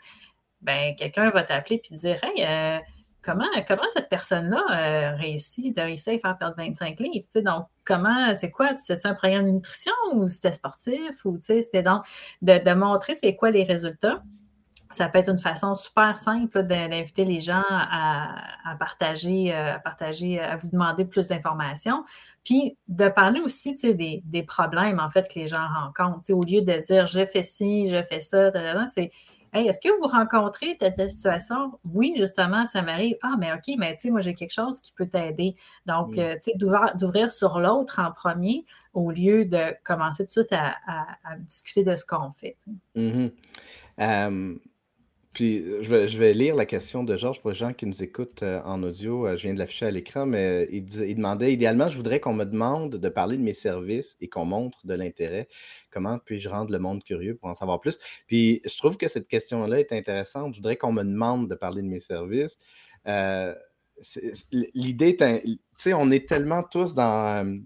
Ben, 0.61 0.95
quelqu'un 0.95 1.29
va 1.31 1.43
t'appeler 1.43 1.81
et 1.89 1.95
dire 1.95 2.19
Hey, 2.23 2.45
euh, 2.45 2.79
comment, 3.21 3.45
cette 3.93 4.09
personne-là 4.09 4.63
a 4.69 5.15
réussi, 5.15 5.71
de 5.71 5.81
réussir 5.81 6.13
à 6.15 6.19
faire 6.19 6.37
perdre 6.37 6.55
25 6.57 6.99
livres? 6.99 7.27
Donc, 7.35 7.65
comment, 7.85 8.33
c'est 8.35 8.51
quoi? 8.51 8.75
C'était 8.75 9.07
un 9.07 9.13
programme 9.13 9.45
de 9.45 9.51
nutrition 9.51 9.93
ou 10.13 10.27
c'était 10.29 10.51
sportif? 10.51 11.25
Ou 11.25 11.37
c'était 11.41 11.83
donc 11.83 12.03
de, 12.41 12.73
montrer 12.73 13.15
c'est 13.15 13.35
quoi 13.35 13.51
les 13.51 13.63
résultats. 13.63 14.23
Ça 14.91 15.07
peut 15.07 15.19
être 15.19 15.29
une 15.29 15.37
façon 15.37 15.75
super 15.75 16.17
simple 16.17 16.63
d'inviter 16.63 17.23
les 17.23 17.39
gens 17.41 17.61
à, 17.69 18.75
partager, 18.79 19.53
euh, 19.53 19.75
à 19.75 19.79
partager, 19.79 20.39
à 20.39 20.55
vous 20.55 20.67
demander 20.69 21.05
plus 21.05 21.27
d'informations. 21.27 22.03
Puis 22.43 22.75
de 22.87 23.07
parler 23.07 23.39
aussi 23.39 23.75
des, 23.75 24.23
des 24.25 24.43
problèmes 24.43 24.99
en 24.99 25.11
fait 25.11 25.31
que 25.31 25.37
les 25.37 25.47
gens 25.47 25.67
rencontrent. 25.83 26.33
Au 26.33 26.41
lieu 26.41 26.61
de 26.61 26.79
dire 26.79 27.05
je 27.05 27.23
fais 27.23 27.43
ci, 27.43 27.87
je 27.87 28.01
fais 28.01 28.19
ça, 28.19 28.51
c'est 28.87 29.11
est-ce 29.53 29.79
que 29.79 29.89
vous 29.99 30.07
rencontrez 30.07 30.77
telle, 30.77 31.09
situation? 31.09 31.79
Oui, 31.93 32.13
justement, 32.17 32.65
ça 32.65 32.81
m'arrive. 32.81 33.17
Ah, 33.21 33.35
mais 33.39 33.51
OK, 33.53 33.75
mais 33.77 33.95
tu 33.95 34.01
sais, 34.01 34.09
moi, 34.09 34.21
j'ai 34.21 34.33
quelque 34.33 34.53
chose 34.53 34.81
qui 34.81 34.93
peut 34.93 35.07
t'aider. 35.07 35.55
Donc, 35.85 36.17
euh, 36.17 36.35
tu 36.35 36.51
sais, 36.51 36.53
d'ouvrir 36.55 37.31
sur 37.31 37.59
l'autre 37.59 37.99
en 37.99 38.11
premier 38.11 38.65
au 38.93 39.11
lieu 39.11 39.45
de 39.45 39.73
commencer 39.83 40.23
tout 40.23 40.41
de 40.41 40.47
suite 40.47 40.53
à, 40.53 40.75
discuter 41.39 41.83
de 41.83 41.95
ce 41.95 42.05
qu'on 42.05 42.31
fait. 42.31 42.57
Mm-hmm. 42.95 44.59
Puis 45.39 45.63
je 45.83 46.17
vais, 46.17 46.33
lire 46.33 46.53
la 46.57 46.65
question 46.65 47.05
de 47.05 47.15
Georges 47.15 47.39
pour 47.39 47.51
les 47.51 47.55
gens 47.55 47.71
qui 47.71 47.85
nous 47.85 48.03
écoutent 48.03 48.43
euh, 48.43 48.61
en 48.65 48.83
audio. 48.83 49.25
Euh, 49.25 49.37
je 49.37 49.43
viens 49.43 49.53
de 49.53 49.59
l'afficher 49.59 49.85
à 49.85 49.91
l'écran, 49.91 50.25
mais 50.25 50.67
il, 50.69 50.83
demandait 51.15 51.53
idéalement, 51.53 51.89
je 51.89 51.95
voudrais 51.95 52.19
qu'on 52.19 52.33
me 52.33 52.43
demande 52.43 52.97
de 52.97 53.07
parler 53.07 53.37
de 53.37 53.41
mes 53.41 53.53
services 53.53 54.17
et 54.19 54.27
qu'on 54.27 54.43
montre 54.43 54.85
de 54.85 54.93
l'intérêt. 54.93 55.47
Comment 55.91 56.19
puis-je 56.19 56.49
rendre 56.49 56.73
le 56.73 56.79
monde 56.79 57.05
curieux 57.05 57.37
pour 57.37 57.47
en 57.47 57.55
savoir 57.55 57.79
plus? 57.79 57.99
Puis 58.27 58.59
je 58.65 58.77
trouve 58.77 58.97
que 58.97 59.07
cette 59.07 59.29
question-là 59.29 59.79
est 59.79 59.93
intéressante. 59.93 60.55
Je 60.55 60.59
voudrais 60.59 60.75
qu'on 60.75 60.91
me 60.91 61.03
demande 61.03 61.47
de 61.49 61.55
parler 61.55 61.83
de 61.83 61.87
mes 61.87 62.01
services. 62.01 62.57
Euh, 63.07 63.55
l'idée 64.51 65.15
est, 65.17 65.43
tu 65.45 65.59
sais, 65.77 65.93
on 65.93 66.11
est 66.11 66.27
tellement 66.27 66.63
tous 66.63 66.93
dans. 66.93 67.61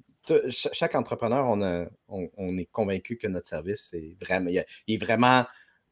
chaque 0.52 0.94
entrepreneur, 0.94 1.48
on, 1.48 1.90
on, 2.38 2.58
est 2.60 2.70
convaincu 2.72 3.18
que 3.18 3.26
notre 3.26 3.48
service 3.48 3.92
est 3.96 4.16
vraiment, 4.24 4.52
il 4.52 4.64
est 4.94 5.04
vraiment 5.04 5.46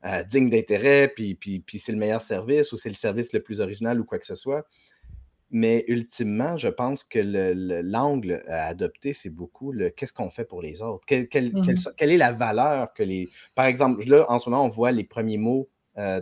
euh, 0.06 0.24
digne 0.24 0.50
d'intérêt, 0.50 1.08
puis, 1.08 1.36
puis, 1.36 1.80
c'est 1.80 1.92
le 1.92 1.98
meilleur 1.98 2.22
service 2.22 2.72
ou 2.72 2.78
c'est 2.78 2.90
le 2.90 2.96
service 2.96 3.34
le 3.34 3.42
plus 3.42 3.62
original 3.62 4.00
ou 4.00 4.04
quoi 4.04 4.20
que 4.20 4.26
ce 4.26 4.36
soit. 4.36 4.66
Mais 5.54 5.84
ultimement, 5.88 6.58
je 6.58 6.70
pense 6.70 7.04
que 7.04 7.20
l'angle 7.84 8.42
à 8.48 8.68
adopter, 8.68 9.12
c'est 9.12 9.30
beaucoup 9.30 9.74
le 9.74 9.90
qu'est-ce 9.90 10.14
qu'on 10.14 10.30
fait 10.30 10.46
pour 10.46 10.62
les 10.62 10.82
autres? 10.82 11.06
Mmh 11.12 11.26
quelle, 11.26 12.12
est 12.12 12.18
la 12.18 12.32
valeur 12.32 12.94
que 12.94 13.04
les. 13.04 13.30
Par 13.54 13.66
exemple, 13.66 14.08
là, 14.08 14.26
en 14.30 14.40
ce 14.40 14.50
moment, 14.50 14.64
on 14.64 14.70
voit 14.70 14.94
les 14.94 15.04
premiers 15.04 15.38
mots 15.38 15.70
euh, 16.02 16.20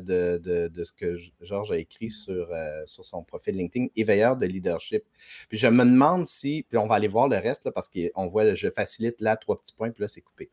de, 0.69 0.83
ce 0.83 0.91
que 0.91 1.17
Georges 1.41 1.71
a 1.71 1.77
écrit 1.77 2.11
sur, 2.11 2.51
euh, 2.51 2.85
sur 2.85 3.05
son 3.05 3.23
profil 3.23 3.55
LinkedIn, 3.55 3.87
éveilleur 3.95 4.35
de 4.35 4.45
leadership. 4.45 5.03
Puis 5.47 5.57
je 5.57 5.67
me 5.67 5.85
demande 5.85 6.27
si, 6.27 6.65
puis 6.67 6.77
on 6.77 6.87
va 6.87 6.95
aller 6.95 7.07
voir 7.07 7.29
le 7.29 7.37
reste, 7.37 7.69
parce 7.69 7.89
qu'on 7.89 8.27
voit 8.27 8.43
le 8.43 8.55
je 8.55 8.69
facilite 8.69 9.21
là, 9.21 9.37
trois 9.37 9.57
petits 9.57 9.73
points, 9.73 9.91
puis 9.91 10.01
là, 10.01 10.09
c'est 10.09 10.21
coupé. 10.21 10.49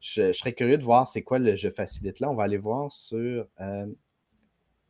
Je, 0.00 0.32
serais 0.32 0.52
curieux 0.52 0.78
de 0.78 0.84
voir 0.84 1.08
c'est 1.08 1.22
quoi 1.22 1.40
le 1.40 1.56
je 1.56 1.70
facilite 1.70 2.20
là. 2.20 2.30
On 2.30 2.36
va 2.36 2.44
aller 2.44 2.56
voir 2.56 2.92
sur, 2.92 3.48
euh, 3.60 3.86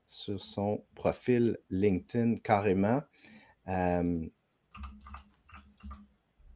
sur 0.06 0.42
son 0.42 0.84
profil 0.94 1.56
LinkedIn 1.70 2.36
carrément. 2.36 3.00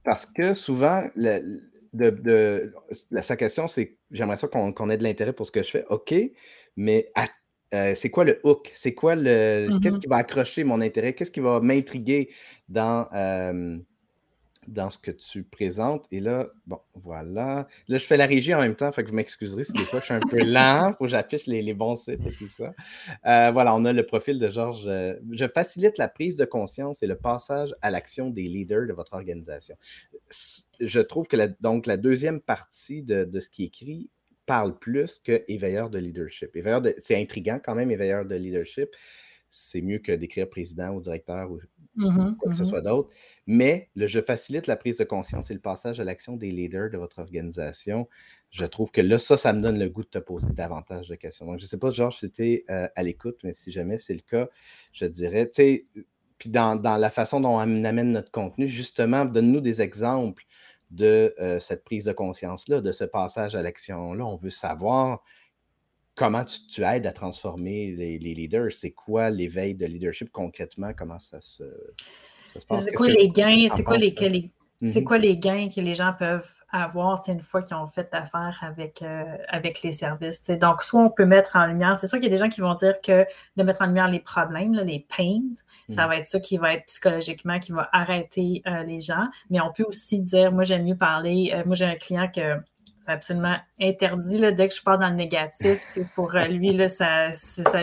parce 0.05 0.27
que 0.27 0.55
souvent, 0.55 1.05
de, 1.93 2.75
sa 3.23 3.37
question, 3.37 3.67
c'est 3.67 3.97
j'aimerais 4.11 4.37
ça 4.37 4.49
qu'on 4.49 4.91
ait 4.91 4.99
de 4.99 5.03
l'intérêt 5.03 5.33
pour 5.33 5.47
ce 5.47 5.53
que 5.53 5.63
je 5.63 5.71
fais. 5.71 5.85
OK, 5.89 6.15
mais 6.77 7.07
euh, 7.75 7.95
c'est 7.95 8.11
quoi 8.11 8.25
le 8.25 8.39
hook? 8.45 8.71
C'est 8.75 8.95
quoi 8.95 9.15
le. 9.17 9.69
Qu'est-ce 9.83 9.95
Mhm. 9.97 10.01
qui 10.01 10.09
va 10.09 10.17
accrocher 10.17 10.65
mon 10.65 10.81
intérêt? 10.81 11.15
Qu'est-ce 11.15 11.31
qui 11.31 11.41
va 11.41 11.61
m'intriguer 11.61 12.31
dans, 12.69 13.09
euh, 13.15 13.79
dans 14.69 14.91
ce 14.91 14.99
que 14.99 15.11
tu 15.11 15.43
présentes? 15.43 16.05
Et 16.13 16.21
là, 16.21 16.49
bon, 16.67 16.79
voilà. 16.95 17.67
Là, 17.89 17.97
je 17.99 18.05
fais 18.05 18.19
la 18.19 18.27
régie 18.27 18.53
en 18.55 18.61
même 18.61 18.77
temps, 18.77 18.93
fait 18.93 19.03
que 19.05 19.09
vous 19.09 19.15
m'excuserez 19.17 19.65
si 19.65 19.73
des 19.73 19.85
fois 19.85 20.01
je 20.01 20.05
suis 20.05 20.15
un 20.15 20.21
peu 20.21 20.37
lent. 20.45 20.93
Faut 20.99 21.05
que 21.05 21.11
j'affiche 21.11 21.47
les, 21.47 21.63
les 21.63 21.73
bons 21.73 21.97
sites 21.97 22.21
et 22.27 22.33
tout 22.33 22.47
ça. 22.49 22.75
Euh, 23.27 23.51
voilà, 23.53 23.75
on 23.75 23.87
a 23.87 23.93
le 23.95 24.05
profil 24.05 24.39
de 24.39 24.51
Georges. 24.51 24.85
je 24.85 25.49
facilite 25.49 25.97
la 25.97 26.09
prise 26.09 26.37
de 26.37 26.45
conscience 26.45 27.03
et 27.03 27.07
le 27.07 27.17
passage 27.17 27.75
à 27.81 27.91
l'action 27.91 28.29
des 28.29 28.43
leaders 28.43 28.87
de 28.87 28.93
votre 28.93 29.15
organisation. 29.15 29.77
Je 30.79 31.01
trouve 31.01 31.27
que 31.27 31.37
la, 31.37 31.49
donc 31.49 31.87
la 31.87 31.97
deuxième 31.97 32.41
partie 32.41 33.03
de, 33.03 33.25
de 33.25 33.41
ce 33.41 33.49
qui 33.49 33.63
est 33.65 33.67
écrit 33.67 34.11
parle 34.47 34.79
plus 34.79 35.19
que 35.19 35.45
éveilleur 35.49 35.91
de 35.91 35.99
leadership. 35.99 36.55
Éveilleur 36.57 36.81
de, 36.81 36.95
c'est 36.99 37.21
intriguant 37.21 37.61
quand 37.63 37.75
même, 37.75 37.91
éveilleur 37.91 38.25
de 38.25 38.35
leadership. 38.35 38.89
C'est 39.51 39.83
mieux 39.83 39.99
que 39.99 40.13
d'écrire 40.13 40.49
président 40.49 40.91
ou 40.91 41.01
directeur 41.01 41.51
ou 41.51 41.61
Mhm, 41.95 42.37
quoi 42.39 42.51
que 42.51 42.57
ce 42.57 42.63
mhm. 42.63 42.69
soit 42.69 42.81
d'autre. 42.81 43.11
Mais 43.47 43.91
le 43.95 44.07
je 44.07 44.21
facilite 44.21 44.67
la 44.67 44.77
prise 44.77 44.99
de 44.99 45.05
conscience 45.05 45.51
et 45.51 45.55
le 45.55 45.61
passage 45.61 46.01
à 46.01 46.05
l'action 46.05 46.37
des 46.37 46.51
leaders 46.51 46.91
de 46.91 46.97
votre 46.97 47.19
organisation. 47.19 48.09
Je 48.51 48.65
trouve 48.65 48.91
que 48.91 49.01
là, 49.01 49.19
ça, 49.19 49.37
ça 49.37 49.53
me 49.53 49.61
donne 49.61 49.79
le 49.79 49.89
goût 49.89 50.03
de 50.03 50.09
te 50.09 50.19
poser 50.19 50.49
davantage 50.53 51.09
de 51.09 51.15
questions. 51.17 51.47
Donc, 51.47 51.59
je 51.59 51.65
ne 51.65 51.69
sais 51.69 51.79
pas, 51.79 51.91
Georges, 51.91 52.19
si 52.19 52.31
tu 52.31 52.47
es 52.47 52.65
euh, 52.71 52.89
à 52.95 53.03
l'écoute, 53.03 53.41
mais 53.45 53.53
si 53.53 53.71
jamais 53.71 53.99
c'est 53.99 54.15
le 54.15 54.21
cas, 54.21 54.49
je 54.93 55.07
dirais, 55.07 55.47
tu 55.47 55.55
sais, 55.55 55.85
puis 56.39 56.51
dans, 56.51 56.77
dans 56.77 56.97
la 56.97 57.11
façon 57.11 57.41
dont 57.41 57.57
on 57.57 57.85
amène 57.85 58.13
notre 58.13 58.31
contenu, 58.31 58.69
justement, 58.69 59.25
donne-nous 59.25 59.61
des 59.61 59.81
exemples 59.81 60.45
de 60.93 61.35
euh, 61.41 61.59
cette 61.59 61.85
prise 61.85 62.05
de 62.05 62.13
conscience-là, 62.13 62.81
de 62.81 62.93
ce 62.93 63.05
passage 63.05 63.57
à 63.57 63.63
l'action-là. 63.63 64.25
On 64.25 64.37
veut 64.37 64.51
savoir 64.51 65.23
comment 66.15 66.45
tu, 66.45 66.67
tu 66.69 66.83
aides 66.83 67.07
à 67.07 67.13
transformer 67.13 67.93
les, 67.93 68.19
les 68.19 68.35
leaders. 68.35 68.73
C'est 68.73 68.93
quoi 68.93 69.31
l'éveil 69.31 69.75
de 69.75 69.87
leadership 69.87 70.31
concrètement? 70.31 70.93
Comment 70.97 71.19
ça 71.19 71.41
se, 71.41 71.65
ça 72.53 72.61
se 72.61 72.67
passe? 72.67 72.85
C'est 72.85 72.93
quoi 72.93 73.09
les 73.09 73.29
gains? 73.31 73.69
C'est 73.75 73.83
quoi 73.83 73.97
les, 73.97 74.15
Mhm. 74.83 75.05
quoi 75.05 75.19
les 75.19 75.39
gains 75.39 75.69
que 75.69 75.81
les 75.81 75.95
gens 75.95 76.13
peuvent 76.19 76.53
avoir 76.73 77.23
une 77.29 77.41
fois 77.41 77.63
qu'ils 77.63 77.77
ont 77.77 77.87
fait 77.87 78.09
affaire 78.13 78.59
avec, 78.63 79.03
euh, 79.03 79.25
avec 79.49 79.83
les 79.83 79.93
services? 79.93 80.41
Donc, 80.51 80.83
soit 80.83 81.01
on 81.03 81.11
peut 81.11 81.27
mettre 81.27 81.57
en 81.57 81.67
lumière, 81.67 81.99
c'est 81.99 82.07
sûr 82.07 82.19
qu'il 82.19 82.25
y 82.29 82.33
a 82.33 82.37
des 82.37 82.39
gens 82.43 82.49
qui 82.49 82.61
vont 82.61 82.75
dire 82.75 83.01
que 83.01 83.27
de 83.57 83.63
mettre 83.63 83.83
en 83.83 83.87
lumière 83.87 84.09
les 84.09 84.21
problèmes, 84.21 84.75
là, 84.75 84.83
les 84.83 85.07
pains, 85.17 85.41
ça 85.91 86.03
Mhm. 86.03 86.09
va 86.09 86.17
être 86.17 86.27
ça 86.27 86.41
qui 86.41 86.57
va 86.57 86.75
être 86.75 86.87
psychologiquement, 86.87 87.59
qui 87.59 87.73
va 87.73 87.89
arrêter 87.93 88.63
euh, 88.67 88.83
les 88.85 89.01
gens. 89.01 89.27
Mais 89.51 89.61
on 89.61 89.71
peut 89.73 89.85
aussi 89.85 90.19
dire, 90.21 90.51
moi 90.53 90.65
j'aime 90.65 90.85
mieux 90.85 90.97
parler, 90.97 91.53
euh, 91.55 91.63
moi 91.67 91.75
j'ai 91.75 91.85
un 91.85 91.97
client 91.97 92.29
que 92.35 92.57
c'est 93.05 93.13
absolument 93.13 93.57
interdit 93.81 94.39
là, 94.39 94.53
dès 94.53 94.69
que 94.69 94.75
je 94.75 94.81
pars 94.83 94.97
dans 94.99 95.09
le 95.09 95.17
négatif. 95.17 95.99
Pour 96.15 96.31
lui, 96.31 96.69
là, 96.73 96.87
ça, 96.89 97.31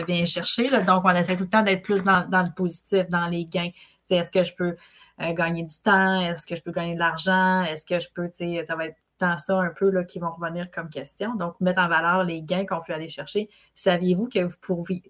vient 0.08 0.24
chercher. 0.24 0.70
là. 0.70 0.80
Donc, 0.80 1.02
on 1.04 1.10
essaie 1.10 1.36
tout 1.36 1.42
le 1.44 1.50
temps 1.50 1.62
d'être 1.62 1.82
plus 1.82 2.02
dans, 2.02 2.26
dans 2.26 2.42
le 2.42 2.48
positif, 2.56 3.06
dans 3.10 3.26
les 3.26 3.44
gains. 3.44 3.68
Est-ce 4.08 4.30
que 4.30 4.42
je 4.42 4.54
peux 4.54 4.76
euh, 5.20 5.32
gagner 5.32 5.64
du 5.64 5.78
temps? 5.82 6.20
Est-ce 6.20 6.46
que 6.46 6.56
je 6.56 6.62
peux 6.62 6.72
gagner 6.72 6.94
de 6.94 6.98
l'argent? 6.98 7.62
Est-ce 7.62 7.84
que 7.84 7.98
je 7.98 8.08
peux, 8.12 8.28
tu 8.28 8.58
sais, 8.58 8.64
ça 8.64 8.76
va 8.76 8.86
être 8.86 8.96
tant 9.20 9.38
ça 9.38 9.58
un 9.58 9.70
peu 9.70 9.90
là, 9.90 10.02
qui 10.02 10.18
vont 10.18 10.30
revenir 10.30 10.70
comme 10.70 10.88
question. 10.88 11.34
Donc, 11.36 11.60
mettre 11.60 11.80
en 11.80 11.88
valeur 11.88 12.24
les 12.24 12.42
gains 12.42 12.66
qu'on 12.66 12.80
peut 12.80 12.94
aller 12.94 13.08
chercher. 13.08 13.48
Saviez-vous 13.74 14.28
que 14.28 14.40
vous 14.40 14.56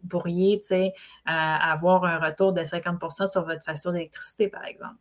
pourriez, 0.08 0.60
euh, 0.72 0.90
avoir 1.26 2.04
un 2.04 2.18
retour 2.18 2.52
de 2.52 2.62
50% 2.62 3.26
sur 3.28 3.44
votre 3.44 3.62
facture 3.62 3.92
d'électricité, 3.92 4.48
par 4.48 4.64
exemple? 4.64 4.98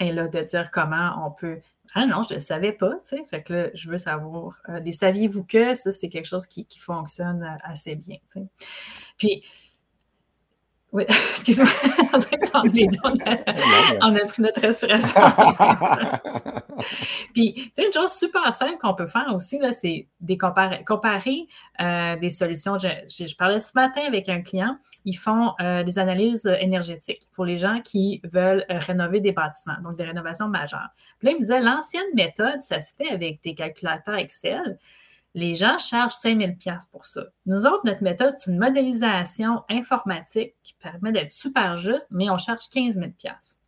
Et 0.00 0.12
là, 0.12 0.28
de 0.28 0.40
dire 0.40 0.70
comment 0.70 1.26
on 1.26 1.32
peut. 1.32 1.60
Ah 1.94 2.06
non, 2.06 2.22
je 2.22 2.30
ne 2.30 2.34
le 2.36 2.40
savais 2.40 2.72
pas, 2.72 2.92
tu 3.04 3.16
sais. 3.16 3.24
Fait 3.26 3.42
que 3.42 3.52
là, 3.52 3.70
je 3.74 3.90
veux 3.90 3.98
savoir. 3.98 4.58
euh, 4.68 4.78
les 4.80 4.92
saviez-vous 4.92 5.44
que 5.44 5.74
ça, 5.74 5.90
c'est 5.90 6.08
quelque 6.08 6.26
chose 6.26 6.46
qui, 6.46 6.66
fonctionne 6.78 7.58
assez 7.62 7.96
bien. 7.96 8.16
Puis, 9.18 9.44
oui, 10.92 11.04
excuse-moi, 11.08 11.68
on 14.00 14.14
a- 14.14 14.24
pris 14.26 14.42
notre 14.42 14.60
respiration. 14.60 15.20
Puis, 17.34 17.54
tu 17.54 17.70
sais, 17.76 17.86
une 17.86 17.92
chose 17.92 18.12
super 18.12 18.52
simple 18.52 18.78
qu'on 18.80 18.94
peut 18.94 19.06
faire 19.06 19.26
aussi, 19.34 19.58
là, 19.58 19.72
c'est 19.72 20.08
des 20.20 20.36
comparer, 20.36 20.84
comparer 20.84 21.46
euh, 21.80 22.16
des 22.16 22.30
solutions. 22.30 22.76
Je, 22.78 22.88
je- 23.08 23.26
je 23.26 23.36
parlais 23.36 23.60
ce 23.60 23.72
matin 23.74 24.02
avec 24.06 24.28
un 24.28 24.40
client, 24.42 24.76
ils 25.04 25.14
font 25.16 25.52
euh, 25.60 25.82
des 25.82 25.98
analyses 25.98 26.46
énergétiques 26.60 27.28
pour 27.32 27.44
les 27.44 27.56
gens 27.56 27.80
qui 27.82 28.20
veulent 28.24 28.64
euh, 28.70 28.78
rénover 28.78 29.20
des 29.20 29.32
bâtiments, 29.32 29.76
donc 29.82 29.96
des 29.96 30.04
rénovations 30.04 30.48
majeures. 30.48 30.88
Puis 31.18 31.26
là, 31.28 31.32
il 31.32 31.36
me 31.36 31.40
disait, 31.40 31.60
l'ancienne 31.60 32.02
méthode, 32.14 32.60
ça 32.62 32.80
se 32.80 32.94
fait 32.94 33.10
avec 33.10 33.42
des 33.42 33.54
calculateurs 33.54 34.16
Excel. 34.16 34.78
Les 35.34 35.54
gens 35.54 35.78
chargent 35.78 36.14
5000 36.14 36.56
pièces 36.58 36.86
pour 36.86 37.06
ça. 37.06 37.22
Nous 37.46 37.64
autres, 37.64 37.82
notre 37.84 38.02
méthode, 38.02 38.34
c'est 38.38 38.50
une 38.50 38.58
modélisation 38.58 39.62
informatique 39.70 40.54
qui 40.62 40.74
permet 40.74 41.12
d'être 41.12 41.30
super 41.30 41.76
juste, 41.76 42.08
mais 42.10 42.28
on 42.28 42.38
charge 42.38 42.68
15 42.70 42.96
000 42.96 43.10
pièces. 43.12 43.58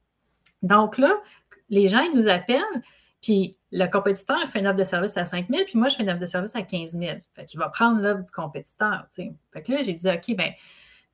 Donc 0.62 0.98
là, 0.98 1.14
les 1.70 1.88
gens, 1.88 2.00
ils 2.00 2.14
nous 2.14 2.28
appellent, 2.28 2.82
puis 3.22 3.56
le 3.72 3.86
compétiteur 3.86 4.46
fait 4.46 4.60
une 4.60 4.66
offre 4.66 4.76
de 4.76 4.84
service 4.84 5.16
à 5.16 5.24
5 5.24 5.48
000, 5.48 5.64
puis 5.64 5.78
moi, 5.78 5.88
je 5.88 5.96
fais 5.96 6.02
une 6.02 6.10
offre 6.10 6.20
de 6.20 6.26
service 6.26 6.54
à 6.54 6.62
15 6.62 6.98
000. 6.98 7.18
Fait 7.32 7.44
qu'il 7.46 7.58
va 7.58 7.68
prendre 7.68 8.00
l'offre 8.00 8.24
du 8.24 8.30
compétiteur, 8.30 9.06
tu 9.14 9.22
sais. 9.22 9.32
Fait 9.52 9.62
que 9.62 9.72
là, 9.72 9.82
j'ai 9.82 9.94
dit, 9.94 10.08
OK, 10.08 10.36
ben 10.36 10.52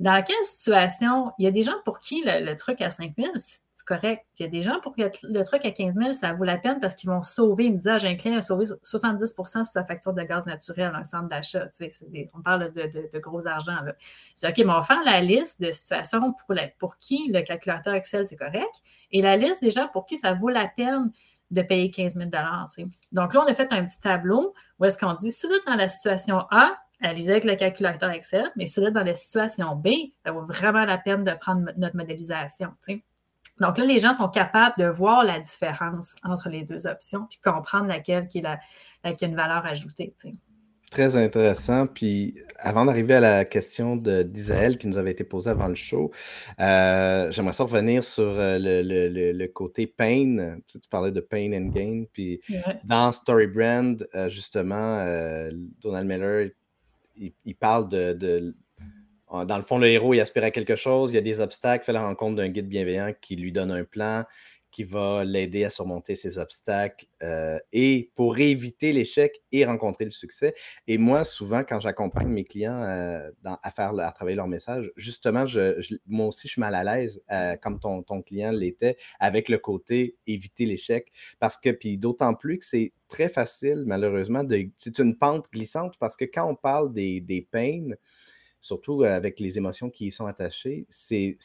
dans 0.01 0.23
quelle 0.25 0.45
situation, 0.45 1.31
il 1.39 1.45
y 1.45 1.49
a 1.49 1.51
des 1.51 1.63
gens 1.63 1.77
pour 1.85 2.01
qui 2.01 2.23
le, 2.25 2.45
le 2.45 2.57
truc 2.57 2.81
à 2.81 2.91
5 2.91 3.13
000, 3.17 3.33
c'est 3.81 3.87
correct. 3.87 4.27
Puis 4.35 4.41
il 4.41 4.43
y 4.45 4.47
a 4.47 4.51
des 4.51 4.63
gens 4.63 4.79
pour 4.81 4.95
qui 4.95 5.03
le, 5.03 5.45
truc 5.45 5.65
à 5.65 5.71
15 5.71 5.95
000, 5.95 6.13
ça 6.13 6.33
vaut 6.33 6.45
la 6.45 6.59
peine 6.59 6.81
parce 6.81 6.95
qu'ils 6.95 7.09
vont 7.09 7.23
sauver. 7.23 7.65
Il 7.65 7.73
me 7.73 7.77
disait, 7.79 7.93
ah, 7.93 7.99
j'ai 7.99 8.09
un 8.09 8.17
client 8.17 8.37
a 8.37 8.43
sauvé 8.43 8.67
70% 8.67 9.45
sur 9.45 9.65
sa 9.65 9.85
facture 9.85 10.13
de 10.13 10.23
gaz 10.23 10.47
naturel, 10.47 10.93
un 10.95 11.03
centre 11.03 11.29
d'achat. 11.29 11.69
On 12.35 12.43
parle 12.43 12.73
de, 12.73 13.19
gros 13.19 13.47
argent. 13.47 13.81
Là. 13.83 13.93
OK, 14.49 14.59
mais 14.59 14.65
on 14.65 14.75
va 14.75 14.83
faire 14.83 15.03
la 15.05 15.21
liste 15.21 15.61
de 15.61 15.71
situations 15.71 16.35
pour, 16.79 16.99
qui 16.99 17.31
le 17.33 17.43
calculateur 17.43 17.95
Excel, 17.95 18.27
c'est 18.27 18.37
correct, 18.37 18.83
et 19.11 19.23
la 19.23 19.37
liste 19.37 19.63
des 19.63 19.71
gens 19.71 19.89
pour 19.89 20.05
qui 20.05 20.17
ça 20.17 20.35
vaut 20.35 20.49
la 20.49 20.69
peine 20.69 21.11
de 21.51 21.63
payer 21.63 21.91
15 21.91 22.15
000 22.15 22.31
tu 22.31 22.37
sais. 22.75 22.89
Donc 23.13 23.35
là, 23.35 23.43
on 23.45 23.51
a 23.51 23.55
fait 23.55 23.73
un 23.73 23.85
petit 23.85 24.01
tableau 24.01 24.55
où 24.79 24.85
est-ce 24.85 24.99
qu'on 24.99 25.15
dit, 25.15 25.33
si 25.33 25.47
vous 25.47 25.53
êtes 25.53 25.67
dans 25.67 25.75
la 25.75 25.89
situation 25.89 26.41
A, 26.51 26.77
allez 27.01 27.31
avec 27.31 27.45
le 27.45 27.57
calculateur 27.57 28.11
Excel, 28.11 28.53
mais 28.57 28.67
si 28.67 28.81
vous 28.81 28.87
êtes 28.87 28.93
dans 28.93 29.03
la 29.03 29.15
situation 29.15 29.75
B, 29.75 29.89
ça 30.25 30.33
vaut 30.33 30.45
vraiment 30.45 30.85
la 30.85 30.99
peine 30.99 31.25
de 31.25 31.33
prendre 31.33 31.71
notre 31.77 31.97
modélisation. 31.97 32.73
Donc 33.61 33.77
là, 33.79 33.85
les 33.85 33.99
gens 33.99 34.15
sont 34.15 34.29
capables 34.29 34.75
de 34.79 34.87
voir 34.87 35.23
la 35.25 35.39
différence 35.39 36.15
entre 36.25 36.49
les 36.49 36.63
deux 36.65 36.87
options 36.87 37.27
puis 37.29 37.39
comprendre 37.45 37.87
laquelle 37.87 38.27
qui, 38.27 38.39
est 38.39 38.43
la, 38.43 38.59
la- 39.05 39.13
qui 39.13 39.25
a 39.25 39.29
une 39.29 39.37
valeur 39.37 39.65
ajoutée. 39.67 40.15
Très 40.91 41.15
intéressant. 41.17 41.87
Puis 41.87 42.35
avant 42.59 42.85
d'arriver 42.85 43.15
à 43.15 43.21
la 43.21 43.45
question 43.45 43.95
d'Isaël 43.97 44.77
qui 44.77 44.89
nous 44.89 44.99
avait 44.99 45.13
été 45.13 45.23
posée 45.23 45.51
avant 45.51 45.69
le 45.69 45.77
show, 45.77 46.11
euh, 46.59 47.31
j'aimerais 47.31 47.53
ça 47.53 47.63
revenir 47.63 48.03
sur 48.03 48.25
euh, 48.25 48.59
le, 48.59 48.83
le- 48.83 49.09
le- 49.09 49.33
le 49.33 49.47
côté 49.49 49.87
pain. 49.87 50.57
Tu, 50.67 50.73
sais, 50.73 50.79
tu 50.81 50.89
parlais 50.89 51.13
de 51.13 51.21
pain 51.21 51.53
and 51.53 51.69
gain. 51.69 52.05
Puis 52.13 52.41
Ouais. 52.51 52.81
dans 52.83 53.13
Storybrand, 53.13 53.99
euh, 54.17 54.29
justement, 54.29 54.99
euh, 54.99 55.53
Donald 55.81 56.09
Miller, 56.09 56.49
il, 57.15 57.35
il 57.45 57.55
parle 57.55 57.89
de, 57.89 58.13
de- 58.15 58.57
Dans 59.31 59.57
le 59.57 59.63
fond, 59.63 59.79
le 59.79 59.87
héros, 59.87 60.13
il 60.13 60.21
aspire 60.21 60.45
à 60.45 60.51
quelque 60.51 60.75
chose, 60.75 61.13
il 61.13 61.15
y 61.15 61.19
a 61.19 61.23
des 61.23 61.39
obstacles, 61.39 61.85
fait 61.85 61.93
la 61.93 62.03
rencontre 62.03 62.37
d'un 62.37 62.49
guide 62.49 62.69
bienveillant 62.69 63.13
qui 63.21 63.37
lui 63.37 63.53
donne 63.53 63.71
un 63.71 63.85
plan, 63.85 64.25
qui 64.71 64.85
va 64.85 65.25
l'aider 65.25 65.65
à 65.65 65.71
surmonter 65.71 66.15
ces 66.15 66.39
obstacles 66.39 67.07
euh, 67.23 67.59
et 67.73 68.11
pour 68.15 68.39
éviter 68.39 68.93
l'échec 68.93 69.43
et 69.53 69.65
rencontrer 69.65 70.05
le 70.05 70.11
succès. 70.11 70.55
Et 70.87 70.97
moi, 70.99 71.25
souvent, 71.25 71.65
quand 71.65 71.81
j'accompagne 71.81 72.29
mes 72.29 72.45
clients 72.45 72.83
euh, 72.83 73.31
à, 73.45 73.71
faire, 73.71 73.99
à 73.99 74.13
travailler 74.13 74.37
leur 74.37 74.49
message, 74.49 74.91
justement, 74.97 75.45
moi 76.07 76.27
aussi, 76.27 76.47
je 76.47 76.53
suis 76.53 76.61
mal 76.61 76.75
à 76.75 76.85
l'aise, 76.85 77.21
euh, 77.33 77.57
comme 77.57 77.81
ton, 77.81 78.03
client 78.23 78.53
l'était, 78.53 78.97
avec 79.19 79.49
le 79.49 79.59
côté 79.59 80.17
éviter 80.27 80.67
l'échec. 80.67 81.11
Parce 81.39 81.59
que, 81.59 81.71
puis 81.71 81.99
d'autant 81.99 82.35
plus 82.35 82.59
que 82.59 82.65
c'est 82.65 82.93
très 83.09 83.29
facile, 83.29 83.85
malheureusement, 83.87 84.45
c'est 84.77 84.99
une 84.99 85.17
pente 85.17 85.47
glissante 85.53 85.95
parce 85.99 86.17
que 86.17 86.25
quand 86.25 86.49
on 86.49 86.55
parle 86.55 86.93
des 86.93 87.49
peines, 87.51 87.97
surtout 88.61 89.03
avec 89.05 89.41
les 89.41 89.59
émotions 89.59 89.91
qui 89.91 90.07
y 90.07 90.11
sont 90.11 90.27
attachées, 90.27 90.87
c'est 90.91 91.37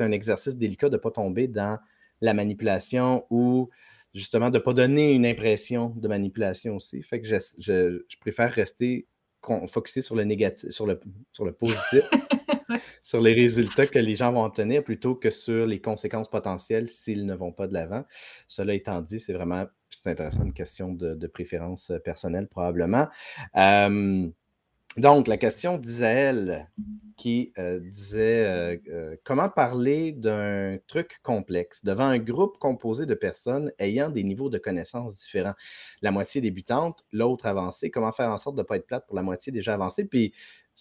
un 0.00 0.12
exercice 0.12 0.56
délicat 0.56 0.88
de 0.88 0.96
ne 0.96 1.00
pas 1.00 1.10
tomber 1.10 1.48
dans 1.48 1.78
la 2.20 2.34
manipulation 2.34 3.24
ou 3.30 3.70
justement 4.14 4.50
de 4.50 4.58
ne 4.58 4.62
pas 4.62 4.72
donner 4.74 5.12
une 5.12 5.26
impression 5.26 5.90
de 5.90 6.08
manipulation 6.08 6.76
aussi. 6.76 7.02
Fait 7.02 7.20
que 7.20 7.26
je, 7.28 7.36
je- 7.58 8.04
je 8.08 8.16
préfère 8.20 8.50
rester 8.52 9.06
focusé 9.68 10.02
sur 10.02 10.16
le 10.16 10.24
négatif, 10.24 10.70
sur 10.70 10.86
le, 10.86 11.00
sur 11.32 11.44
le 11.46 11.52
positif, 11.52 12.02
sur 13.02 13.20
les 13.20 13.32
résultats 13.32 13.86
que 13.86 13.98
les 13.98 14.16
gens 14.16 14.32
vont 14.32 14.44
obtenir 14.44 14.84
plutôt 14.84 15.14
que 15.14 15.30
sur 15.30 15.66
les 15.66 15.80
conséquences 15.80 16.28
potentielles 16.28 16.88
s'ils 16.90 17.24
ne 17.26 17.34
vont 17.34 17.52
pas 17.52 17.66
de 17.66 17.72
l'avant. 17.74 18.04
Cela 18.46 18.74
étant 18.74 19.00
dit, 19.00 19.18
c'est 19.20 19.32
vraiment 19.32 19.66
c'est 19.88 20.08
intéressant, 20.10 20.44
une 20.44 20.52
question 20.52 20.92
de, 20.92 21.14
de 21.14 21.26
préférence 21.26 21.90
personnelle 22.04 22.46
probablement. 22.48 23.08
Euh, 23.56 24.28
donc, 24.96 25.28
la 25.28 25.36
question 25.36 25.78
d'Isaël 25.78 26.68
qui 27.16 27.52
euh, 27.58 27.78
disait 27.78 28.46
euh, 28.46 28.76
euh, 28.88 29.16
comment 29.24 29.48
parler 29.48 30.10
d'un 30.10 30.78
truc 30.88 31.20
complexe 31.22 31.84
devant 31.84 32.06
un 32.06 32.18
groupe 32.18 32.58
composé 32.58 33.06
de 33.06 33.14
personnes 33.14 33.72
ayant 33.78 34.10
des 34.10 34.24
niveaux 34.24 34.50
de 34.50 34.58
connaissances 34.58 35.16
différents? 35.16 35.54
La 36.02 36.10
moitié 36.10 36.40
débutante, 36.40 37.04
l'autre 37.12 37.46
avancée. 37.46 37.90
Comment 37.90 38.10
faire 38.10 38.30
en 38.30 38.36
sorte 38.36 38.56
de 38.56 38.62
ne 38.62 38.66
pas 38.66 38.76
être 38.76 38.86
plate 38.86 39.06
pour 39.06 39.14
la 39.14 39.22
moitié 39.22 39.52
déjà 39.52 39.74
avancée? 39.74 40.04
Puis, 40.06 40.32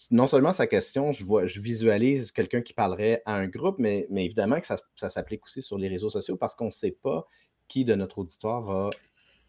non 0.09 0.25
seulement 0.25 0.53
sa 0.53 0.65
question, 0.65 1.11
je, 1.11 1.23
vois, 1.23 1.45
je 1.45 1.59
visualise 1.59 2.31
quelqu'un 2.31 2.61
qui 2.61 2.73
parlerait 2.73 3.21
à 3.25 3.35
un 3.35 3.47
groupe, 3.47 3.75
mais, 3.77 4.07
mais 4.09 4.25
évidemment 4.25 4.59
que 4.59 4.65
ça, 4.65 4.77
s'applique 5.09 5.43
aussi 5.43 5.61
sur 5.61 5.77
les 5.77 5.87
réseaux 5.87 6.09
sociaux 6.09 6.35
parce 6.35 6.55
qu'on 6.55 6.67
ne 6.67 6.71
sait 6.71 6.97
pas 7.03 7.27
qui 7.67 7.85
de 7.85 7.93
notre 7.93 8.19
auditoire 8.19 8.61
va 8.61 8.89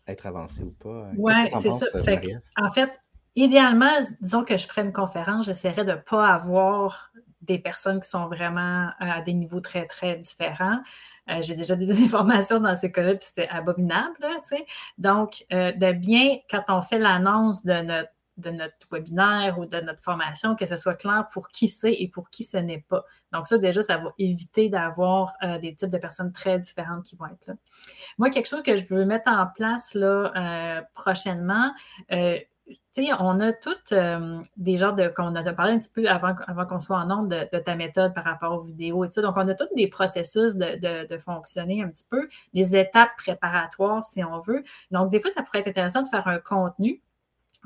être 0.07 0.27
avancé 0.27 0.65
ou 0.65 0.73
pas. 0.73 1.11
Oui, 1.17 1.33
c'est 1.63 1.71
ça. 1.71 1.87
en 2.57 2.71
fait, 2.71 2.91
idéalement, 3.35 3.91
disons 4.21 4.45
que 4.45 4.57
je 4.57 4.67
ferais 4.67 4.83
une 4.83 4.93
conférence, 4.93 5.47
j'essaierais 5.47 5.85
de 5.85 5.93
ne 5.93 5.97
pas 5.97 6.29
avoir 6.29 7.11
des 7.41 7.59
personnes 7.59 8.01
qui 8.01 8.09
sont 8.09 8.27
vraiment 8.27 8.87
euh, 8.87 8.91
à 9.01 9.21
des 9.23 9.33
niveaux 9.33 9.61
très, 9.61 9.87
très 9.87 10.17
différents. 10.17 10.81
Euh, 11.29 11.41
j'ai 11.41 11.55
déjà 11.55 11.77
des 11.77 11.93
formations 12.09 12.61
dans 12.61 12.77
ces 12.77 12.93
cas-là, 12.93 13.15
puis 13.15 13.27
c'était 13.27 13.49
abominable. 13.49 14.17
Donc, 14.99 15.45
euh, 15.53 15.73
de 15.73 15.93
bien, 15.93 16.39
quand 16.51 16.65
on 16.69 16.83
fait 16.83 16.99
l'annonce 16.99 17.65
de 17.65 17.81
notre, 17.81 18.11
de 18.37 18.51
notre 18.51 18.77
webinaire 18.91 19.59
ou 19.59 19.67
de 19.67 19.81
notre 19.81 20.03
formation, 20.03 20.55
que 20.55 20.67
ce 20.67 20.77
soit 20.77 20.95
clair 20.95 21.27
pour 21.33 21.49
qui 21.49 21.69
c'est 21.69 21.93
et 21.93 22.09
pour 22.09 22.31
qui 22.31 22.45
ce 22.45 22.57
n'est 22.57 22.85
pas. 22.89 23.05
Donc, 23.33 23.47
ça, 23.47 23.59
déjà, 23.59 23.83
ça 23.83 23.99
va 23.99 24.13
éviter 24.19 24.69
d'avoir 24.69 25.35
des 25.61 25.75
types 25.75 25.91
de 25.91 25.99
personnes 25.99 26.33
très 26.33 26.59
différentes 26.59 27.05
qui 27.05 27.17
vont 27.17 27.27
être 27.27 27.47
là. 27.49 27.55
Moi, 28.17 28.31
quelque 28.31 28.49
chose 28.49 28.63
que 28.63 28.77
je 28.77 28.85
veux 28.87 29.05
mettre 29.05 29.31
en 29.31 29.47
place 29.47 29.93
là, 29.93 30.83
prochainement, 30.95 31.71
on 32.99 33.41
a 33.41 33.53
toutes 33.53 33.93
euh, 33.93 34.39
des 34.57 34.77
genres 34.77 34.95
de. 34.95 35.09
qu'on 35.09 35.35
a 35.35 35.53
parlé 35.53 35.73
un 35.73 35.79
petit 35.79 35.91
peu 35.93 36.09
avant, 36.09 36.35
avant 36.47 36.67
qu'on 36.67 36.81
soit 36.81 36.99
en 36.99 37.07
nombre 37.07 37.29
de, 37.29 37.59
ta 37.59 37.75
méthode 37.77 38.15
par 38.15 38.25
rapport 38.25 38.53
aux 38.53 38.65
vidéos 38.65 39.05
et 39.05 39.09
tout 39.09 39.15
ça. 39.15 39.23
Donc, 39.23 39.37
on 39.37 39.47
a 39.47 39.55
tous 39.55 39.69
des 39.77 39.89
processus 39.89 40.57
de, 40.57 41.19
fonctionner 41.19 41.83
un 41.83 41.89
petit 41.89 42.07
peu, 42.09 42.29
des 42.55 42.77
étapes 42.77 43.11
préparatoires, 43.17 44.05
si 44.05 44.25
on 44.25 44.39
veut. 44.41 44.65
Donc, 44.91 45.11
des 45.11 45.21
fois, 45.21 45.31
ça 45.31 45.43
pourrait 45.43 45.61
être 45.61 45.69
intéressant 45.69 46.03
de 46.03 46.09
faire 46.09 46.27
un 46.27 46.39
contenu 46.39 47.01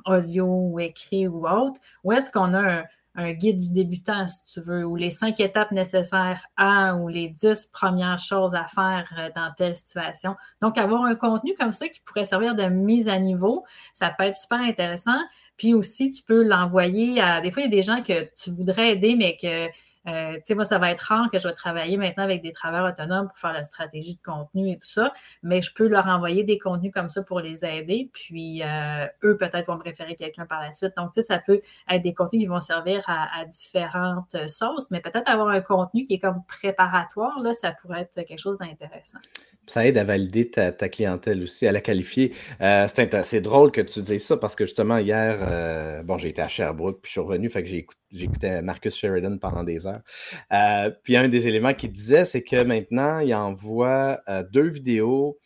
audio 0.07 0.47
ou 0.47 0.81
écrit 0.81 1.29
ou 1.29 1.47
autre, 1.49 1.81
où 2.03 2.13
est-ce 2.13 2.31
qu'on 2.31 2.53
a 2.53 2.61
un, 2.61 2.85
un 3.15 3.33
guide 3.33 3.59
du 3.59 3.71
débutant, 3.71 4.27
si 4.27 4.45
tu 4.53 4.61
veux, 4.61 4.85
ou 4.85 4.97
les 4.97 5.11
cinq 5.11 5.39
étapes 5.41 5.71
nécessaires 5.71 6.47
à 6.57 6.97
ou 6.97 7.09
les 7.09 7.29
dix 7.29 7.67
premières 7.67 8.19
choses 8.19 8.55
à 8.55 8.67
faire 8.67 9.13
euh, 9.19 9.31
dans 9.35 9.53
telle 9.57 9.77
situation. 9.77 10.35
Donc, 10.61 10.79
avoir 10.79 11.05
un 11.05 11.15
contenu 11.15 11.55
comme 11.59 11.73
ça 11.73 11.89
qui 11.89 12.01
pourrait 12.01 12.25
servir 12.25 12.55
de 12.55 12.65
mise 12.65 13.09
à 13.09 13.19
niveau, 13.19 13.65
ça 13.93 14.11
peut 14.11 14.25
être 14.25 14.37
super 14.37 14.61
intéressant. 14.61 15.19
Puis 15.57 15.75
aussi, 15.75 16.11
tu 16.11 16.23
peux 16.23 16.43
l'envoyer 16.43 17.21
à. 17.21 17.41
Des 17.41 17.51
fois, 17.51 17.63
il 17.63 17.67
y 17.67 17.69
a 17.69 17.77
des 17.77 17.83
gens 17.83 18.03
que 18.03 18.29
tu 18.35 18.51
voudrais 18.51 18.93
aider, 18.93 19.15
mais 19.15 19.37
que 19.41 19.69
euh, 20.07 20.35
tu 20.35 20.43
sais, 20.45 20.55
moi, 20.55 20.65
ça 20.65 20.79
va 20.79 20.91
être 20.91 21.01
rare 21.01 21.31
que 21.31 21.39
je 21.39 21.49
vais 21.49 21.55
travailler 21.55 21.97
maintenant 21.97 22.25
avec 22.25 22.43
des 22.43 22.53
travailleurs 22.53 22.91
autonomes 22.91 23.29
pour 23.29 23.39
faire 23.39 23.53
la 23.53 23.63
stratégie 23.63 24.17
de 24.17 24.23
contenu 24.23 24.71
et 24.71 24.79
tout 24.79 24.89
ça, 24.89 25.13
mais 25.43 25.63
je 25.63 25.73
peux 25.73 25.89
leur 25.89 26.07
envoyer 26.07 26.45
des 26.45 26.59
contenus 26.59 26.93
comme 26.93 27.09
ça 27.09 27.23
pour 27.23 27.41
les 27.41 27.65
aider, 27.65 28.11
puis 28.13 28.63
euh, 28.63 29.07
eux, 29.25 29.37
peut-être, 29.37 29.67
vont 29.67 29.79
préférer 29.79 30.17
quelqu'un 30.17 30.47
par 30.47 30.61
la 30.61 30.73
suite. 30.73 30.93
Donc, 30.97 31.13
tu 31.13 31.23
sais, 31.23 31.27
ça 31.27 31.39
peut 31.39 31.61
être 31.91 32.03
des 32.03 32.15
contenus 32.15 32.43
qui 32.43 32.47
vont 32.47 32.61
servir 32.61 33.03
à, 33.07 33.45
différentes 33.47 34.37
sauces, 34.49 34.91
mais 34.91 35.01
peut-être 35.01 35.29
avoir 35.29 35.49
un 35.49 35.61
contenu 35.61 36.05
qui 36.05 36.15
est 36.15 36.19
comme 36.19 36.43
préparatoire, 36.47 37.39
là, 37.43 37.53
ça 37.53 37.73
pourrait 37.73 38.03
être 38.03 38.27
quelque 38.27 38.39
chose 38.39 38.59
d'intéressant. 38.59 39.19
Ça 39.67 39.87
aide 39.87 39.97
à 39.97 40.05
valider 40.05 40.51
ta, 40.51 40.73
clientèle 40.89 41.43
aussi, 41.43 41.67
à 41.67 41.73
la 41.73 41.81
qualifier. 41.81 42.35
Euh, 42.61 42.87
c'est 42.89 43.41
drôle 43.41 43.71
que 43.71 43.81
tu 43.81 44.03
dises 44.03 44.27
ça 44.27 44.37
parce 44.37 44.55
que 44.57 44.67
justement, 44.67 44.99
hier, 44.99 46.03
bon, 46.05 46.19
j'ai 46.19 46.29
été 46.29 46.43
à 46.43 46.49
Sherbrooke, 46.49 47.01
puis 47.03 47.11
je 47.11 47.13
suis 47.13 47.21
revenu, 47.21 47.49
fait 47.49 47.63
que 47.63 47.69
j'ai 47.69 47.79
écouté 47.79 48.04
j'écoutais 48.15 48.63
Marcus 48.63 48.97
Sheridan 48.97 49.39
pendant 49.39 49.65
des 49.65 49.87
heures. 49.87 50.03
Euh, 50.53 50.91
puis 51.03 51.17
un 51.17 51.29
des 51.29 51.47
éléments 51.47 51.75
qu'il 51.75 51.93
disait, 51.93 52.25
c'est 52.25 52.43
que 52.43 52.63
maintenant, 52.63 53.19
il 53.19 53.35
envoie 53.35 54.21
euh, 54.29 54.43
deux 54.43 54.69
vidéos 54.69 55.39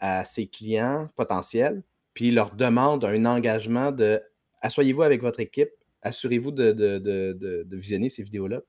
à 0.00 0.24
ses 0.24 0.46
clients 0.46 1.08
potentiels, 1.16 1.82
puis 2.14 2.28
il 2.28 2.34
leur 2.34 2.54
demande 2.54 3.04
un 3.04 3.24
engagement 3.24 3.92
de 3.92 4.20
asseyez-vous 4.60 5.02
avec 5.02 5.22
votre 5.22 5.40
équipe 5.40 5.70
assurez-vous 6.02 6.50
de, 6.50 7.76
visionner 7.76 8.08
ces 8.08 8.22
vidéos-là. 8.22 8.60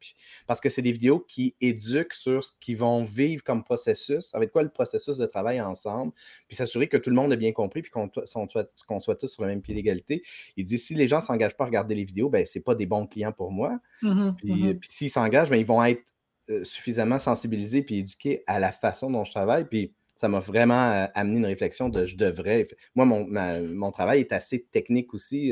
Parce 0.48 0.62
que 0.62 0.70
c'est 0.70 0.82
des 0.82 0.92
vidéos 0.92 1.20
qui 1.20 1.56
éduquent 1.60 2.14
sur 2.14 2.44
ce 2.44 2.52
qu'ils 2.60 2.78
vont 2.78 3.04
vivre 3.04 3.44
comme 3.44 3.64
processus, 3.64 4.34
avec 4.34 4.52
quoi 4.52 4.64
le 4.64 4.70
processus 4.70 5.18
de 5.18 5.26
travail 5.26 5.60
ensemble, 5.62 6.14
puis 6.48 6.56
s'assurer 6.56 6.88
que 6.88 6.98
tout 6.98 7.10
le 7.10 7.16
monde 7.16 7.34
a 7.34 7.36
bien 7.36 7.52
compris, 7.52 7.82
puis 7.82 7.92
qu'on 7.92 8.10
soit, 8.48 9.16
tous 9.16 9.28
sur 9.28 9.44
le 9.44 9.50
même 9.50 9.62
pied 9.62 9.74
d'égalité. 9.74 10.24
Il 10.58 10.66
dit 10.66 10.78
si 10.78 10.96
les 10.96 11.08
gens 11.08 11.18
ne 11.18 11.24
s'engagent 11.24 11.58
pas 11.58 11.66
à 11.66 11.68
regarder 11.68 11.96
les 11.96 12.06
vidéos, 12.06 12.30
ben, 12.30 12.46
ce 12.46 12.58
n'est 12.58 12.64
pas 12.64 12.76
des 12.76 12.86
bons 12.86 13.08
clients 13.08 13.34
pour 13.34 13.52
moi. 13.52 13.80
Mmh 14.02 14.32
puis, 14.38 14.54
mmh 14.54 14.80
puis 14.80 14.90
s'ils 14.92 15.10
s'engagent, 15.10 15.50
ben, 15.50 15.58
ils 15.58 15.66
vont 15.66 15.84
être 15.84 16.04
euh, 16.50 16.64
suffisamment 16.64 17.20
sensibilisés 17.20 17.84
puis 17.84 18.00
éduqués 18.00 18.44
à 18.48 18.60
la 18.60 18.72
façon 18.72 19.10
dont 19.10 19.24
je 19.24 19.32
travaille. 19.32 19.66
Puis 19.66 19.94
ça 20.24 20.30
m'a 20.30 20.40
vraiment 20.40 21.10
amené 21.16 21.40
une 21.40 21.46
réflexion 21.46 21.90
de 21.90 22.06
je 22.06 22.16
devrais. 22.16 22.66
Moi, 22.96 23.04
mon, 23.04 23.28
mon 23.28 23.92
travail 23.92 24.22
est 24.22 24.32
assez 24.32 24.64
technique 24.64 25.14
aussi. 25.14 25.52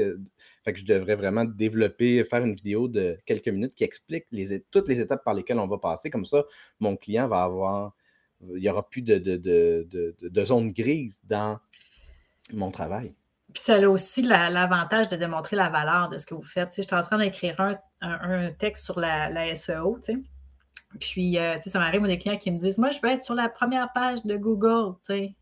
Fait 0.64 0.72
que 0.72 0.80
je 0.80 0.86
devrais 0.86 1.16
vraiment 1.16 1.44
développer, 1.44 2.24
faire 2.24 2.42
une 2.46 2.56
vidéo 2.56 2.88
de 2.88 3.18
quelques 3.26 3.50
minutes 3.50 3.76
qui 3.76 3.84
explique 3.84 4.28
toutes 4.72 4.88
les 4.88 5.02
étapes 5.02 5.26
par 5.26 5.34
lesquelles 5.34 5.60
on 5.60 5.68
va 5.68 5.78
passer. 5.78 6.10
Comme 6.10 6.24
ça, 6.24 6.46
mon 6.80 6.96
client 6.96 7.28
va 7.28 7.44
avoir. 7.44 7.94
Il 8.50 8.62
n'y 8.62 8.70
aura 8.70 8.88
plus 8.88 9.02
de, 9.02 9.18
de, 9.18 9.36
de, 9.36 10.16
de, 10.22 10.46
zone 10.46 10.72
grise 10.72 11.20
dans 11.26 11.60
mon 12.54 12.72
travail. 12.72 13.14
Puis 13.54 13.64
ça 13.64 13.76
a 13.76 13.90
aussi 13.90 14.22
l'avantage 14.22 15.10
de 15.10 15.18
démontrer 15.18 15.58
la 15.58 15.68
valeur 15.68 16.08
de 16.08 16.18
ce 16.18 16.26
que 16.26 16.34
vous 16.34 16.42
faites. 16.42 16.74
je 16.78 16.84
suis 16.84 16.96
en 16.96 17.02
train 17.02 17.18
d'écrire 17.18 17.60
un, 17.60 17.78
un, 18.00 18.54
texte 18.54 18.86
sur 18.86 19.02
la, 19.02 19.30
la 19.30 19.54
SEO, 19.54 20.00
tu 20.00 20.14
sais. 20.14 20.20
Puis, 21.00 21.38
euh, 21.38 21.56
tu 21.56 21.64
sais, 21.64 21.70
ça 21.72 21.80
m'arrive, 21.80 22.02
des 22.04 22.18
clients 22.18 22.38
qui 22.38 22.52
me 22.52 22.58
disent 22.58 22.78
Moi, 22.78 22.90
je 22.90 23.00
veux 23.02 23.10
être 23.10 23.24
sur 23.24 23.36
la 23.36 23.50
première 23.50 23.92
page 23.94 24.26
de 24.26 24.36
Google, 24.36 24.96
tu 25.00 25.14
sais. 25.14 25.36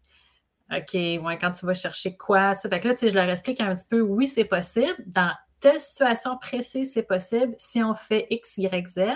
OK, 0.72 0.94
ouais, 0.94 1.38
quand 1.40 1.52
tu 1.52 1.66
vas 1.66 1.74
chercher 1.74 2.16
quoi, 2.16 2.54
ça. 2.56 2.70
Fait 2.70 2.80
que 2.80 2.88
là, 2.88 2.94
tu 2.94 3.02
sais, 3.02 3.10
je 3.10 3.16
leur 3.16 3.28
explique 3.28 3.60
un 3.60 3.76
petit 3.76 3.88
peu 3.90 4.02
Oui, 4.02 4.28
c'est 4.28 4.46
possible. 4.46 4.96
Dans 5.08 5.32
telle 5.60 5.80
situation 5.80 6.38
précise, 6.38 6.94
c'est 6.94 7.04
possible 7.04 7.54
si 7.58 7.84
on 7.84 7.94
fait 7.94 8.28
X, 8.30 8.58
Y, 8.58 8.88
Z. 8.88 9.00
Euh, 9.00 9.10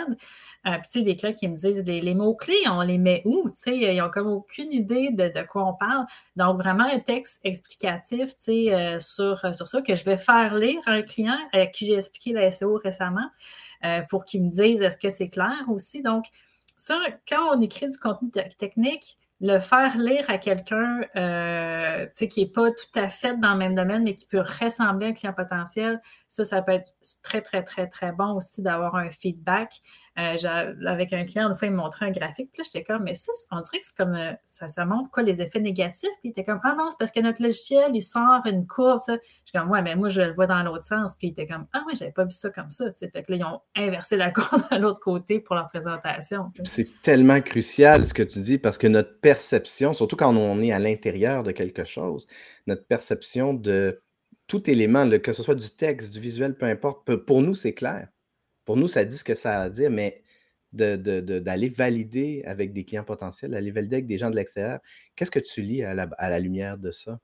puis, 0.64 0.82
tu 0.92 1.00
sais, 1.00 1.02
des 1.02 1.16
clients 1.16 1.34
qui 1.34 1.48
me 1.48 1.56
disent 1.56 1.84
les, 1.86 2.16
mots-clés, 2.16 2.64
on 2.70 2.82
les 2.82 2.98
met 2.98 3.22
où? 3.26 3.50
Tu 3.50 3.56
sais, 3.56 3.78
ils 3.78 3.98
n'ont 3.98 4.10
comme 4.10 4.28
aucune 4.28 4.72
idée 4.72 5.10
de, 5.12 5.32
quoi 5.48 5.66
on 5.66 5.74
parle. 5.74 6.06
Donc, 6.36 6.58
vraiment, 6.58 6.86
un 6.86 7.00
texte 7.00 7.40
explicatif, 7.44 8.36
tu 8.38 8.44
sais, 8.44 8.74
euh, 8.74 9.00
sur, 9.00 9.38
sur 9.54 9.68
ça 9.68 9.82
que 9.82 9.96
je 9.96 10.04
vais 10.06 10.18
faire 10.18 10.56
lire 10.56 10.82
à 10.86 10.92
un 10.92 11.02
client 11.02 11.38
à 11.52 11.66
qui 11.66 11.86
j'ai 11.86 11.96
expliqué 11.96 12.34
la 12.34 12.52
SEO 12.52 12.76
récemment. 12.76 13.30
Euh, 13.86 14.02
pour 14.10 14.24
qu'ils 14.26 14.44
me 14.44 14.50
disent 14.50 14.82
est-ce 14.82 14.98
que 14.98 15.10
c'est 15.10 15.28
clair 15.28 15.64
aussi? 15.68 16.02
Donc, 16.02 16.26
ça, 16.78 17.00
quand 17.28 17.58
on 17.58 17.62
écrit 17.62 17.88
du 17.88 17.98
contenu 17.98 18.32
technique, 18.58 19.18
le 19.44 19.60
faire 19.60 19.98
lire 19.98 20.24
à 20.30 20.38
quelqu'un 20.38 21.02
euh, 21.18 22.06
qui 22.30 22.40
n'est 22.40 22.50
pas 22.50 22.72
tout 22.72 22.98
à 22.98 23.10
fait 23.10 23.38
dans 23.38 23.52
le 23.52 23.58
même 23.58 23.76
domaine, 23.76 24.04
mais 24.04 24.16
qui 24.16 24.26
peut 24.26 24.40
ressembler 24.40 25.08
à 25.08 25.10
un 25.10 25.14
client 25.14 25.34
potentiel, 25.34 26.00
ça, 26.30 26.46
ça 26.46 26.62
peut 26.62 26.72
être 26.72 26.94
très, 27.22 27.42
très, 27.42 27.62
très, 27.62 27.88
très 27.88 28.14
bon 28.14 28.38
aussi 28.38 28.62
d'avoir 28.62 28.96
un 28.96 29.10
feedback. 29.10 29.82
Euh, 30.18 30.38
avec 30.88 31.12
un 31.12 31.26
client, 31.26 31.50
une 31.50 31.56
fois, 31.56 31.68
il 31.68 31.72
me 31.72 31.78
montrait 31.78 32.06
un 32.06 32.12
graphique, 32.12 32.52
puis 32.54 32.62
là, 32.62 32.64
j'étais 32.72 32.84
comme, 32.84 33.04
mais 33.04 33.16
ça, 33.16 33.32
on 33.52 33.60
dirait 33.60 33.80
que 33.80 33.86
c'est 33.86 33.98
comme, 33.98 34.16
euh, 34.16 34.32
ça, 34.46 34.86
montre 34.86 35.10
quoi, 35.12 35.24
les 35.24 35.42
effets 35.42 35.60
négatifs, 35.60 36.10
puis 36.22 36.30
il 36.30 36.30
était 36.30 36.46
comme, 36.46 36.60
ah 36.64 36.76
non, 36.78 36.90
c'est 36.90 36.98
parce 36.98 37.12
que 37.12 37.20
notre 37.20 37.42
logiciel, 37.42 37.92
il 37.94 38.02
sort 38.02 38.42
une 38.46 38.66
courbe. 38.66 39.00
Je 39.08 39.14
suis 39.14 39.52
comme, 39.54 39.70
ouais, 39.72 39.82
mais 39.82 39.96
moi, 39.96 40.10
je 40.10 40.22
le 40.22 40.34
vois 40.34 40.48
dans 40.48 40.62
l'autre 40.64 40.84
sens, 40.84 41.16
puis 41.18 41.28
il 41.28 41.32
était 41.32 41.48
comme, 41.48 41.66
ah 41.74 41.84
oui, 41.88 41.96
j'avais 41.98 42.12
pas 42.12 42.24
vu 42.24 42.32
ça 42.32 42.50
comme 42.52 42.72
ça, 42.72 42.86
Fait 42.94 43.10
que 43.10 43.32
là, 43.32 43.38
ils 43.38 43.44
ont 43.44 43.60
inversé 43.76 44.16
la 44.16 44.32
courbe 44.32 44.64
de 44.72 44.78
l'autre 44.78 45.00
côté 45.00 45.40
pour 45.40 45.56
leur 45.56 45.68
présentation. 45.70 46.52
C'est 46.64 46.88
tellement 47.02 47.42
crucial 47.42 48.08
ce 48.08 48.14
que 48.14 48.24
tu 48.24 48.40
dis, 48.40 48.58
parce 48.60 48.78
que 48.78 48.88
notre 48.88 49.20
perception, 49.34 49.94
surtout 49.94 50.16
quand 50.16 50.36
on 50.36 50.62
est 50.62 50.72
à 50.72 50.78
l'intérieur 50.78 51.44
de 51.44 51.52
quelque 51.52 51.86
chose, 51.86 52.28
notre 52.68 52.86
perception 52.86 53.56
de 53.56 54.00
tout 54.46 54.70
élément, 54.70 55.10
que 55.20 55.34
ce 55.34 55.42
soit 55.42 55.56
du 55.56 55.70
texte, 55.72 56.14
du 56.14 56.20
visuel, 56.20 56.56
peu 56.56 56.68
importe, 56.68 57.16
pour 57.16 57.42
nous, 57.42 57.56
c'est 57.56 57.74
clair. 57.74 58.10
Pour 58.64 58.78
nous, 58.78 58.88
ça 58.88 59.04
dit 59.04 59.18
ce 59.18 59.24
que 59.24 59.34
ça 59.34 59.60
a 59.60 59.64
à 59.64 59.70
dire, 59.70 59.90
mais 59.90 60.22
d'aller 60.72 61.70
valider 61.70 62.44
avec 62.46 62.74
des 62.74 62.84
clients 62.84 63.04
potentiels, 63.04 63.52
d'aller 63.52 63.72
valider 63.72 63.96
avec 63.98 64.08
des 64.08 64.20
gens 64.20 64.30
de 64.30 64.36
l'extérieur, 64.36 64.80
qu'est-ce 65.16 65.32
que 65.32 65.40
tu 65.40 65.62
lis 65.62 65.84
à 65.84 65.94
la, 65.96 66.40
lumière 66.40 66.78
de 66.78 66.92
ça? 66.92 67.20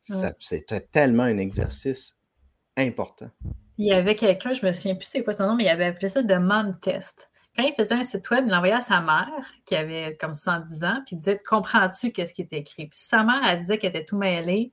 c'est 0.00 0.90
tellement 0.90 1.22
un 1.22 1.38
exercice 1.38 2.16
important. 2.76 3.30
Il 3.78 3.86
y 3.86 3.92
avait 3.92 4.16
quelqu'un, 4.16 4.52
je 4.52 4.66
me 4.66 4.72
souviens 4.72 4.96
plus 4.96 5.06
c'est 5.06 5.22
quoi 5.22 5.32
son 5.32 5.46
nom, 5.46 5.54
mais 5.54 5.64
il 5.64 5.68
avait 5.68 5.86
appelé 5.86 6.08
ça 6.08 6.22
de 6.22 6.34
mom 6.34 6.76
test. 6.80 7.30
Quand 7.56 7.64
il 7.64 7.74
faisait 7.74 7.94
un 7.94 8.04
site 8.04 8.30
web, 8.30 8.44
il 8.46 8.50
l'envoyait 8.50 8.74
à 8.74 8.80
sa 8.80 9.00
mère, 9.00 9.28
qui 9.66 9.76
avait 9.76 10.16
comme 10.18 10.34
70 10.34 10.84
ans, 10.84 11.02
puis 11.04 11.14
il 11.14 11.18
disait 11.18 11.38
Comprends-tu 11.46 12.12
qu'est-ce 12.12 12.32
qui 12.32 12.42
est 12.42 12.52
écrit? 12.52 12.86
Puis 12.86 12.98
sa 12.98 13.24
mère, 13.24 13.40
elle 13.46 13.58
disait 13.58 13.78
qu'elle 13.78 13.90
était 13.90 14.04
tout 14.04 14.16
mêlée, 14.16 14.72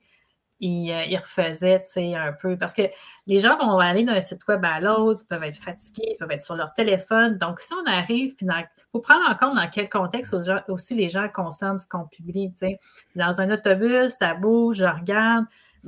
il, 0.60 0.90
euh, 0.92 1.04
il 1.04 1.16
refaisait, 1.16 1.82
tu 1.82 1.90
sais, 1.90 2.14
un 2.14 2.32
peu. 2.32 2.56
Parce 2.56 2.74
que 2.74 2.82
les 3.26 3.38
gens 3.38 3.58
vont 3.58 3.78
aller 3.78 4.04
d'un 4.04 4.20
site 4.20 4.46
web 4.46 4.64
à 4.64 4.80
l'autre, 4.80 5.26
peuvent 5.26 5.42
être 5.42 5.56
fatigués, 5.56 6.16
peuvent 6.18 6.30
être 6.30 6.42
sur 6.42 6.54
leur 6.54 6.72
téléphone. 6.74 7.38
Donc, 7.38 7.60
si 7.60 7.72
on 7.74 7.90
arrive, 7.90 8.34
puis 8.34 8.46
il 8.46 8.68
faut 8.92 9.00
prendre 9.00 9.28
en 9.28 9.34
compte 9.34 9.56
dans 9.56 9.68
quel 9.68 9.88
contexte 9.88 10.36
aussi 10.68 10.94
les 10.94 11.08
gens 11.08 11.28
consomment 11.28 11.78
ce 11.78 11.88
qu'on 11.88 12.06
publie, 12.06 12.52
tu 12.52 12.58
sais. 12.58 12.78
Dans 13.16 13.40
un 13.40 13.50
autobus, 13.50 14.12
ça 14.12 14.34
bouge, 14.34 14.76
je 14.76 14.84
regarde, 14.84 15.46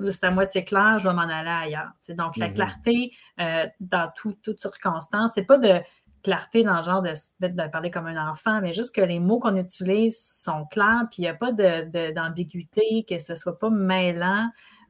c'est 0.09 0.25
à 0.25 0.31
moitié 0.31 0.65
clair, 0.65 0.99
je 0.99 1.09
vais 1.09 1.15
m'en 1.15 1.23
aller 1.23 1.51
ailleurs. 1.51 1.91
Donc, 2.11 2.37
la 2.37 2.49
mm-hmm. 2.49 2.55
clarté 2.55 3.13
euh, 3.41 3.67
dans 3.81 4.11
toutes 4.17 4.59
circonstances, 4.59 5.33
c'est 5.35 5.45
pas 5.45 5.59
de 5.59 5.81
clarté 6.23 6.63
dans 6.63 6.77
le 6.77 6.83
genre 6.83 7.03
de, 7.03 7.69
parler 7.71 7.91
comme 7.91 8.07
un 8.07 8.31
enfant, 8.31 8.61
mais 8.61 8.73
juste 8.73 8.95
que 8.95 9.01
les 9.01 9.19
mots 9.19 9.39
qu'on 9.39 9.57
utilise 9.57 10.19
sont 10.19 10.67
clairs, 10.67 11.07
puis 11.11 11.19
il 11.19 11.23
n'y 11.23 11.29
a 11.29 11.35
pas 11.35 11.53
d'ambiguïté, 11.53 13.05
que 13.09 13.19
ce 13.19 13.33
ne 13.33 13.37
soit 13.37 13.59
pas 13.59 13.71
mêlant. 13.71 14.49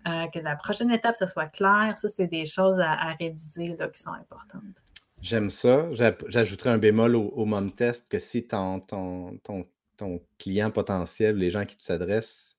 euh, 0.08 0.26
que 0.28 0.40
la 0.40 0.56
prochaine 0.56 0.90
étape, 0.90 1.14
ce 1.14 1.26
soit 1.26 1.46
clair. 1.46 1.92
Ça, 1.96 2.08
c'est 2.08 2.26
des 2.26 2.44
choses 2.44 2.80
à, 2.80 3.14
réviser 3.20 3.76
là, 3.78 3.88
qui 3.88 4.02
sont 4.02 4.10
importantes. 4.10 4.62
J'aime 5.20 5.48
ça. 5.48 5.86
J'ajouterais 6.28 6.70
un 6.70 6.78
bémol 6.78 7.14
au, 7.14 7.28
au 7.28 7.44
mom 7.44 7.70
test 7.70 8.08
que 8.08 8.18
si 8.18 8.46
ton 8.46 8.90
client 10.38 10.72
potentiel, 10.72 11.36
les 11.36 11.52
gens 11.52 11.64
qui 11.64 11.76
s'adressent, 11.78 12.56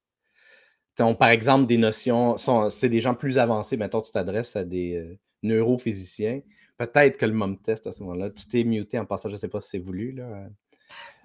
ont 1.02 1.16
par 1.16 1.30
exemple 1.30 1.66
des 1.66 1.78
notions, 1.78 2.38
c'est 2.70 2.90
des 2.90 3.02
gens 3.02 3.16
plus 3.16 3.38
avancés, 3.38 3.78
maintenant 3.78 4.02
tu 4.02 4.12
t'adresses 4.12 4.56
à 4.56 4.64
des 4.64 4.96
euh, 4.96 5.18
neurophysiciens, 5.42 6.42
peut-être 6.78 7.18
que 7.18 7.26
le 7.26 7.34
mom 7.34 7.58
test 7.62 7.88
à 7.88 7.92
ce 7.92 8.02
moment-là, 8.04 8.30
tu 8.32 8.48
t'es 8.48 8.64
muté 8.64 9.00
en 9.00 9.06
passant, 9.06 9.30
je 9.30 9.36
ne 9.36 9.40
sais 9.40 9.48
pas 9.50 9.62
si 9.62 9.70
c'est 9.72 9.80
voulu, 9.80 10.12
là, 10.14 10.48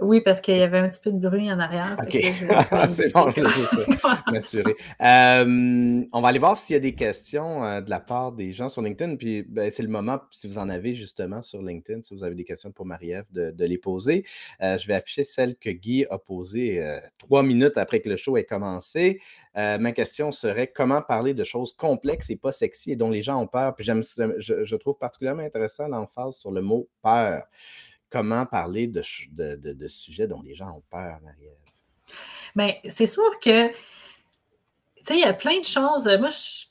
oui, 0.00 0.20
parce 0.20 0.40
qu'il 0.40 0.56
y 0.56 0.62
avait 0.62 0.78
un 0.78 0.88
petit 0.88 1.00
peu 1.02 1.10
de 1.10 1.18
bruit 1.18 1.50
en 1.50 1.58
arrière. 1.58 1.96
OK. 2.00 2.12
c'est 2.90 3.12
bon, 3.12 3.30
je 3.30 3.46
ça. 3.48 4.22
m'assurer. 4.32 4.76
Euh, 5.00 6.04
on 6.12 6.20
va 6.20 6.28
aller 6.28 6.38
voir 6.38 6.56
s'il 6.56 6.74
y 6.74 6.76
a 6.76 6.80
des 6.80 6.94
questions 6.94 7.64
euh, 7.64 7.80
de 7.80 7.90
la 7.90 7.98
part 7.98 8.30
des 8.30 8.52
gens 8.52 8.68
sur 8.68 8.80
LinkedIn. 8.80 9.16
Puis 9.16 9.42
ben, 9.42 9.72
c'est 9.72 9.82
le 9.82 9.88
moment, 9.88 10.20
si 10.30 10.46
vous 10.46 10.58
en 10.58 10.68
avez 10.68 10.94
justement 10.94 11.42
sur 11.42 11.62
LinkedIn, 11.62 12.02
si 12.02 12.14
vous 12.14 12.22
avez 12.22 12.36
des 12.36 12.44
questions 12.44 12.70
pour 12.70 12.86
Marie-Ève, 12.86 13.24
de, 13.32 13.64
les 13.64 13.78
poser. 13.78 14.24
Euh, 14.62 14.78
je 14.78 14.86
vais 14.86 14.94
afficher 14.94 15.24
celle 15.24 15.56
que 15.56 15.70
Guy 15.70 16.06
a 16.10 16.18
posée 16.18 16.80
trois 17.18 17.42
minutes 17.42 17.76
après 17.76 18.00
que 18.00 18.08
le 18.08 18.16
show 18.16 18.36
ait 18.36 18.44
commencé. 18.44 19.20
ma 19.54 19.92
question 19.92 20.30
serait 20.30 20.68
comment 20.68 21.02
parler 21.02 21.34
de 21.34 21.44
choses 21.44 21.72
complexes 21.72 22.30
et 22.30 22.36
pas 22.36 22.52
sexy 22.52 22.92
et 22.92 22.96
dont 22.96 23.10
les 23.10 23.22
gens 23.22 23.42
ont 23.42 23.48
peur? 23.48 23.74
Puis 23.74 23.84
je, 23.84 24.64
je 24.64 24.76
trouve 24.76 24.96
particulièrement 24.96 25.42
intéressant 25.42 25.88
l'emphase 25.88 26.36
sur 26.36 26.52
le 26.52 26.62
mot 26.62 26.88
peur 27.02 27.42
comment 28.10 28.46
parler 28.46 28.86
de, 28.86 29.02
sujets 29.88 30.26
dont 30.26 30.42
les 30.42 30.54
gens 30.54 30.70
ont 30.70 30.82
peur, 30.90 31.18
Marie-Ève? 31.22 32.14
Bien, 32.56 32.74
c'est 32.88 33.06
sûr 33.06 33.38
que, 33.40 33.68
tu 33.68 33.74
sais, 35.02 35.16
il 35.16 35.20
y 35.20 35.24
a 35.24 35.34
plein 35.34 35.58
de 35.58 35.64
choses. 35.64 36.06
Moi, 36.18 36.30
je 36.30 36.36
suis 36.36 36.68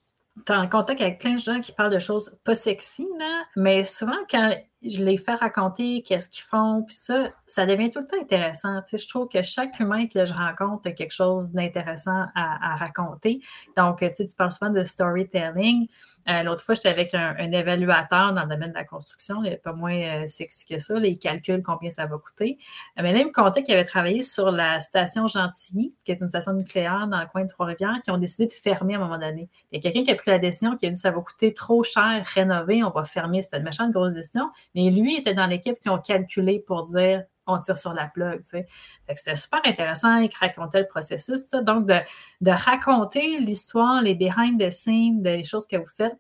en 0.50 0.68
contact 0.68 1.02
avec 1.02 1.20
plein 1.20 1.36
de 1.36 1.42
gens 1.42 1.60
qui 1.60 1.72
parlent 1.72 1.94
de 1.94 2.00
choses 2.00 2.38
pas 2.44 2.56
sexy, 2.56 3.08
mais 3.56 3.84
souvent, 3.84 4.18
quand 4.30 4.56
je 4.84 5.04
les 5.04 5.18
fais 5.18 5.34
raconter 5.34 6.04
qu'est-ce 6.04 6.30
qu'ils 6.30 6.44
font, 6.44 6.84
puis 6.84 6.96
ça, 6.96 7.30
ça 7.46 7.66
devient 7.66 7.90
tout 7.90 8.00
le 8.00 8.08
temps 8.08 8.22
intéressant. 8.22 8.82
Tu 8.84 8.92
sais, 8.92 8.98
je 8.98 9.10
trouve 9.10 9.28
que 9.28 9.42
chaque 9.42 9.80
humain 9.80 10.08
que 10.08 10.26
je 10.26 10.34
rencontre 10.34 10.88
a 10.88 10.92
quelque 10.92 11.14
chose 11.14 11.50
d'intéressant 11.50 12.26
à, 12.36 12.76
raconter. 12.76 13.42
Donc, 13.76 14.00
tu 14.00 14.08
sais, 14.14 14.28
tu 14.28 14.36
parles 14.36 14.52
souvent 14.52 14.72
de 14.72 14.84
storytelling. 14.84 15.88
Euh, 16.30 16.44
l'autre 16.44 16.64
fois, 16.64 16.76
j'étais 16.76 16.90
avec 16.90 17.14
un, 17.14 17.36
évaluateur 17.52 18.34
dans 18.34 18.44
le 18.44 18.50
domaine 18.50 18.72
de 18.72 18.76
la 18.76 18.84
construction, 18.84 19.44
il 19.44 19.50
n'est 19.50 19.58
pas 19.58 19.74
moins 19.74 20.24
euh, 20.24 20.28
sexy 20.28 20.66
que 20.66 20.78
ça. 20.78 20.98
il 21.00 21.18
calcule 21.18 21.64
combien 21.64 21.90
ça 21.90 22.06
va 22.06 22.18
coûter. 22.18 22.58
Euh, 22.98 23.04
mais 23.04 23.14
là, 23.14 23.20
il 23.20 23.28
me 23.28 23.32
contait 23.32 23.64
qu'il 23.64 23.74
avait 23.74 23.86
travaillé 23.86 24.22
sur 24.24 24.52
la 24.52 24.80
station 24.82 25.28
Gentilly, 25.28 25.94
qui 26.04 26.12
est 26.12 26.20
une 26.20 26.30
station 26.30 26.54
nucléaire 26.54 27.08
dans 27.08 27.20
le 27.20 27.28
coin 27.28 27.44
de 27.44 27.50
Trois-Rivières, 27.50 28.00
qui 28.04 28.12
ont 28.12 28.18
décidé 28.18 28.48
de 28.48 28.54
fermer 28.54 28.96
à 28.96 28.98
un 28.98 29.00
moment 29.02 29.18
donné. 29.18 29.50
Il 29.72 29.78
y 29.78 29.80
a 29.80 29.82
quelqu'un 29.82 30.04
qui 30.04 30.12
a 30.12 30.16
pris 30.16 30.32
la 30.32 30.40
décision, 30.40 30.76
qui 30.76 30.86
a 30.86 30.90
dit 30.90 31.00
ça 31.00 31.12
va 31.12 31.22
coûter 31.22 31.54
trop 31.54 31.84
cher 31.84 32.24
rénover, 32.26 32.84
on 32.84 32.90
va 32.90 33.04
fermer. 33.04 33.42
C'était 33.42 33.58
une 33.58 33.64
méchante 33.64 33.92
grosse 33.92 34.14
décision. 34.14 34.50
Mais 34.76 34.90
lui 34.90 35.16
était 35.16 35.34
dans 35.34 35.48
l'équipe 35.48 35.80
qui 35.80 35.90
ont 35.90 36.00
calculé 36.00 36.60
pour 36.60 36.84
dire 36.84 37.24
on 37.48 37.60
tire 37.60 37.78
sur 37.78 37.94
la 37.94 38.08
plug. 38.08 38.42
C'était 38.44 39.36
super 39.36 39.62
intéressant. 39.66 40.18
Il 40.18 40.30
racontait 40.40 40.82
le 40.82 40.88
processus. 40.88 41.50
Donc, 41.52 41.86
de, 41.86 42.52
raconter 42.52 43.40
l'histoire, 43.40 44.02
les 44.02 44.16
behind 44.16 44.60
the 44.60 44.72
scenes, 44.72 45.24
les 45.24 45.44
choses 45.44 45.68
que 45.68 45.78
vous 45.78 45.92
faites, 45.96 46.18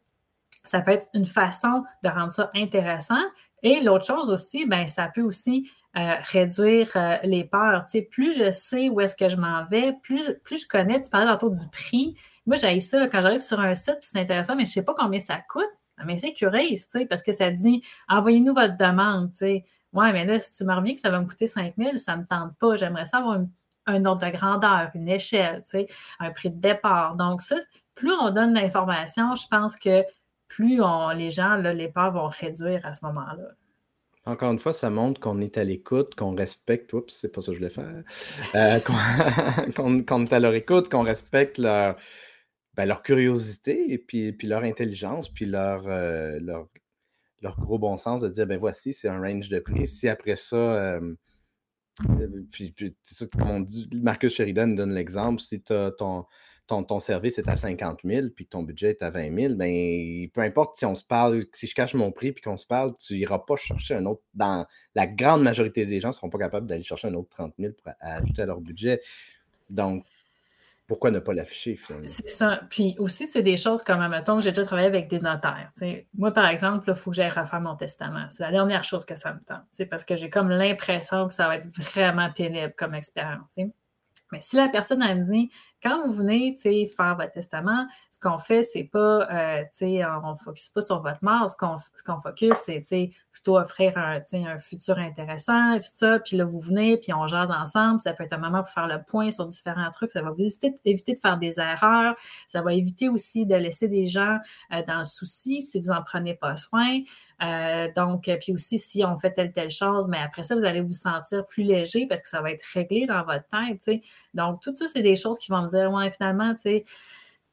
ça 0.63 0.81
peut 0.81 0.91
être 0.91 1.07
une 1.13 1.25
façon 1.25 1.83
de 2.03 2.09
rendre 2.09 2.31
ça 2.31 2.49
intéressant. 2.55 3.23
Et 3.63 3.81
l'autre 3.81 4.05
chose 4.05 4.29
aussi, 4.29 4.65
ben, 4.65 4.87
ça 4.87 5.09
peut 5.13 5.21
aussi 5.21 5.69
euh, 5.97 6.15
réduire 6.31 6.91
euh, 6.95 7.17
les 7.23 7.43
peurs. 7.43 7.85
plus 8.11 8.37
je 8.37 8.51
sais 8.51 8.89
où 8.89 9.01
est-ce 9.01 9.15
que 9.15 9.29
je 9.29 9.37
m'en 9.37 9.65
vais, 9.65 9.93
plus, 10.03 10.21
je 10.45 10.67
connais, 10.67 11.01
tu 11.01 11.09
parlais 11.09 11.25
tantôt 11.25 11.49
du 11.49 11.67
prix. 11.69 12.15
Moi, 12.45 12.55
j'ai 12.55 12.79
ça 12.79 13.07
quand 13.07 13.21
j'arrive 13.21 13.39
sur 13.39 13.59
un 13.59 13.73
site, 13.73 13.97
c'est 14.01 14.19
intéressant, 14.19 14.55
mais 14.55 14.65
je 14.65 14.69
ne 14.69 14.73
sais 14.73 14.83
pas 14.83 14.93
combien 14.95 15.19
ça 15.19 15.37
coûte. 15.49 15.65
Mais 16.05 16.17
c'est 16.17 16.33
curieux, 16.33 16.77
parce 17.09 17.23
que 17.23 17.31
ça 17.31 17.49
dit 17.49 17.81
envoyez-nous 18.07 18.53
votre 18.53 18.77
demande. 18.77 19.31
Ouais, 19.93 20.11
mais 20.11 20.25
là, 20.25 20.39
si 20.39 20.51
tu 20.53 20.65
me 20.65 20.73
reviens 20.73 20.93
que 20.93 20.99
ça 20.99 21.09
va 21.09 21.19
me 21.19 21.25
coûter 21.25 21.47
5 21.47 21.73
000, 21.77 21.97
ça 21.97 22.15
ne 22.15 22.21
me 22.21 22.27
tente 22.27 22.57
pas. 22.57 22.75
J'aimerais 22.75 23.05
savoir 23.05 23.39
un 23.85 24.05
ordre 24.05 24.25
de 24.25 24.31
grandeur, 24.31 24.91
une 24.93 25.09
échelle, 25.09 25.63
un 26.19 26.31
prix 26.31 26.49
de 26.49 26.59
départ. 26.59 27.15
Donc, 27.15 27.41
ça, 27.41 27.55
plus 27.95 28.11
on 28.11 28.29
donne 28.31 28.53
l'information, 28.53 29.33
je 29.35 29.47
pense 29.49 29.75
que 29.77 30.03
plus 30.47 30.81
les 31.15 31.31
gens, 31.31 31.55
les 31.55 31.87
peurs 31.89 32.11
vont 32.11 32.27
réduire 32.27 32.85
à 32.85 32.93
ce 32.93 33.05
moment-là. 33.05 33.49
Encore 34.25 34.51
une 34.51 34.59
fois, 34.59 34.73
ça 34.73 34.89
montre 34.89 35.21
qu'on 35.21 35.39
est 35.39 35.57
à 35.57 35.63
l'écoute, 35.63 36.13
qu'on 36.15 36.35
respecte, 36.35 36.91
oups, 36.91 37.13
c'est 37.13 37.33
pas 37.33 37.41
ça 37.41 37.53
que 37.53 37.53
je 37.53 37.59
voulais 37.59 37.73
faire, 37.73 38.03
euh, 38.55 38.79
qu'on 40.05 40.25
est 40.25 40.33
à 40.33 40.39
leur 40.39 40.53
écoute, 40.53 40.89
qu'on 40.89 41.03
respecte 41.03 41.57
leur, 41.57 41.95
ben, 42.75 42.93
curiosité 43.01 43.85
et 43.91 43.97
puis, 43.97 44.33
puis 44.33 44.47
leur 44.47 44.63
intelligence, 44.63 45.29
puis 45.29 45.45
leur, 45.45 45.87
euh, 45.87 46.39
leur, 46.41 46.67
leur, 47.41 47.59
gros 47.59 47.79
bon 47.79 47.97
sens 47.97 48.21
de 48.21 48.29
dire, 48.29 48.47
ben 48.47 48.57
voici, 48.57 48.93
c'est 48.93 49.09
un 49.09 49.19
range 49.19 49.49
de 49.49 49.59
prix. 49.59 49.87
Si 49.87 50.07
après 50.07 50.35
ça, 50.35 50.55
euh, 50.55 51.15
euh, 52.09 52.27
puis, 52.51 52.71
puis 52.71 52.95
comme 53.31 53.49
on 53.49 53.59
dit, 53.61 53.89
Marcus 53.93 54.33
Sheridan 54.33 54.67
donne 54.67 54.93
l'exemple, 54.93 55.41
si 55.41 55.61
ton, 55.61 56.25
ton, 56.67 56.83
ton, 56.83 56.99
service 56.99 57.39
est 57.39 57.47
à 57.47 57.55
50 57.55 57.99
000 58.03 58.27
puis 58.35 58.45
ton 58.45 58.61
budget 58.61 58.91
est 58.91 59.01
à 59.01 59.09
20 59.09 59.35
000, 59.35 59.55
ben, 59.55 60.29
peu 60.29 60.41
importe 60.41 60.75
si 60.75 60.85
on 60.85 60.95
se 60.95 61.03
parle, 61.03 61.45
si 61.53 61.65
je 61.65 61.73
cache 61.73 61.93
mon 61.93 62.11
prix 62.11 62.33
puis 62.33 62.43
qu'on 62.43 62.57
se 62.57 62.67
parle, 62.67 62.95
tu 62.99 63.15
n'iras 63.15 63.39
pas 63.39 63.55
chercher 63.55 63.95
un 63.95 64.05
autre. 64.05 64.21
Dans 64.33 64.65
la 64.93 65.07
grande 65.07 65.41
majorité 65.43 65.85
des 65.85 65.99
gens 65.99 66.09
ne 66.09 66.13
seront 66.13 66.29
pas 66.29 66.39
capables 66.39 66.67
d'aller 66.67 66.83
chercher 66.83 67.07
un 67.07 67.13
autre 67.15 67.29
30 67.29 67.53
000 67.57 67.73
pour 67.73 67.93
ajouter 67.99 68.41
à 68.43 68.45
leur 68.45 68.61
budget. 68.61 69.01
Donc, 69.69 70.05
pourquoi 70.87 71.11
ne 71.11 71.19
pas 71.19 71.33
l'afficher? 71.33 71.77
C'est 72.05 72.29
ça. 72.29 72.61
Puis 72.69 72.95
aussi, 72.97 73.29
c'est 73.29 73.43
des 73.43 73.57
choses 73.57 73.83
comme, 73.83 74.07
mettons, 74.07 74.39
j'ai 74.39 74.51
déjà 74.51 74.65
travaillé 74.65 74.87
avec 74.87 75.09
des 75.09 75.19
notaires. 75.19 75.71
Moi, 76.17 76.31
par 76.31 76.47
exemple, 76.47 76.85
il 76.87 76.95
faut 76.95 77.11
que 77.11 77.17
j'aille 77.17 77.29
refaire 77.29 77.59
mon 77.59 77.75
testament. 77.75 78.25
C'est 78.29 78.41
la 78.41 78.51
dernière 78.51 78.85
chose 78.85 79.03
que 79.05 79.15
ça 79.15 79.33
me 79.33 79.39
tente. 79.41 79.89
Parce 79.89 80.05
que 80.05 80.15
j'ai 80.15 80.29
comme 80.29 80.49
l'impression 80.49 81.27
que 81.27 81.33
ça 81.33 81.47
va 81.47 81.57
être 81.57 81.67
vraiment 81.77 82.31
pénible 82.31 82.73
comme 82.77 82.95
expérience. 82.95 83.49
Mais 84.31 84.41
si 84.41 84.55
la 84.55 84.69
personne 84.69 84.99
me 84.99 85.23
dit, 85.23 85.51
quand 85.83 86.05
vous 86.05 86.13
venez 86.13 86.55
faire 86.55 87.15
votre 87.15 87.31
testament, 87.31 87.85
ce 88.17 88.27
qu'on 88.27 88.39
fait, 88.39 88.63
c'est 88.63 88.83
pas, 88.83 89.27
euh, 89.31 89.63
on 89.81 90.31
ne 90.31 90.37
focus 90.43 90.69
pas 90.69 90.81
sur 90.81 91.01
votre 91.03 91.23
mort. 91.23 91.51
Ce 91.51 91.55
qu'on 91.55 91.77
ce 91.77 92.21
focus, 92.23 92.53
c'est 92.65 93.11
plutôt 93.31 93.59
offrir 93.59 93.95
un, 93.95 94.19
un 94.33 94.57
futur 94.57 94.97
intéressant 94.97 95.75
et 95.75 95.77
tout 95.77 95.85
ça. 95.93 96.17
Puis 96.19 96.35
là, 96.35 96.43
vous 96.43 96.59
venez, 96.59 96.97
puis 96.97 97.13
on 97.13 97.27
jase 97.27 97.51
ensemble. 97.51 97.99
Ça 97.99 98.13
peut 98.13 98.23
être 98.23 98.33
un 98.33 98.39
moment 98.39 98.63
pour 98.63 98.71
faire 98.71 98.87
le 98.87 99.03
point 99.03 99.29
sur 99.29 99.45
différents 99.45 99.91
trucs. 99.91 100.09
Ça 100.09 100.23
va 100.23 100.31
vous 100.31 100.41
éviter, 100.41 101.13
de 101.13 101.19
faire 101.19 101.37
des 101.37 101.59
erreurs. 101.59 102.15
Ça 102.47 102.63
va 102.63 102.73
éviter 102.73 103.07
aussi 103.07 103.45
de 103.45 103.53
laisser 103.53 103.87
des 103.87 104.07
gens 104.07 104.39
euh, 104.73 104.81
dans 104.87 104.97
le 104.97 105.03
souci 105.03 105.61
si 105.61 105.79
vous 105.79 105.89
n'en 105.89 106.01
prenez 106.01 106.33
pas 106.33 106.55
soin. 106.55 107.01
Euh, 107.43 107.87
donc, 107.95 108.31
puis 108.41 108.51
aussi, 108.51 108.79
si 108.79 109.05
on 109.05 109.15
fait 109.17 109.31
telle, 109.31 109.51
telle 109.51 109.69
chose, 109.69 110.07
mais 110.07 110.17
après 110.17 110.41
ça, 110.41 110.55
vous 110.55 110.65
allez 110.65 110.81
vous 110.81 110.91
sentir 110.91 111.45
plus 111.45 111.61
léger 111.61 112.07
parce 112.07 112.21
que 112.21 112.29
ça 112.29 112.41
va 112.41 112.51
être 112.51 112.65
réglé 112.73 113.05
dans 113.05 113.23
votre 113.23 113.45
tête. 113.47 114.01
Donc, 114.33 114.61
tout 114.63 114.73
ça, 114.75 114.87
c'est 114.87 115.03
des 115.03 115.15
choses 115.15 115.37
qui 115.37 115.51
vont 115.51 115.61
me 115.61 115.69
dire, 115.69 115.91
ouais, 115.91 116.09
finalement, 116.09 116.55
tu 116.55 116.61
sais, 116.61 116.83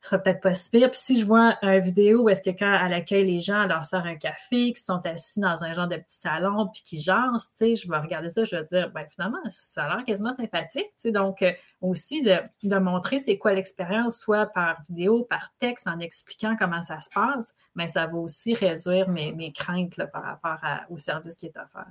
sera 0.05 0.19
peut-être 0.19 0.41
pas 0.41 0.55
si 0.55 0.71
pire. 0.71 0.91
Puis 0.91 1.01
si 1.01 1.21
je 1.21 1.27
vois 1.27 1.57
une 1.63 1.81
vidéo 1.81 2.23
où 2.23 2.29
est-ce 2.29 2.43
que 2.43 2.51
quand 2.51 2.73
à 2.73 2.89
l'accueil, 2.89 3.25
les 3.25 3.41
gens 3.41 3.65
leur 3.65 3.85
sert 3.85 4.05
un 4.05 4.17
café, 4.17 4.73
qui 4.73 4.83
sont 4.83 5.01
assis 5.07 5.41
dans 5.41 5.65
un 5.65 5.73
genre 5.73 5.89
de 5.89 5.97
petit 5.97 6.19
salon, 6.19 6.69
puis 6.73 6.83
qui 6.83 7.01
jasent, 7.01 7.51
tu 7.51 7.57
sais, 7.57 7.75
je 7.77 7.89
vais 7.89 7.97
regarder 7.97 8.31
ça, 8.31 8.45
je 8.45 8.57
vais 8.57 8.65
dire, 8.65 8.91
ben 8.91 9.07
finalement, 9.09 9.39
ça 9.49 9.85
a 9.85 9.97
l'air 9.97 10.05
quasiment 10.05 10.33
sympathique, 10.33 10.91
tu 10.97 11.03
sais. 11.03 11.11
Donc, 11.11 11.43
euh, 11.43 11.53
aussi 11.81 12.23
de, 12.23 12.37
de 12.63 12.77
montrer 12.77 13.19
c'est 13.19 13.39
quoi 13.39 13.53
l'expérience, 13.53 14.19
soit 14.19 14.47
par 14.47 14.83
vidéo, 14.89 15.25
par 15.25 15.53
texte, 15.59 15.87
en 15.87 15.99
expliquant 16.01 16.57
comment 16.59 16.83
ça 16.83 17.01
se 17.01 17.11
passe, 17.11 17.55
mais 17.75 17.89
ça 17.89 18.07
va 18.07 18.17
aussi 18.19 18.55
réduire 18.55 19.09
mes, 19.09 19.33
mes 19.33 19.53
craintes 19.53 20.01
par 20.13 20.23
rapport 20.23 20.59
au 20.91 20.99
service 20.99 21.37
qui 21.37 21.47
est 21.47 21.57
offert. 21.57 21.87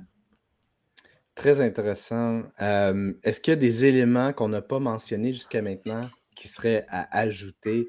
Très 1.36 1.62
intéressant. 1.62 2.44
Euh, 2.62 3.14
est-ce 3.24 3.42
qu'il 3.42 3.54
y 3.54 3.58
a 3.58 3.60
des 3.60 3.86
éléments 3.86 4.34
qu'on 4.34 4.50
n'a 4.50 4.62
pas 4.62 4.80
mentionnés 4.80 5.34
jusqu'à 5.34 5.64
maintenant 5.64 6.02
qui 6.36 6.48
seraient 6.48 6.86
à 6.90 7.18
ajouter 7.18 7.88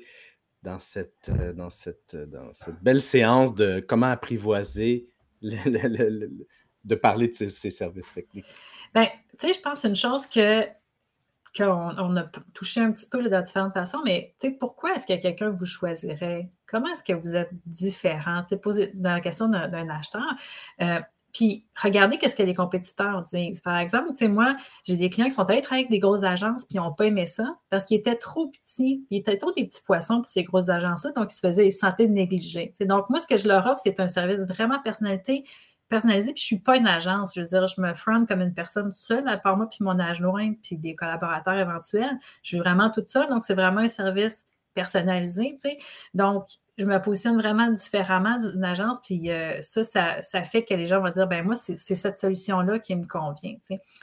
dans 0.63 0.79
cette, 0.79 1.29
euh, 1.29 1.53
dans 1.53 1.71
cette, 1.71 2.15
euh, 2.15 2.27
dans 2.27 2.53
cette 2.53 2.83
belle 2.83 3.03
séance 3.03 3.55
de 3.55 3.85
comment 3.87 4.07
apprivoiser, 4.07 5.09
de 5.43 6.95
parler 6.95 7.29
de 7.29 7.35
ces, 7.35 7.71
services 7.71 8.13
techniques? 8.13 8.47
Bien, 8.95 9.09
tu 9.39 9.47
sais, 9.47 9.53
je 9.53 9.61
pense 9.61 9.85
une 9.85 9.97
chose 9.97 10.27
que 10.27 10.63
qu'on 11.57 11.95
on 11.99 12.17
a 12.17 12.25
touché 12.53 12.81
un 12.81 12.91
petit 12.91 13.09
peu 13.09 13.23
de 13.23 13.43
différentes 13.43 13.75
façons, 13.75 14.01
mais 14.05 14.35
pourquoi 14.59 14.97
est-ce 14.97 15.07
que 15.07 15.21
quelqu'un 15.21 15.51
vous 15.51 15.67
choisirait? 15.67 16.51
Comment 16.67 16.91
est-ce 16.91 17.05
que 17.05 17.13
vous 17.13 17.37
êtes 17.37 17.51
différent? 17.65 18.43
Tu 18.43 18.57
sais, 18.73 18.91
dans 18.95 19.13
la 19.13 19.21
question 19.21 19.49
d'un 19.49 19.89
acheteur, 19.89 20.25
puis, 21.35 21.67
regardez 21.83 22.17
qu'est-ce 22.17 22.37
que 22.37 22.45
les 22.45 22.55
compétiteurs 22.55 23.23
disent. 23.25 23.61
Par 23.61 23.77
exemple, 23.79 24.11
tu 24.11 24.19
sais, 24.19 24.29
moi, 24.29 24.57
j'ai 24.85 24.95
des 24.95 25.11
clients 25.11 25.27
qui 25.27 25.33
sont 25.33 25.43
allés 25.43 25.63
travailler 25.63 25.83
avec 25.83 25.91
des 25.91 25.99
grosses 25.99 26.23
agences, 26.23 26.65
puis 26.65 26.77
ils 26.77 26.81
n'ont 26.81 26.93
pas 26.93 27.07
aimé 27.07 27.27
ça 27.27 27.57
parce 27.71 27.85
qu'ils 27.85 27.99
étaient 27.99 28.15
trop 28.15 28.47
petits. 28.49 29.05
Ils 29.11 29.19
étaient 29.19 29.37
trop 29.37 29.53
des 29.53 29.67
petits 29.67 29.83
poissons 29.85 30.19
pour 30.19 30.29
ces 30.29 30.45
grosses 30.45 30.69
agences-là, 30.69 31.11
donc 31.11 31.33
ils 31.33 31.35
se 31.35 31.41
faisaient, 31.41 31.67
ils 31.67 31.73
se 31.73 31.81
sentaient 31.81 32.07
négligés. 32.07 32.73
donc, 32.83 33.11
moi, 33.11 33.19
ce 33.19 33.27
que 33.27 33.37
je 33.37 33.49
leur 33.49 33.67
offre, 33.67 33.81
c'est 33.83 33.99
un 33.99 34.07
service 34.07 34.47
vraiment 34.47 34.81
personnalisé, 34.81 35.43
puis 35.91 36.41
je 36.41 36.47
suis 36.47 36.61
pas 36.61 36.77
une 36.77 36.87
agence. 36.87 37.35
Je 37.35 37.41
veux 37.41 37.47
dire, 37.47 37.67
je 37.67 37.81
me 37.81 37.95
front 37.95 38.27
comme 38.27 38.41
une 38.41 38.55
personne 38.55 38.93
seule, 38.95 39.27
à 39.27 39.37
part 39.37 39.57
moi, 39.57 39.69
puis 39.69 39.79
mon 39.83 39.99
adjoint, 39.99 40.53
puis 40.63 40.77
des 40.77 40.95
collaborateurs 40.95 41.59
éventuels. 41.59 42.17
Je 42.43 42.49
suis 42.51 42.59
vraiment 42.59 42.91
toute 42.91 43.09
seule, 43.11 43.29
donc 43.29 43.45
c'est 43.45 43.55
vraiment 43.55 43.81
un 43.81 43.89
service 43.89 44.47
personnalisé. 44.75 45.59
Donc, 46.15 46.47
je 46.77 46.85
me 46.85 47.01
positionne 47.01 47.37
vraiment 47.37 47.71
différemment 47.71 48.39
d'une 48.39 48.65
agence, 48.65 48.99
puis 49.03 49.31
euh, 49.31 49.61
ça, 49.61 49.85
ça, 49.85 50.43
fait 50.43 50.65
que 50.65 50.75
les 50.75 50.87
gens 50.87 51.01
vont 51.01 51.11
dire, 51.11 51.29
ben 51.29 51.45
moi, 51.45 51.55
c'est 51.55 51.77
cette 51.77 52.17
solution-là 52.17 52.79
qui 52.79 52.97
me 52.97 53.07
convient. 53.07 53.55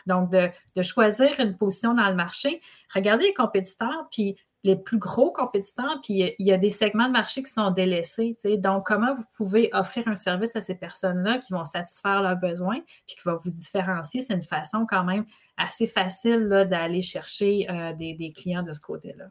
Donc, 0.08 0.32
de, 0.32 0.50
choisir 0.82 1.40
une 1.40 1.58
position 1.58 1.94
dans 1.94 2.08
le 2.08 2.16
marché, 2.16 2.62
regardez 2.94 3.26
les 3.26 3.34
compétiteurs, 3.34 4.08
puis 4.10 4.38
les 4.64 4.76
plus 4.76 5.00
gros 5.00 5.32
compétiteurs, 5.32 6.00
puis 6.04 6.36
il 6.38 6.48
y 6.48 6.52
a 6.52 6.58
des 6.58 6.70
segments 6.70 7.08
de 7.08 7.14
marché 7.14 7.42
qui 7.42 7.52
sont 7.52 7.72
délaissés. 7.72 8.38
Donc, 8.60 8.86
comment 8.86 9.16
vous 9.16 9.26
pouvez 9.36 9.70
offrir 9.74 10.08
un 10.08 10.14
service 10.14 10.56
à 10.56 10.62
ces 10.62 10.76
personnes-là 10.76 11.40
qui 11.40 11.52
vont 11.52 11.66
satisfaire 11.66 12.22
leurs 12.22 12.38
besoins, 12.38 12.80
puis 13.08 13.16
qui 13.16 13.22
va 13.26 13.34
vous 13.34 13.50
différencier, 13.50 14.22
c'est 14.22 14.36
une 14.36 14.44
façon 14.44 14.86
quand 14.88 15.04
même 15.04 15.26
assez 15.58 15.88
facile 15.88 16.68
d'aller 16.70 17.02
chercher 17.02 17.68
euh, 17.70 17.94
des 17.94 18.34
clients 18.36 18.64
de 18.64 18.72
ce 18.72 18.80
côté-là. 18.80 19.26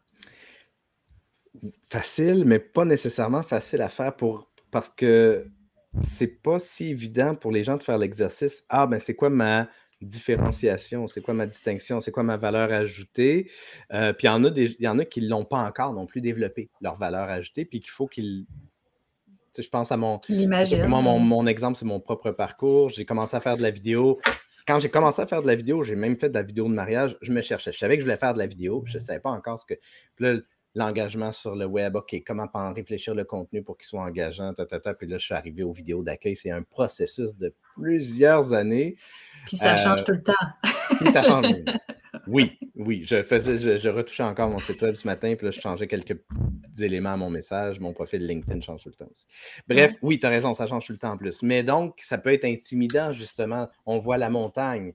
Facile, 1.89 2.45
mais 2.45 2.59
pas 2.59 2.85
nécessairement 2.85 3.43
facile 3.43 3.83
à 3.83 3.89
faire 3.89 4.15
pour 4.15 4.51
parce 4.71 4.89
que 4.89 5.47
c'est 6.01 6.41
pas 6.43 6.61
si 6.61 6.91
évident 6.91 7.35
pour 7.35 7.51
les 7.51 7.65
gens 7.65 7.77
de 7.77 7.83
faire 7.83 7.99
l'exercice. 7.99 8.65
Ah, 8.69 8.87
ben 8.87 9.01
c'est 9.01 9.17
quoi 9.17 9.31
ma 9.31 9.69
différenciation, 10.01 11.07
c'est 11.07 11.21
quoi 11.21 11.35
ma 11.35 11.47
distinction, 11.47 12.01
c'est 12.01 12.13
quoi 12.13 12.23
ma 12.23 12.37
valeur 12.37 12.73
ajoutée. 12.73 13.51
Euh, 13.93 14.13
puis 14.13 14.27
il 14.27 14.31
y 14.31 14.31
en 14.31 14.45
a 14.45 14.51
des, 14.51 14.77
il 14.79 14.85
y 14.85 14.89
en 14.89 14.99
a 14.99 15.05
qui 15.05 15.21
ne 15.21 15.29
l'ont 15.29 15.45
pas 15.45 15.59
encore 15.59 15.93
non 15.93 16.07
plus 16.07 16.21
développé, 16.21 16.71
leur 16.81 16.97
valeur 16.97 17.29
ajoutée, 17.29 17.65
puis 17.65 17.81
qu'il 17.81 17.91
faut 17.91 18.07
qu'ils. 18.07 18.47
je 19.59 19.69
pense 19.69 19.93
à 19.93 19.97
mon, 19.97 20.21
mon, 20.89 21.19
mon 21.19 21.47
exemple, 21.47 21.77
c'est 21.77 21.85
mon 21.85 22.01
propre 22.01 22.31
parcours. 22.31 22.89
J'ai 22.89 23.05
commencé 23.05 23.37
à 23.37 23.41
faire 23.41 23.57
de 23.57 23.63
la 23.63 23.71
vidéo. 23.71 24.21
Quand 24.67 24.79
j'ai 24.79 24.91
commencé 24.91 25.21
à 25.21 25.27
faire 25.27 25.43
de 25.43 25.47
la 25.49 25.57
vidéo, 25.57 25.83
j'ai 25.83 25.97
même 25.97 26.17
fait 26.17 26.29
de 26.29 26.35
la 26.35 26.43
vidéo 26.43 26.69
de 26.69 26.75
mariage. 26.75 27.17
Je 27.21 27.33
me 27.33 27.43
cherchais. 27.43 27.73
Je 27.73 27.79
savais 27.79 27.97
que 27.97 28.03
je 28.03 28.07
voulais 28.07 28.17
faire 28.17 28.35
de 28.35 28.39
la 28.39 28.47
vidéo. 28.47 28.85
Je 28.87 28.99
ne 28.99 29.03
savais 29.03 29.21
pas 29.21 29.31
encore 29.31 29.59
ce 29.59 29.67
que. 29.67 29.75
Puis 30.15 30.25
là, 30.25 30.35
l'engagement 30.75 31.33
sur 31.33 31.57
le 31.57 31.67
web, 31.67 31.97
OK, 31.97 32.23
comment 32.27 32.49
en 32.55 32.73
réfléchir 32.73 33.15
le 33.15 33.25
contenu 33.25 33.63
pour 33.63 33.77
qu'il 33.77 33.87
soit 33.87 34.03
engageant, 34.03 34.55
ta, 34.55 34.67
ta, 34.67 34.95
puis 34.95 35.07
là, 35.07 35.19
je 35.19 35.25
suis 35.25 35.35
arrivé 35.35 35.63
aux 35.63 35.73
vidéos 35.73 36.03
d'accueil. 36.03 36.37
C'est 36.37 36.51
un 36.51 36.63
processus 36.63 37.37
de 37.37 37.55
plusieurs 37.75 38.53
années. 38.53 38.97
Puis 39.47 39.57
ça 39.57 39.77
change 39.77 40.01
euh, 40.01 40.05
tout 40.05 40.13
le 40.13 40.23
temps. 40.23 40.33
puis 40.99 41.13
ça 41.13 41.23
change. 41.23 41.47
Oui, 42.27 42.59
oui. 42.75 43.03
Je 43.05 43.23
faisais, 43.23 43.79
je, 43.79 43.89
retouchais 43.89 44.23
encore 44.23 44.51
mon 44.51 44.61
site 44.61 44.81
web 44.83 44.95
ce 44.95 45.07
matin, 45.07 45.35
puis 45.37 45.47
là, 45.47 45.51
je 45.53 45.61
changeais 45.61 45.87
quelques 45.87 46.19
éléments 46.79 47.13
à 47.13 47.17
mon 47.17 47.31
message. 47.31 47.81
Mon 47.81 47.93
profil 47.93 48.27
LinkedIn 48.27 48.61
change 48.61 48.83
tout 48.83 48.89
le 48.89 48.95
temps 48.95 49.11
aussi. 49.13 49.27
Bref, 49.69 49.95
oui, 50.03 50.19
tu 50.19 50.27
as 50.27 50.31
raison, 50.31 50.53
ça 50.55 50.67
change 50.67 50.87
tout 50.87 50.93
le 50.93 50.99
temps 50.99 51.13
en 51.13 51.17
plus. 51.17 51.43
Mais 51.43 51.63
donc, 51.63 51.99
ça 52.03 52.19
peut 52.19 52.33
être 52.33 52.45
intimidant, 52.45 53.13
justement. 53.13 53.69
On 53.87 53.99
voit 53.99 54.19
la 54.19 54.31
montagne. 54.31 54.93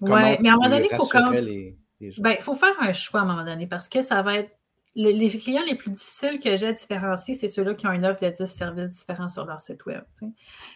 Oui, 0.00 0.10
mais 0.40 0.48
à 0.48 0.52
un 0.52 0.56
moment 0.56 0.68
donné, 0.68 0.88
il 0.90 0.96
faut 0.96 1.06
quand 1.06 1.30
même. 1.30 1.74
Ben, 2.18 2.34
il 2.38 2.42
faut 2.42 2.54
faire 2.54 2.74
un 2.80 2.92
choix 2.92 3.20
à 3.20 3.22
un 3.24 3.26
moment 3.26 3.44
donné 3.44 3.66
parce 3.66 3.88
que 3.88 4.02
ça 4.02 4.22
va 4.22 4.38
être. 4.38 4.50
Les, 4.96 5.28
clients 5.28 5.62
les 5.64 5.76
plus 5.76 5.92
difficiles 5.92 6.40
que 6.40 6.56
j'ai 6.56 6.66
à 6.66 6.72
différencier, 6.72 7.34
c'est 7.34 7.46
ceux-là 7.46 7.74
qui 7.74 7.86
ont 7.86 7.92
une 7.92 8.04
offre 8.04 8.20
de 8.20 8.28
10 8.28 8.44
services 8.46 8.98
différents 8.98 9.28
sur 9.28 9.46
leur 9.46 9.60
site 9.60 9.86
web. 9.86 10.02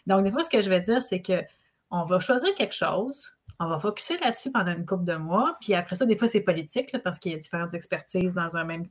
Donc, 0.07 0.23
des 0.23 0.31
fois, 0.31 0.45
ce 0.45 0.51
que 0.51 0.61
je 0.61 0.71
vais 0.71 0.81
dire, 0.81 1.03
c'est 1.03 1.21
qu'on 1.21 2.05
va 2.05 2.21
choisir 2.21 2.55
quelque 2.55 2.75
chose, 2.75 3.37
on 3.59 3.67
va 3.67 3.77
focuser 3.77 4.17
là-dessus 4.19 4.53
pendant 4.53 4.71
une 4.71 4.87
couple 4.87 5.03
de 5.03 5.17
mois, 5.17 5.57
puis 5.61 5.75
après 5.75 5.97
ça, 5.97 6.07
des 6.07 6.17
fois, 6.17 6.29
c'est 6.29 6.43
politique 6.43 6.97
parce 7.03 7.19
qu'il 7.19 7.33
y 7.33 7.35
a 7.35 7.39
différentes 7.39 7.75
expertises 7.75 8.35
dans 8.35 8.57
un 8.57 8.63
même 8.63 8.87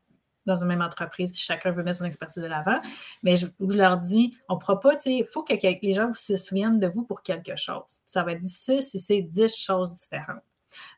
dans 0.46 0.58
une 0.58 0.68
même 0.68 0.82
entreprise, 0.82 1.32
puis 1.32 1.42
chacun 1.42 1.72
veut 1.72 1.84
mettre 1.84 2.00
son 2.00 2.06
expertise 2.06 2.44
de 2.44 2.48
l'avant. 2.48 2.82
Mais 3.24 3.36
je, 3.36 3.48
leur 3.60 3.98
dis, 3.98 4.36
on 4.50 4.56
ne 4.56 4.60
pourra 4.60 4.80
pas, 4.80 4.96
tu 4.96 5.04
sais, 5.04 5.14
il 5.14 5.26
faut 5.26 5.44
que 5.44 5.54
les 5.54 5.94
gens 5.94 6.12
se 6.14 6.36
souviennent 6.36 6.80
de 6.80 6.88
vous 6.88 7.06
pour 7.06 7.24
quelque 7.24 7.56
chose. 7.56 8.02
Ça 8.06 8.24
va 8.24 8.34
être 8.34 8.42
difficile 8.42 8.82
si 8.82 9.00
c'est 9.00 9.22
10 9.22 9.56
choses 9.56 9.94
différentes. 10.02 10.44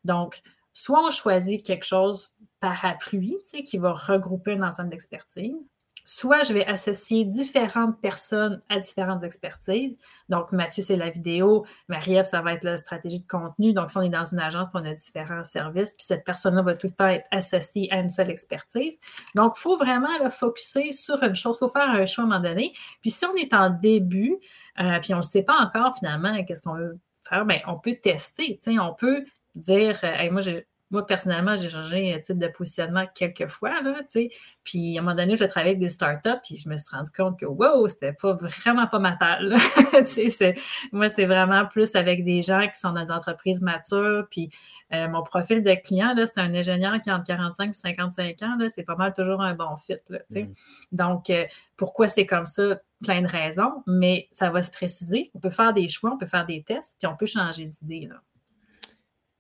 Donc, 0.04 0.42
soit 0.76 1.04
on 1.04 1.10
choisit 1.10 1.66
quelque 1.66 1.86
chose 1.86 2.36
parapluie, 2.60 3.38
tu 3.44 3.58
sais, 3.58 3.64
qui 3.64 3.78
va 3.80 3.94
regrouper 3.94 4.54
un 4.54 4.64
ensemble 4.64 4.90
d'expertise, 4.90 5.56
soit 6.04 6.44
je 6.44 6.54
vais 6.54 6.66
associer 6.68 7.26
différentes 7.26 8.00
personnes 8.00 8.62
à 8.70 8.80
différentes 8.80 9.24
expertises. 9.24 9.98
Donc, 10.30 10.52
Mathieu, 10.52 10.84
c'est 10.84 10.98
la 10.98 11.10
vidéo, 11.10 11.66
Marie-Ève, 11.88 12.26
ça 12.26 12.42
va 12.42 12.54
être 12.54 12.64
la 12.64 12.78
stratégie 12.78 13.22
de 13.22 13.28
contenu. 13.28 13.74
Donc, 13.74 13.90
si 13.90 13.98
on 13.98 14.02
est 14.02 14.10
dans 14.10 14.26
une 14.26 14.40
agence, 14.40 14.68
on 14.74 14.86
a 14.86 14.94
différents 14.94 15.46
services, 15.46 15.94
puis 15.94 16.06
cette 16.06 16.26
personne-là 16.26 16.62
va 16.62 16.76
tout 16.76 16.88
le 16.88 16.94
temps 16.94 17.08
être 17.08 17.28
associée 17.32 17.92
à 17.92 18.00
une 18.00 18.10
seule 18.10 18.30
expertise. 18.30 19.00
Donc, 19.34 19.56
il 19.58 19.62
faut 19.62 19.78
vraiment 19.78 20.16
le 20.24 20.30
focuser 20.30 20.92
sur 20.92 21.24
une 21.24 21.36
chose. 21.36 21.58
Il 21.58 21.60
faut 21.66 21.70
faire 21.70 21.90
un 21.90 22.06
choix 22.06 22.26
à 22.26 22.28
un 22.28 22.30
moment 22.30 22.42
donné. 22.42 22.74
Puis, 23.02 23.12
si 23.12 23.26
on 23.26 23.34
est 23.36 23.54
en 23.54 23.72
début, 23.72 24.38
euh, 24.80 25.00
puis 25.00 25.14
on 25.14 25.18
ne 25.18 25.24
sait 25.24 25.44
pas 25.44 25.56
encore 25.56 25.96
finalement 25.98 26.44
qu'est-ce 26.44 26.62
qu'on 26.62 26.76
veut 26.76 27.00
faire, 27.22 27.46
bien, 27.46 27.60
on 27.66 27.80
peut 27.80 27.96
tester. 27.96 28.60
On 28.68 28.94
peut 28.94 29.26
dire, 29.56 30.00
euh, 30.04 30.32
moi, 30.32 30.42
moi, 30.92 31.06
personnellement, 31.06 31.56
j'ai 31.56 31.70
changé 31.70 32.14
un 32.14 32.20
type 32.20 32.38
de 32.38 32.48
positionnement 32.48 33.06
quelques 33.16 33.48
fois, 33.48 33.82
là, 33.82 34.02
Puis, 34.64 34.98
à 34.98 35.02
un 35.02 35.04
moment 35.04 35.16
donné, 35.16 35.36
je 35.36 35.44
travaillais 35.46 35.72
avec 35.72 35.80
des 35.80 35.90
startups, 35.90 36.40
puis 36.44 36.58
je 36.58 36.70
me 36.70 36.78
suis 36.78 36.96
rendu 36.96 37.12
compte 37.12 37.40
que, 37.40 37.46
wow, 37.46 37.88
c'était 37.88 38.14
pas 38.14 38.34
vraiment 38.34 38.88
pas 38.88 39.00
ma 39.00 39.14
taille, 39.14 39.50
moi, 40.92 41.10
c'est 41.10 41.26
vraiment 41.26 41.66
plus 41.66 41.96
avec 41.96 42.24
des 42.24 42.42
gens 42.42 42.68
qui 42.68 42.80
sont 42.80 42.94
dans 42.94 43.04
des 43.04 43.12
entreprises 43.12 43.62
matures, 43.62 44.28
puis 44.30 44.50
euh, 44.94 45.08
mon 45.08 45.24
profil 45.24 45.64
de 45.64 45.74
client, 45.74 46.14
là, 46.14 46.28
c'est 46.28 46.40
un 46.40 46.54
ingénieur 46.54 47.02
qui 47.02 47.10
a 47.10 47.16
entre 47.16 47.26
45 47.26 47.72
et 47.72 47.74
55 47.74 48.42
ans, 48.44 48.56
là, 48.60 48.70
c'est 48.70 48.84
pas 48.84 48.96
mal 48.96 49.14
toujours 49.14 49.42
un 49.42 49.56
bon 49.56 49.76
fit, 49.78 49.96
là, 50.10 50.20
mm. 50.30 50.54
Donc, 50.92 51.30
euh, 51.30 51.46
pourquoi 51.78 52.08
c'est 52.08 52.26
comme 52.26 52.46
ça? 52.46 52.80
Plein 53.04 53.22
de 53.22 53.28
raisons, 53.28 53.84
mais 53.88 54.28
ça 54.32 54.50
va 54.50 54.62
se 54.62 54.72
préciser. 54.72 55.30
On 55.34 55.40
peut 55.40 55.50
faire 55.50 55.74
des 55.74 55.90
choix, 55.90 56.14
on 56.14 56.18
peut 56.18 56.26
faire 56.26 56.46
des 56.46 56.64
tests, 56.64 56.96
puis 56.98 57.08
on 57.08 57.16
peut 57.18 57.26
changer 57.26 57.66
d'idée, 57.66 58.08
là. 58.10 58.22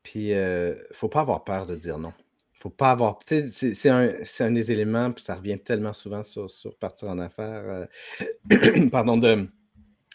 Puis, 0.05 0.33
euh, 0.33 0.75
faut 0.91 1.09
pas 1.09 1.21
avoir 1.21 1.43
peur 1.43 1.65
de 1.65 1.75
dire 1.75 1.97
non. 1.97 2.13
Faut 2.53 2.69
pas 2.69 2.91
avoir. 2.91 3.19
C'est 3.25 3.89
un, 3.89 4.13
un, 4.39 4.51
des 4.51 4.71
éléments, 4.71 5.11
puis 5.11 5.23
ça 5.23 5.33
revient 5.33 5.57
tellement 5.57 5.93
souvent 5.93 6.23
sur, 6.23 6.47
sur 6.47 6.77
partir 6.77 7.09
en 7.09 7.17
affaires. 7.17 7.87
Euh, 8.21 8.89
pardon, 8.91 9.17
de 9.17 9.47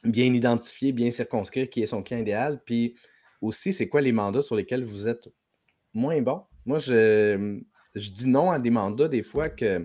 bien 0.04 0.32
identifier, 0.32 0.92
bien 0.92 1.10
circonscrire 1.10 1.68
qui 1.68 1.82
est 1.82 1.86
son 1.86 2.04
client 2.04 2.20
idéal. 2.20 2.62
Puis 2.64 2.94
aussi, 3.40 3.72
c'est 3.72 3.88
quoi 3.88 4.00
les 4.00 4.12
mandats 4.12 4.42
sur 4.42 4.54
lesquels 4.54 4.84
vous 4.84 5.08
êtes 5.08 5.28
moins 5.92 6.22
bon. 6.22 6.44
Moi, 6.66 6.78
je, 6.78 7.60
je 7.96 8.10
dis 8.10 8.28
non 8.28 8.52
à 8.52 8.60
des 8.60 8.70
mandats 8.70 9.08
des 9.08 9.24
fois 9.24 9.48
que 9.48 9.84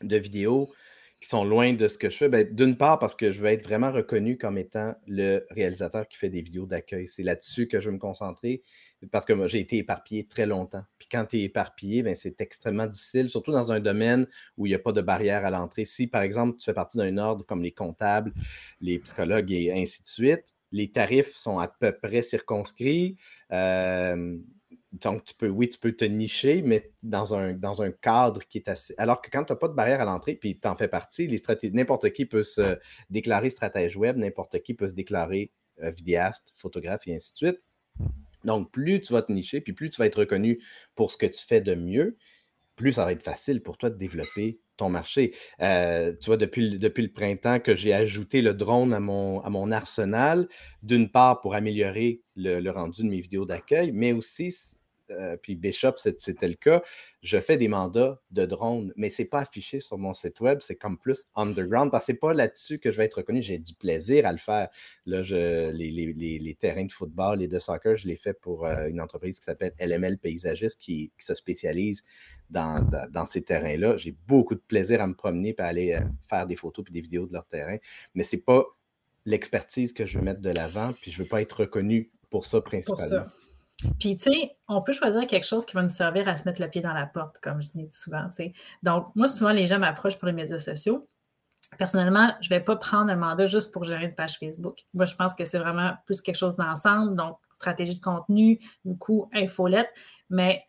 de 0.00 0.16
vidéos 0.16 0.72
qui 1.20 1.28
sont 1.28 1.44
loin 1.44 1.72
de 1.72 1.88
ce 1.88 1.98
que 1.98 2.08
je 2.08 2.16
fais. 2.16 2.28
Ben, 2.28 2.54
d'une 2.54 2.76
part, 2.76 3.00
parce 3.00 3.16
que 3.16 3.32
je 3.32 3.40
veux 3.40 3.48
être 3.48 3.64
vraiment 3.64 3.90
reconnu 3.90 4.38
comme 4.38 4.58
étant 4.58 4.94
le 5.08 5.44
réalisateur 5.50 6.06
qui 6.06 6.18
fait 6.18 6.28
des 6.28 6.42
vidéos 6.42 6.66
d'accueil. 6.66 7.08
C'est 7.08 7.24
là-dessus 7.24 7.66
que 7.66 7.80
je 7.80 7.88
veux 7.88 7.94
me 7.94 7.98
concentrer 7.98 8.62
parce 9.10 9.24
que 9.26 9.32
moi, 9.32 9.48
j'ai 9.48 9.60
été 9.60 9.78
éparpillé 9.78 10.26
très 10.26 10.46
longtemps. 10.46 10.84
Puis 10.98 11.08
quand 11.10 11.26
tu 11.26 11.38
es 11.38 11.42
éparpillé, 11.44 12.02
ben, 12.02 12.14
c'est 12.14 12.40
extrêmement 12.40 12.86
difficile, 12.86 13.30
surtout 13.30 13.52
dans 13.52 13.72
un 13.72 13.80
domaine 13.80 14.26
où 14.56 14.66
il 14.66 14.70
n'y 14.70 14.74
a 14.74 14.78
pas 14.78 14.92
de 14.92 15.00
barrière 15.00 15.44
à 15.44 15.50
l'entrée. 15.50 15.84
Si, 15.84 16.06
par 16.06 16.22
exemple, 16.22 16.58
tu 16.58 16.64
fais 16.64 16.74
partie 16.74 16.98
d'un 16.98 17.16
ordre 17.18 17.44
comme 17.44 17.62
les 17.62 17.72
comptables, 17.72 18.32
les 18.80 18.98
psychologues 18.98 19.52
et 19.52 19.72
ainsi 19.72 20.02
de 20.02 20.08
suite, 20.08 20.54
les 20.72 20.90
tarifs 20.90 21.34
sont 21.36 21.58
à 21.58 21.68
peu 21.68 21.92
près 21.92 22.22
circonscrits. 22.22 23.16
Euh, 23.52 24.36
donc, 24.92 25.24
tu 25.24 25.34
peux, 25.34 25.48
oui, 25.48 25.68
tu 25.68 25.78
peux 25.78 25.92
te 25.92 26.04
nicher, 26.04 26.62
mais 26.62 26.92
dans 27.02 27.34
un, 27.34 27.52
dans 27.52 27.82
un 27.82 27.90
cadre 27.90 28.40
qui 28.48 28.58
est 28.58 28.68
assez. 28.68 28.94
Alors 28.96 29.20
que 29.20 29.28
quand 29.30 29.44
tu 29.44 29.52
n'as 29.52 29.56
pas 29.56 29.68
de 29.68 29.74
barrière 29.74 30.00
à 30.00 30.04
l'entrée, 30.04 30.34
puis 30.34 30.58
tu 30.58 30.68
en 30.68 30.76
fais 30.76 30.88
partie, 30.88 31.26
les 31.26 31.42
n'importe 31.72 32.12
qui 32.12 32.26
peut 32.26 32.44
se 32.44 32.78
déclarer 33.10 33.50
stratège 33.50 33.96
web, 33.96 34.16
n'importe 34.16 34.62
qui 34.62 34.74
peut 34.74 34.88
se 34.88 34.94
déclarer 34.94 35.52
euh, 35.82 35.90
vidéaste, 35.90 36.52
photographe 36.56 37.06
et 37.08 37.14
ainsi 37.14 37.32
de 37.32 37.36
suite. 37.36 37.60
Donc, 38.44 38.70
plus 38.70 39.00
tu 39.00 39.12
vas 39.12 39.22
te 39.22 39.32
nicher, 39.32 39.60
puis 39.60 39.72
plus 39.72 39.90
tu 39.90 39.98
vas 39.98 40.06
être 40.06 40.20
reconnu 40.20 40.60
pour 40.94 41.10
ce 41.10 41.16
que 41.16 41.26
tu 41.26 41.44
fais 41.44 41.60
de 41.60 41.74
mieux, 41.74 42.16
plus 42.76 42.94
ça 42.94 43.04
va 43.04 43.12
être 43.12 43.22
facile 43.22 43.62
pour 43.62 43.78
toi 43.78 43.90
de 43.90 43.96
développer 43.96 44.58
ton 44.76 44.88
marché. 44.88 45.34
Euh, 45.60 46.12
tu 46.20 46.26
vois, 46.26 46.36
depuis, 46.36 46.78
le, 46.78 47.12
printemps 47.12 47.60
que 47.60 47.76
j'ai 47.76 47.92
ajouté 47.92 48.42
le 48.42 48.54
drone 48.54 48.92
à 48.92 49.00
mon, 49.00 49.70
arsenal, 49.70 50.48
d'une 50.82 51.10
part 51.10 51.40
pour 51.40 51.54
améliorer 51.54 52.22
le 52.36 52.68
rendu 52.70 53.02
de 53.02 53.08
mes 53.08 53.20
vidéos 53.20 53.44
d'accueil, 53.44 53.92
mais 53.92 54.12
aussi 54.12 54.52
euh, 55.18 55.36
puis 55.36 55.54
Bishop, 55.54 55.94
c'était 55.96 56.48
le 56.48 56.54
cas, 56.54 56.82
je 57.22 57.40
fais 57.40 57.56
des 57.56 57.68
mandats 57.68 58.20
de 58.30 58.44
drone, 58.44 58.92
mais 58.96 59.10
ce 59.10 59.22
n'est 59.22 59.28
pas 59.28 59.40
affiché 59.40 59.80
sur 59.80 59.96
mon 59.98 60.12
site 60.12 60.40
web, 60.40 60.58
c'est 60.60 60.76
comme 60.76 60.98
plus 60.98 61.24
underground, 61.34 61.90
parce 61.90 62.04
que 62.04 62.06
ce 62.08 62.12
n'est 62.12 62.18
pas 62.18 62.34
là-dessus 62.34 62.78
que 62.78 62.92
je 62.92 62.98
vais 62.98 63.06
être 63.06 63.14
reconnu, 63.14 63.40
j'ai 63.40 63.58
du 63.58 63.74
plaisir 63.74 64.26
à 64.26 64.32
le 64.32 64.38
faire. 64.38 64.68
Là, 65.06 65.22
je, 65.22 65.70
les, 65.70 66.56
terrains 66.60 66.84
de 66.84 66.92
football 66.92 67.42
et 67.42 67.48
de 67.48 67.58
soccer, 67.58 67.96
je 67.96 68.06
les 68.06 68.16
fais 68.16 68.34
pour 68.34 68.66
euh, 68.66 68.88
une 68.88 69.00
entreprise 69.00 69.38
qui 69.38 69.44
s'appelle 69.44 69.72
LML 69.80 70.18
Paysagiste, 70.18 70.80
qui, 70.80 71.10
se 71.18 71.34
spécialise 71.34 72.02
dans, 72.50 73.26
ces 73.26 73.42
terrains-là. 73.42 73.96
J'ai 73.96 74.14
beaucoup 74.26 74.54
de 74.54 74.60
plaisir 74.60 75.00
à 75.00 75.06
me 75.06 75.14
promener 75.14 75.54
et 75.58 75.62
à 75.62 75.66
aller 75.66 75.94
euh, 75.94 76.00
faire 76.28 76.46
des 76.46 76.56
photos 76.56 76.84
et 76.88 76.92
des 76.92 77.00
vidéos 77.00 77.26
de 77.26 77.32
leur 77.32 77.46
terrain, 77.46 77.78
mais 78.14 78.24
ce 78.24 78.36
n'est 78.36 78.42
pas 78.42 78.64
l'expertise 79.24 79.92
que 79.92 80.04
je 80.04 80.18
veux 80.18 80.24
mettre 80.24 80.40
de 80.40 80.50
l'avant, 80.50 80.92
puis 81.00 81.10
je 81.10 81.18
ne 81.18 81.24
veux 81.24 81.28
pas 81.28 81.40
être 81.40 81.60
reconnu 81.60 82.10
pour 82.28 82.44
ça 82.44 82.60
principalement. 82.60 83.24
Puis, 83.98 84.16
tu 84.16 84.30
sais, 84.30 84.56
on 84.68 84.82
peut 84.82 84.92
choisir 84.92 85.26
quelque 85.26 85.46
chose 85.46 85.66
qui 85.66 85.74
va 85.74 85.82
nous 85.82 85.88
servir 85.88 86.28
à 86.28 86.36
se 86.36 86.44
mettre 86.44 86.60
le 86.62 86.68
pied 86.68 86.80
dans 86.80 86.92
la 86.92 87.06
porte, 87.06 87.38
comme 87.40 87.60
je 87.60 87.70
dis 87.70 87.88
souvent. 87.92 88.28
Donc, 88.82 89.08
moi, 89.14 89.28
souvent, 89.28 89.50
les 89.50 89.66
gens 89.66 89.78
m'approchent 89.78 90.18
pour 90.18 90.26
les 90.26 90.32
médias 90.32 90.58
sociaux. 90.58 91.08
Personnellement, 91.78 92.32
je 92.40 92.52
ne 92.52 92.58
vais 92.58 92.64
pas 92.64 92.76
prendre 92.76 93.10
un 93.10 93.16
mandat 93.16 93.46
juste 93.46 93.72
pour 93.72 93.84
gérer 93.84 94.04
une 94.04 94.14
page 94.14 94.38
Facebook. 94.38 94.84
Moi, 94.94 95.06
je 95.06 95.14
pense 95.16 95.34
que 95.34 95.44
c'est 95.44 95.58
vraiment 95.58 95.94
plus 96.06 96.20
quelque 96.20 96.36
chose 96.36 96.56
d'ensemble. 96.56 97.14
Donc, 97.14 97.38
stratégie 97.52 97.96
de 97.96 98.02
contenu, 98.02 98.60
beaucoup 98.84 99.28
infolette. 99.32 99.88
Mais 100.30 100.62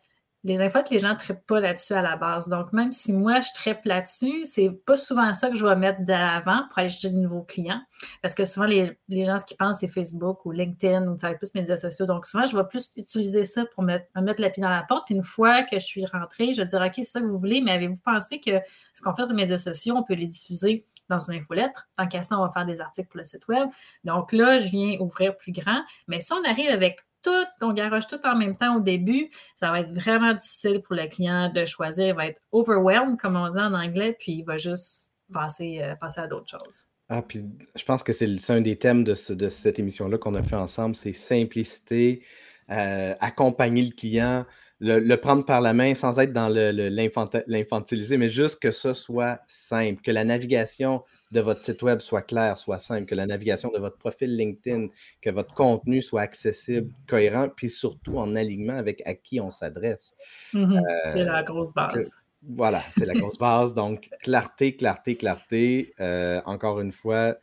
les 0.46 0.60
infolettes, 0.60 0.90
les 0.90 1.00
gens 1.00 1.14
ne 1.14 1.18
traitent 1.18 1.44
pas 1.44 1.58
là-dessus 1.58 1.92
à 1.94 2.02
la 2.02 2.16
base. 2.16 2.48
Donc, 2.48 2.72
même 2.72 2.92
si 2.92 3.12
moi, 3.12 3.40
je 3.40 3.52
traite 3.52 3.80
là-dessus, 3.84 4.44
c'est 4.44 4.70
pas 4.70 4.96
souvent 4.96 5.34
ça 5.34 5.50
que 5.50 5.56
je 5.56 5.66
vais 5.66 5.74
mettre 5.74 6.02
de 6.04 6.12
l'avant 6.12 6.62
pour 6.68 6.78
aller 6.78 6.88
chercher 6.88 7.10
de 7.10 7.16
nouveaux 7.16 7.42
clients. 7.42 7.80
Parce 8.22 8.32
que 8.32 8.44
souvent, 8.44 8.66
les, 8.66 8.96
gens, 9.24 9.38
ce 9.38 9.44
qu'ils 9.44 9.56
pensent, 9.56 9.80
c'est 9.80 9.88
Facebook 9.88 10.46
ou 10.46 10.52
LinkedIn 10.52 11.08
ou 11.08 11.18
ça 11.18 11.34
plus 11.34 11.52
médias 11.56 11.76
sociaux. 11.76 12.06
Donc, 12.06 12.26
souvent, 12.26 12.46
je 12.46 12.56
vais 12.56 12.64
plus 12.64 12.92
utiliser 12.96 13.44
ça 13.44 13.64
pour 13.66 13.82
me 13.82 13.98
mettre 14.22 14.40
la 14.40 14.50
pied 14.50 14.62
dans 14.62 14.70
la 14.70 14.84
porte. 14.84 15.06
Puis 15.06 15.16
une 15.16 15.24
fois 15.24 15.64
que 15.64 15.80
je 15.80 15.84
suis 15.84 16.06
rentrée, 16.06 16.52
je 16.52 16.62
vais 16.62 16.66
dire, 16.66 16.80
OK, 16.80 16.92
c'est 16.94 17.04
ça 17.04 17.20
que 17.20 17.26
vous 17.26 17.38
voulez, 17.38 17.60
mais 17.60 17.72
avez-vous 17.72 18.00
pensé 18.04 18.38
que 18.38 18.52
ce 18.94 19.02
qu'on 19.02 19.14
fait 19.14 19.22
sur 19.22 19.30
les 19.30 19.34
médias 19.34 19.58
sociaux, 19.58 19.96
on 19.96 20.04
peut 20.04 20.14
les 20.14 20.26
diffuser 20.26 20.86
dans 21.08 21.18
une 21.18 21.38
infolettre? 21.40 21.88
Tant 21.96 22.06
qu'à 22.06 22.22
ça, 22.22 22.38
on 22.38 22.42
va 22.42 22.52
faire 22.52 22.66
des 22.66 22.80
articles 22.80 23.08
pour 23.08 23.18
le 23.18 23.24
site 23.24 23.48
web. 23.48 23.68
Donc 24.04 24.30
là, 24.30 24.58
je 24.58 24.68
viens 24.68 24.96
ouvrir 25.00 25.36
plus 25.36 25.50
grand. 25.50 25.82
Mais 26.06 26.20
si 26.20 26.32
on 26.32 26.44
arrive 26.44 26.70
avec 26.70 27.00
tout, 27.22 27.30
on 27.60 27.72
garoche 27.72 28.06
tout 28.06 28.20
en 28.24 28.36
même 28.36 28.56
temps 28.56 28.76
au 28.76 28.80
début, 28.80 29.30
ça 29.58 29.70
va 29.70 29.80
être 29.80 29.92
vraiment 29.92 30.34
difficile 30.34 30.80
pour 30.82 30.94
le 30.94 31.08
client 31.08 31.50
de 31.52 31.64
choisir. 31.64 32.06
Il 32.08 32.14
va 32.14 32.26
être 32.26 32.40
overwhelmed, 32.52 33.18
comme 33.18 33.36
on 33.36 33.48
dit 33.48 33.58
en 33.58 33.74
anglais, 33.74 34.16
puis 34.18 34.32
il 34.32 34.42
va 34.44 34.56
juste 34.56 35.10
passer, 35.32 35.80
euh, 35.82 35.94
passer 35.96 36.20
à 36.20 36.26
d'autres 36.26 36.50
choses. 36.50 36.86
Ah, 37.08 37.22
puis 37.22 37.44
je 37.76 37.84
pense 37.84 38.02
que 38.02 38.12
c'est 38.12 38.50
un 38.50 38.60
des 38.60 38.76
thèmes 38.76 39.04
de, 39.04 39.14
cette 39.14 39.78
émission-là 39.78 40.18
qu'on 40.18 40.34
a 40.34 40.42
fait 40.42 40.56
ensemble, 40.56 40.96
c'est 40.96 41.12
simplicité, 41.12 42.24
euh, 42.70 43.14
accompagner 43.20 43.82
le 43.82 43.92
client, 43.92 44.44
le, 44.80 45.14
prendre 45.14 45.44
par 45.44 45.60
la 45.60 45.72
main 45.72 45.94
sans 45.94 46.18
être 46.18 46.32
dans 46.32 46.48
l'infantiliser, 46.48 48.16
mais 48.16 48.28
juste 48.28 48.60
que 48.60 48.72
ce 48.72 48.92
soit 48.92 49.40
simple, 49.46 50.02
que 50.02 50.10
la 50.10 50.24
navigation 50.24 51.04
de 51.30 51.40
votre 51.40 51.62
site 51.62 51.82
web 51.82 52.00
soit 52.00 52.22
claire, 52.22 52.58
soit 52.58 52.78
simple, 52.78 53.06
que 53.06 53.14
la 53.14 53.26
navigation 53.26 53.70
de 53.70 53.78
votre 53.78 53.98
profil 53.98 54.36
LinkedIn, 54.36 54.88
que 55.20 55.30
votre 55.30 55.54
contenu 55.54 56.02
soit 56.02 56.22
accessible, 56.22 56.92
cohérent, 57.08 57.48
puis 57.48 57.70
surtout 57.70 58.18
en 58.18 58.36
alignement 58.36 58.76
avec 58.76 59.02
à 59.06 59.14
qui 59.14 59.40
on 59.40 59.50
s'adresse. 59.50 60.14
Mm-hmm. 60.54 61.12
c'est 61.12 61.24
la 61.24 61.42
grosse 61.42 61.72
base. 61.72 62.10
voilà, 62.42 62.82
c'est 62.92 63.06
la 63.06 63.14
grosse 63.14 63.38
base. 63.38 63.74
Donc, 63.74 64.08
clarté, 64.22 64.76
clarté, 64.76 65.16
clarté. 65.16 65.94
Euh, 66.00 66.40
encore 66.46 66.80
une 66.80 66.92
fois, 66.92 67.36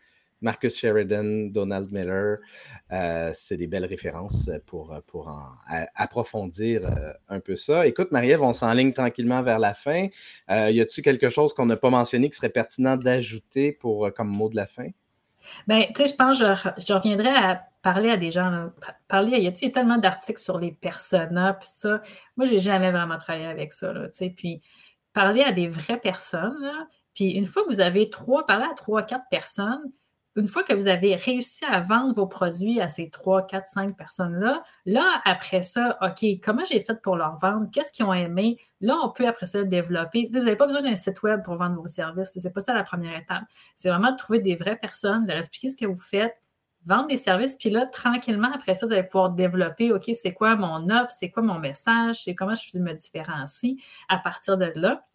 Marcus 0.43 0.77
Sheridan, 0.77 1.51
Donald 1.51 1.91
Miller, 1.91 2.37
euh, 2.91 3.31
c'est 3.33 3.57
des 3.57 3.67
belles 3.67 3.85
références 3.85 4.49
pour, 4.67 4.93
approfondir 5.95 6.85
euh, 6.85 7.13
un 7.29 7.39
peu 7.39 7.55
ça. 7.55 7.87
Écoute, 7.87 8.11
Marie-Ève, 8.11 8.41
on 8.41 8.53
s'enligne 8.53 8.93
tranquillement 8.93 9.41
vers 9.41 9.59
la 9.59 9.73
fin. 9.73 10.07
Euh, 10.51 10.69
y 10.69 10.81
a-t-il 10.81 11.03
quelque 11.03 11.29
chose 11.29 11.53
qu'on 11.53 11.65
n'a 11.65 11.77
pas 11.77 11.89
mentionné 11.89 12.29
qui 12.29 12.35
serait 12.35 12.49
pertinent 12.49 12.97
d'ajouter 12.97 13.77
comme 14.15 14.27
mot 14.27 14.49
de 14.49 14.55
la 14.55 14.67
fin? 14.67 14.87
Bien, 15.67 15.85
tu 15.87 15.93
sais, 15.95 16.07
je 16.07 16.15
pense 16.15 16.39
que 16.39 16.45
je, 16.77 16.93
reviendrai 16.93 17.29
à 17.29 17.61
parler 17.81 18.09
à 18.09 18.17
des 18.17 18.31
gens. 18.31 18.69
Parler, 19.07 19.37
il 19.37 19.43
y 19.43 19.47
a, 19.47 19.71
tellement 19.71 19.97
d'articles 19.97 20.39
sur 20.39 20.59
les 20.59 20.71
personas, 20.71 21.53
puis 21.53 21.67
ça. 21.69 22.01
Moi, 22.37 22.45
j'ai 22.45 22.59
jamais 22.59 22.91
vraiment 22.91 23.17
travaillé 23.17 23.47
avec 23.47 23.73
ça, 23.73 23.93
tu. 24.17 24.29
Puis, 24.29 24.61
parler 25.11 25.41
à 25.41 25.51
des 25.51 25.67
vraies 25.67 25.99
personnes, 25.99 26.87
puis 27.13 27.31
une 27.31 27.45
fois 27.45 27.63
que 27.63 27.69
vous 27.69 27.81
avez 27.81 28.09
trois, 28.09 28.45
parler 28.45 28.65
à 28.69 28.73
trois, 28.73 29.03
quatre 29.03 29.25
personnes, 29.29 29.91
une 30.35 30.47
fois 30.47 30.63
que 30.63 30.73
vous 30.73 30.87
avez 30.87 31.15
réussi 31.15 31.63
à 31.65 31.79
vendre 31.81 32.15
vos 32.15 32.25
produits 32.25 32.81
à 32.81 32.89
ces 32.89 33.09
trois, 33.09 33.45
quatre, 33.45 33.69
cinq 33.69 33.95
personnes-là, 33.95 34.63
là, 34.85 35.21
après 35.25 35.61
ça, 35.61 35.97
OK, 36.01 36.25
comment 36.43 36.65
j'ai 36.65 36.81
fait 36.81 36.99
pour 37.01 37.15
leur 37.15 37.35
vendre? 37.37 37.67
Qu'est-ce 37.71 37.91
qu'ils 37.91 38.05
ont 38.05 38.13
aimé? 38.13 38.57
Là, 38.81 38.99
on 39.03 39.09
peut 39.09 39.27
après 39.27 39.45
ça 39.45 39.63
développer. 39.63 40.27
Vous 40.31 40.39
n'avez 40.39 40.55
pas 40.55 40.65
besoin 40.65 40.81
d'un 40.81 40.95
site 40.95 41.21
web 41.21 41.43
pour 41.43 41.55
vendre 41.55 41.79
vos 41.79 41.87
services. 41.87 42.31
Ce 42.33 42.39
n'est 42.39 42.49
pas 42.51 42.61
ça 42.61 42.73
la 42.73 42.83
première 42.83 43.15
étape. 43.15 43.43
C'est 43.75 43.89
vraiment 43.89 44.11
de 44.11 44.17
trouver 44.17 44.39
des 44.39 44.55
vraies 44.55 44.75
personnes, 44.77 45.27
leur 45.27 45.37
expliquer 45.37 45.69
ce 45.69 45.77
que 45.77 45.85
vous 45.85 46.01
faites, 46.01 46.35
vendre 46.85 47.07
des 47.07 47.17
services, 47.17 47.55
puis 47.55 47.69
là, 47.69 47.85
tranquillement, 47.85 48.51
après 48.53 48.73
ça, 48.73 48.85
vous 48.85 48.93
allez 48.93 49.03
pouvoir 49.03 49.29
développer, 49.29 49.91
OK, 49.91 50.11
c'est 50.13 50.33
quoi 50.33 50.55
mon 50.55 50.89
offre, 50.89 51.11
c'est 51.11 51.29
quoi 51.29 51.43
mon 51.43 51.59
message, 51.59 52.23
c'est 52.23 52.35
comment 52.35 52.55
je 52.55 52.77
me 52.77 52.93
différencie 52.93 53.81
à 54.09 54.17
partir 54.17 54.57
de 54.57 54.71
là, 54.75 55.05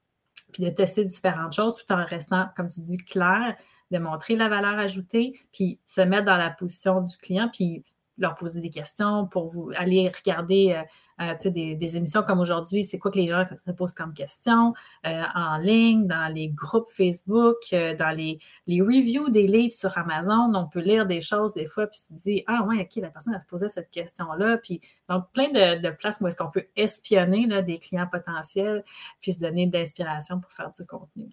puis 0.52 0.64
de 0.64 0.70
tester 0.70 1.04
différentes 1.04 1.52
choses 1.52 1.76
tout 1.76 1.92
en 1.92 2.04
restant, 2.04 2.48
comme 2.56 2.68
tu 2.68 2.80
dis, 2.80 2.96
clair, 2.96 3.54
de 3.90 3.98
montrer 3.98 4.36
la 4.36 4.48
valeur 4.48 4.78
ajoutée, 4.78 5.38
puis 5.52 5.78
se 5.84 6.00
mettre 6.00 6.24
dans 6.24 6.36
la 6.36 6.50
position 6.50 7.00
du 7.00 7.16
client, 7.16 7.48
puis 7.52 7.84
leur 8.18 8.34
poser 8.34 8.60
des 8.60 8.70
questions 8.70 9.26
pour 9.26 9.46
vous 9.46 9.70
aller 9.76 10.10
regarder 10.10 10.72
euh, 11.20 11.34
euh, 11.44 11.50
des, 11.50 11.96
émissions 11.96 12.22
comme 12.22 12.40
aujourd'hui, 12.40 12.84
c'est 12.84 12.98
quoi 12.98 13.10
que 13.10 13.18
les 13.18 13.28
gens 13.28 13.44
se 13.64 13.70
posent 13.72 13.92
comme 13.92 14.12
questions 14.12 14.74
euh, 15.06 15.22
en 15.34 15.56
ligne, 15.58 16.06
dans 16.06 16.32
les 16.32 16.48
groupes 16.48 16.90
Facebook, 16.90 17.56
dans 17.72 18.16
les, 18.16 18.38
les, 18.66 18.80
reviews 18.80 19.30
des 19.30 19.46
livres 19.46 19.72
sur 19.72 19.96
Amazon. 19.96 20.52
On 20.54 20.66
peut 20.66 20.80
lire 20.80 21.06
des 21.06 21.20
choses 21.20 21.54
des 21.54 21.66
fois, 21.66 21.86
puis 21.86 21.98
se 21.98 22.14
dire 22.14 22.42
Ah 22.46 22.64
ouais, 22.64 22.82
ok, 22.82 23.02
la 23.02 23.10
personne 23.10 23.34
a 23.34 23.40
posé 23.40 23.68
cette 23.68 23.90
question-là. 23.90 24.58
Puis 24.58 24.80
donc 25.08 25.24
plein 25.32 25.48
de, 25.48 25.80
de 25.80 25.90
places 25.90 26.20
où 26.20 26.26
est-ce 26.26 26.36
qu'on 26.36 26.50
peut 26.50 26.66
espionner 26.76 27.46
là, 27.46 27.62
des 27.62 27.78
clients 27.78 28.08
potentiels, 28.10 28.84
puis 29.20 29.32
se 29.32 29.40
donner 29.40 29.66
d'inspiration 29.66 30.40
pour 30.40 30.52
faire 30.52 30.70
du 30.70 30.84
contenu. 30.86 31.28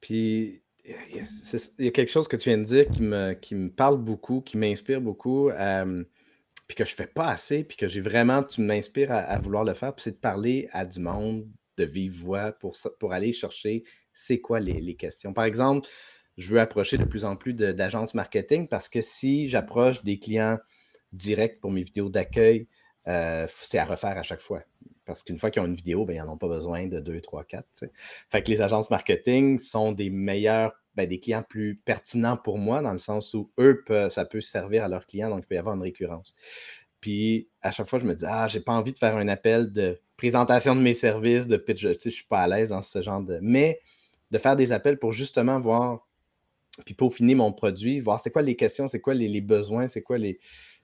Puis 0.00 0.62
il 0.84 1.84
y 1.84 1.88
a 1.88 1.90
quelque 1.90 2.10
chose 2.10 2.28
que 2.28 2.36
tu 2.36 2.48
viens 2.48 2.58
de 2.58 2.64
dire 2.64 2.88
qui 2.88 3.02
me, 3.02 3.34
qui 3.34 3.54
me 3.54 3.70
parle 3.70 3.98
beaucoup, 3.98 4.40
qui 4.40 4.56
m'inspire 4.56 5.00
beaucoup, 5.00 5.50
puis 6.66 6.76
que 6.76 6.84
je 6.84 6.94
fais 6.94 7.06
pas 7.06 7.28
assez, 7.28 7.64
puis 7.64 7.76
que 7.76 7.88
j'ai 7.88 8.00
vraiment, 8.00 8.42
tu 8.42 8.60
m'inspires 8.60 9.12
à, 9.12 9.38
vouloir 9.38 9.64
le 9.64 9.74
faire, 9.74 9.92
c'est 9.98 10.12
de 10.12 10.16
parler 10.16 10.68
à 10.72 10.84
du 10.84 11.00
monde 11.00 11.46
de 11.76 11.84
vive 11.84 12.20
voix 12.20 12.52
pour, 12.52 12.76
pour 12.98 13.12
aller 13.12 13.32
chercher 13.32 13.84
c'est 14.12 14.40
quoi 14.40 14.60
les, 14.60 14.80
les, 14.80 14.96
questions. 14.96 15.32
Par 15.32 15.44
exemple, 15.44 15.88
je 16.36 16.48
veux 16.48 16.60
approcher 16.60 16.98
de 16.98 17.04
plus 17.04 17.24
en 17.24 17.36
plus 17.36 17.54
d'agences 17.54 18.14
marketing 18.14 18.68
parce 18.68 18.88
que 18.88 19.00
si 19.00 19.48
j'approche 19.48 20.02
des 20.04 20.18
clients 20.18 20.58
directs 21.12 21.60
pour 21.60 21.70
mes 21.70 21.82
vidéos 21.82 22.08
d'accueil, 22.08 22.66
euh, 23.08 23.46
c'est 23.56 23.78
à 23.78 23.84
refaire 23.84 24.16
à 24.16 24.22
chaque 24.22 24.40
fois. 24.40 24.62
Parce 25.10 25.22
qu'une 25.22 25.38
fois 25.38 25.50
qu'ils 25.50 25.62
ont 25.62 25.66
une 25.66 25.74
vidéo, 25.74 26.04
ben, 26.04 26.14
ils 26.14 26.18
n'en 26.18 26.32
ont 26.32 26.38
pas 26.38 26.48
besoin 26.48 26.86
de 26.86 27.00
2, 27.00 27.20
3, 27.20 27.44
4. 27.44 27.64
Fait 28.28 28.42
que 28.42 28.50
les 28.50 28.60
agences 28.60 28.90
marketing 28.90 29.58
sont 29.58 29.92
des 29.92 30.10
meilleurs, 30.10 30.72
ben, 30.94 31.08
des 31.08 31.18
clients 31.18 31.42
plus 31.42 31.76
pertinents 31.84 32.36
pour 32.36 32.58
moi, 32.58 32.80
dans 32.82 32.92
le 32.92 32.98
sens 32.98 33.34
où 33.34 33.50
eux, 33.58 33.84
ça 34.10 34.24
peut 34.24 34.40
servir 34.40 34.84
à 34.84 34.88
leurs 34.88 35.06
clients, 35.06 35.30
donc 35.30 35.40
il 35.42 35.46
peut 35.46 35.54
y 35.56 35.58
avoir 35.58 35.74
une 35.74 35.82
récurrence. 35.82 36.34
Puis 37.00 37.48
à 37.62 37.72
chaque 37.72 37.88
fois, 37.88 37.98
je 37.98 38.06
me 38.06 38.14
dis, 38.14 38.24
ah, 38.26 38.46
j'ai 38.48 38.60
pas 38.60 38.72
envie 38.72 38.92
de 38.92 38.98
faire 38.98 39.16
un 39.16 39.28
appel 39.28 39.72
de 39.72 40.00
présentation 40.16 40.76
de 40.76 40.80
mes 40.80 40.94
services, 40.94 41.46
de 41.46 41.56
pitch, 41.56 41.80
je 41.80 42.10
suis 42.10 42.26
pas 42.26 42.40
à 42.40 42.48
l'aise 42.48 42.68
dans 42.68 42.82
ce 42.82 43.02
genre 43.02 43.22
de. 43.22 43.38
Mais 43.42 43.80
de 44.30 44.38
faire 44.38 44.54
des 44.54 44.70
appels 44.72 44.98
pour 44.98 45.12
justement 45.12 45.58
voir, 45.58 46.06
puis 46.84 46.94
peaufiner 46.94 47.34
mon 47.34 47.52
produit, 47.52 48.00
voir 48.00 48.20
c'est 48.20 48.30
quoi 48.30 48.42
les 48.42 48.54
questions, 48.54 48.86
c'est 48.86 49.00
quoi 49.00 49.14
les 49.14 49.40
besoins, 49.40 49.88
c'est 49.88 50.02
quoi 50.02 50.18
les, 50.18 50.38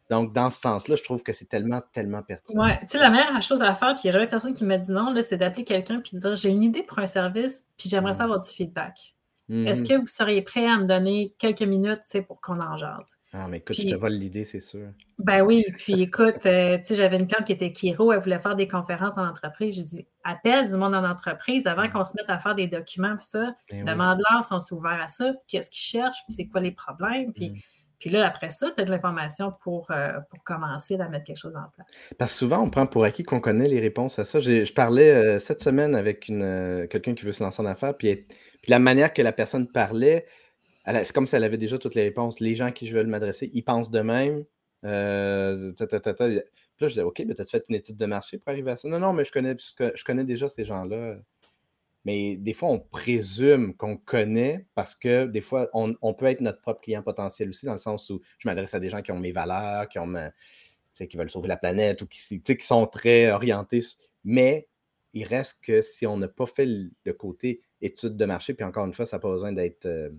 donc, 0.09 0.33
dans 0.33 0.51
ce 0.51 0.61
sens-là, 0.61 0.97
je 0.97 1.03
trouve 1.03 1.23
que 1.23 1.33
c'est 1.33 1.47
tellement, 1.47 1.83
tellement 1.93 2.23
pertinent. 2.23 2.65
Oui, 2.65 2.71
tu 2.83 2.87
sais, 2.89 2.99
la 2.99 3.11
meilleure 3.11 3.43
chose 3.43 3.63
à 3.63 3.75
faire, 3.75 3.95
puis 3.95 4.03
il 4.05 4.07
n'y 4.07 4.11
a 4.11 4.13
jamais 4.13 4.29
personne 4.29 4.55
qui 4.55 4.65
m'a 4.65 4.79
dit 4.79 4.93
non, 4.93 5.15
c'est 5.23 5.37
d'appeler 5.37 5.65
quelqu'un 5.65 6.01
et 6.01 6.15
de 6.17 6.21
dire 6.21 6.37
j'ai 6.37 6.51
une 6.51 6.63
idée 6.63 6.83
pour 6.83 6.99
un 6.99 7.07
service, 7.07 7.65
puis 7.77 7.89
j'aimerais 7.89 8.13
mmh. 8.13 8.15
savoir 8.15 8.39
du 8.39 8.49
feedback. 8.49 9.17
Est-ce 9.49 9.83
mmh. 9.83 9.87
que 9.87 9.95
vous 10.01 10.07
seriez 10.09 10.43
prêt 10.43 10.67
à 10.67 10.77
me 10.77 10.87
donner 10.87 11.33
quelques 11.39 11.63
minutes 11.63 12.01
pour 12.27 12.41
qu'on 12.41 12.59
en 12.61 12.77
jase? 12.77 13.17
Ah, 13.33 13.47
mais 13.47 13.59
écoute, 13.59 13.77
je 13.77 13.89
te 13.89 13.95
vole 13.95 14.15
l'idée, 14.15 14.45
c'est 14.45 14.61
sûr. 14.61 14.89
Ben 15.19 15.43
oui, 15.43 15.65
puis 15.79 16.03
écoute, 16.03 16.47
euh, 16.47 16.79
tu 16.79 16.85
sais, 16.85 16.95
j'avais 16.97 17.17
une 17.17 17.29
cliente 17.29 17.47
qui 17.47 17.53
était 17.53 17.71
Kiro, 17.71 18.13
elle 18.13 18.19
voulait 18.19 18.41
faire 18.41 18.57
des 18.57 18.67
conférences 18.67 19.17
en 19.17 19.25
entreprise. 19.25 19.77
J'ai 19.77 19.83
dit, 19.85 20.07
appelle 20.25 20.67
du 20.69 20.77
monde 20.77 20.97
en 20.97 21.05
entreprise 21.09 21.69
avant 21.69 21.85
mmh. 21.85 21.91
qu'on 21.91 22.05
se 22.05 22.15
mette 22.17 22.29
à 22.29 22.41
faire 22.41 22.57
des 22.57 22.67
documents, 22.67 23.17
puis 23.17 23.27
ça. 23.27 23.55
Ben 23.71 23.85
demande-leur 23.85 24.43
si 24.43 24.53
on 24.53 24.77
ouverts 24.77 25.01
à 25.01 25.07
ça, 25.07 25.33
qu'est-ce 25.47 25.71
qu'ils 25.71 26.01
cherchent, 26.01 26.25
puis 26.27 26.35
c'est 26.35 26.49
quoi 26.49 26.61
les 26.61 26.73
problèmes. 26.73 27.33
Puis 27.33 27.63
puis 27.99 28.11
là, 28.11 28.27
après 28.27 28.51
ça, 28.51 28.71
tu 28.75 28.83
as 28.83 28.85
de 28.85 28.91
l'information 28.91 29.53
pour, 29.61 29.91
euh, 29.91 30.13
pour 30.29 30.43
commencer 30.45 30.95
à 31.01 31.09
mettre 31.09 31.25
quelque 31.25 31.39
chose 31.39 31.57
en 31.57 31.69
place. 31.75 31.87
Parce 32.19 32.33
que 32.33 32.39
souvent, 32.39 32.61
on 32.61 32.71
prend 32.71 32.87
pour 32.87 33.05
acquis 33.05 33.23
qu'on 33.23 33.41
connaît 33.41 33.69
les 33.69 33.81
réponses 33.81 34.19
à 34.19 34.25
ça. 34.25 34.41
Je 34.41 34.71
parlais 34.73 35.15
euh, 35.15 35.39
cette 35.39 35.63
semaine 35.63 35.95
avec 35.95 36.29
euh, 36.29 36.87
quelqu'un 36.87 37.15
qui 37.15 37.25
veut 37.25 37.33
se 37.33 37.43
lancer 37.43 37.63
en 37.63 37.67
affaires, 37.67 37.97
puis, 37.97 38.27
la 38.69 38.79
manière 38.81 39.13
que 39.13 39.23
la 39.23 39.33
personne 39.33 39.69
parlait, 39.69 40.27
c'est 40.87 41.13
comme 41.13 41.29
si 41.29 41.37
elle 41.37 41.45
avait 41.45 41.57
déjà 41.57 41.79
toutes 41.79 41.95
les 41.95 42.03
réponses. 42.03 42.41
Les 42.41 42.57
gens 42.57 42.73
qui 42.73 42.91
veulent 42.91 43.07
m'adresser, 43.07 43.49
ils 43.55 43.63
pensent 43.63 43.93
de 43.93 44.01
même. 44.01 44.45
Puis 44.83 44.91
là, 44.91 45.55
je 46.81 46.87
disais, 46.89 47.03
OK, 47.03 47.23
mais 47.25 47.35
tu 47.35 47.43
as 47.43 47.47
fait 47.47 47.65
une 47.69 47.77
étude 47.77 47.97
de 47.97 48.07
marché 48.07 48.39
pour 48.39 48.49
arriver 48.49 48.73
à 48.73 48.77
ça? 48.77 48.89
Non, 48.89 48.99
non, 48.99 49.13
mais 49.13 49.25
je 49.25 49.31
connais, 49.31 49.55
je 49.57 50.05
connais 50.05 50.25
déjà 50.25 50.49
ces 50.49 50.65
gens-là. 50.65 51.15
Mais 52.07 52.37
des 52.37 52.53
fois, 52.53 52.69
on 52.69 52.79
présume 52.79 53.75
qu'on 53.75 53.97
connaît 53.97 54.65
parce 54.77 54.95
que 54.95 55.27
des 55.27 55.41
fois, 55.41 55.69
on, 55.75 56.15
peut 56.15 56.27
être 56.27 56.41
notre 56.41 56.61
propre 56.61 56.81
client 56.81 57.03
potentiel 57.03 57.49
aussi, 57.49 57.67
dans 57.67 57.73
le 57.73 57.79
sens 57.79 58.09
où 58.11 58.21
je 58.39 58.49
m'adresse 58.49 58.75
à 58.75 58.81
des 58.81 58.89
gens 58.89 59.03
qui 59.03 59.11
ont 59.11 59.19
mes 59.19 59.33
valeurs, 59.33 59.89
qui, 59.89 59.99
ont 59.99 60.15
qui 60.93 61.17
veulent 61.17 61.29
sauver 61.29 61.49
la 61.49 61.57
planète 61.57 62.03
ou 62.03 62.07
qui, 62.07 62.41
qui 62.41 62.57
sont 62.67 62.87
très 62.87 63.33
orientés. 63.33 63.81
Mais 64.23 64.69
il 65.15 65.25
reste 65.25 65.65
que 65.65 65.83
si 65.83 66.07
on 66.07 66.17
n'a 66.17 66.29
pas 66.29 66.47
fait 66.47 66.67
le 66.67 67.13
côté 67.13 67.61
étude 67.83 68.17
de 68.17 68.25
marché, 68.25 68.55
puis 68.55 68.65
encore 68.65 68.87
une 68.87 68.93
fois, 68.93 69.05
ça 69.05 69.17
n'a 69.17 69.21
pas 69.21 69.31
besoin 69.31 69.53
d'être 69.53 69.87
euh, 69.87 70.11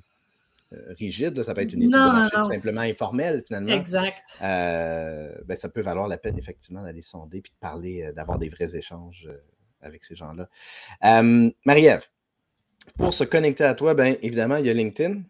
euh, 0.73 0.93
rigide, 0.99 1.41
ça 1.41 1.53
peut 1.53 1.61
être 1.61 1.71
une 1.71 1.83
étude 1.83 1.93
de 1.93 1.99
marché 1.99 2.35
tout 2.35 2.43
simplement 2.43 2.81
informelle 2.81 3.43
finalement. 3.47 3.71
Exact. 3.71 4.39
Euh, 4.41 5.33
ben, 5.45 5.55
ça 5.55 5.69
peut 5.69 5.79
valoir 5.79 6.09
la 6.09 6.17
peine 6.17 6.38
effectivement 6.38 6.83
d'aller 6.83 7.01
sonder 7.01 7.39
puis 7.39 7.53
de 7.53 7.59
parler, 7.61 8.11
d'avoir 8.13 8.39
des 8.39 8.49
vrais 8.49 8.75
échanges 8.75 9.29
avec 9.88 10.03
ces 10.03 10.15
gens-là. 10.15 10.47
Euh, 11.03 11.49
Marie-Ève, 11.65 12.05
pour 12.97 13.13
se 13.13 13.23
connecter 13.23 13.63
à 13.63 13.73
toi, 13.73 13.93
bien 13.93 14.15
évidemment, 14.21 14.57
il 14.57 14.65
y 14.65 14.69
a 14.69 14.73
LinkedIn. 14.73 15.21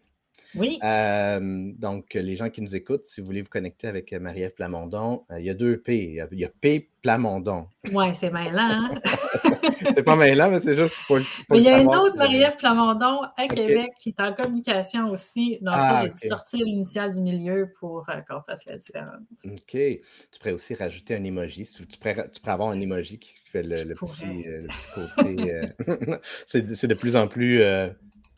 Oui. 0.54 0.78
Euh, 0.82 1.72
donc, 1.76 2.14
les 2.14 2.36
gens 2.36 2.48
qui 2.50 2.62
nous 2.62 2.74
écoutent, 2.74 3.04
si 3.04 3.20
vous 3.20 3.26
voulez 3.26 3.42
vous 3.42 3.50
connecter 3.50 3.86
avec 3.86 4.12
Marie-Ève 4.12 4.54
Plamondon, 4.54 5.24
euh, 5.30 5.40
il 5.40 5.46
y 5.46 5.50
a 5.50 5.54
deux 5.54 5.78
P. 5.78 6.18
Il 6.32 6.38
y 6.38 6.44
a, 6.44 6.48
P 6.48 6.88
Plamondon. 7.02 7.68
Oui, 7.92 8.14
c'est 8.14 8.30
mêlant. 8.30 8.58
Hein? 8.58 9.00
c'est 9.90 10.02
pas 10.02 10.16
mêlant, 10.16 10.50
mais 10.50 10.60
c'est 10.60 10.76
juste 10.76 10.94
pour, 11.06 11.18
Il 11.18 11.62
y 11.62 11.68
a 11.68 11.78
une 11.78 11.94
autre 11.94 12.16
Marie-Ève 12.16 12.56
Plamondon 12.56 13.20
à 13.36 13.46
Québec 13.46 13.90
qui 14.00 14.10
est 14.10 14.22
en 14.22 14.32
communication 14.32 15.10
aussi. 15.10 15.58
Donc, 15.60 15.74
ah, 15.76 16.02
j'ai 16.02 16.10
dû 16.10 16.28
sortir 16.28 16.64
l'initiale 16.64 17.12
du 17.12 17.20
milieu 17.20 17.72
pour 17.78 18.08
euh, 18.08 18.20
qu'on 18.28 18.42
fasse 18.42 18.64
la 18.66 18.76
différence. 18.76 19.20
OK. 19.44 19.60
Tu 19.70 20.00
pourrais 20.38 20.52
aussi 20.52 20.74
rajouter 20.74 21.14
un 21.14 21.24
emoji. 21.24 21.64
Tu 21.64 21.98
pourrais, 21.98 22.28
tu 22.30 22.40
pourrais 22.40 22.52
avoir 22.52 22.70
un 22.70 22.80
emoji 22.80 23.18
qui 23.18 23.32
fait 23.44 23.62
le, 23.62 23.94
petit, 23.94 24.46
euh, 24.46 24.62
le 24.62 24.68
petit, 24.68 24.88
côté. 24.94 25.54
Euh, 25.88 26.18
c'est 26.46 26.86
de 26.86 26.94
plus 26.94 27.16
en 27.16 27.28
plus 27.28 27.62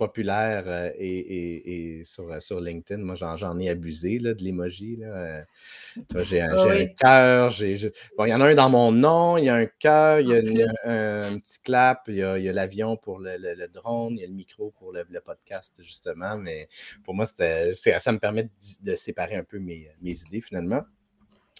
populaire 0.00 0.64
euh, 0.66 0.90
et, 0.98 2.00
sur, 2.06 2.32
euh, 2.32 2.40
sur, 2.40 2.58
LinkedIn. 2.58 3.02
Moi, 3.02 3.16
j'en 3.16 3.58
ai 3.58 3.68
abusé 3.68 4.18
là, 4.18 4.32
de 4.32 4.42
l'emoji. 4.42 5.00
Euh, 5.02 5.42
j'ai 6.22 6.40
un, 6.40 6.56
ah 6.56 7.50
cœur. 7.50 7.54
Bon, 8.16 8.24
il 8.24 8.30
y 8.30 8.34
en 8.34 8.40
a 8.40 8.48
un 8.48 8.54
dans 8.54 8.70
mon 8.70 8.92
nom, 8.92 9.36
il 9.36 9.44
y 9.44 9.48
a 9.50 9.56
un 9.56 9.66
cœur, 9.66 10.20
il 10.20 10.28
y 10.28 10.62
a 10.62 10.68
un, 10.86 11.38
petit 11.38 11.60
clap, 11.62 12.04
il 12.08 12.16
y 12.16 12.22
a, 12.22 12.52
l'avion 12.52 12.96
pour 12.96 13.18
le, 13.18 13.66
drone, 13.68 14.14
il 14.14 14.20
y 14.20 14.24
a 14.24 14.26
le 14.26 14.32
micro 14.32 14.72
pour 14.78 14.90
le, 14.92 15.04
podcast, 15.20 15.82
justement. 15.82 16.38
Mais 16.38 16.68
pour 17.04 17.14
moi, 17.14 17.26
ça 17.26 17.34
me 17.36 18.18
permet 18.18 18.48
de, 18.80 18.96
séparer 18.96 19.36
un 19.36 19.44
peu 19.44 19.58
mes, 19.58 19.90
mes 20.00 20.18
idées, 20.22 20.40
finalement. 20.40 20.82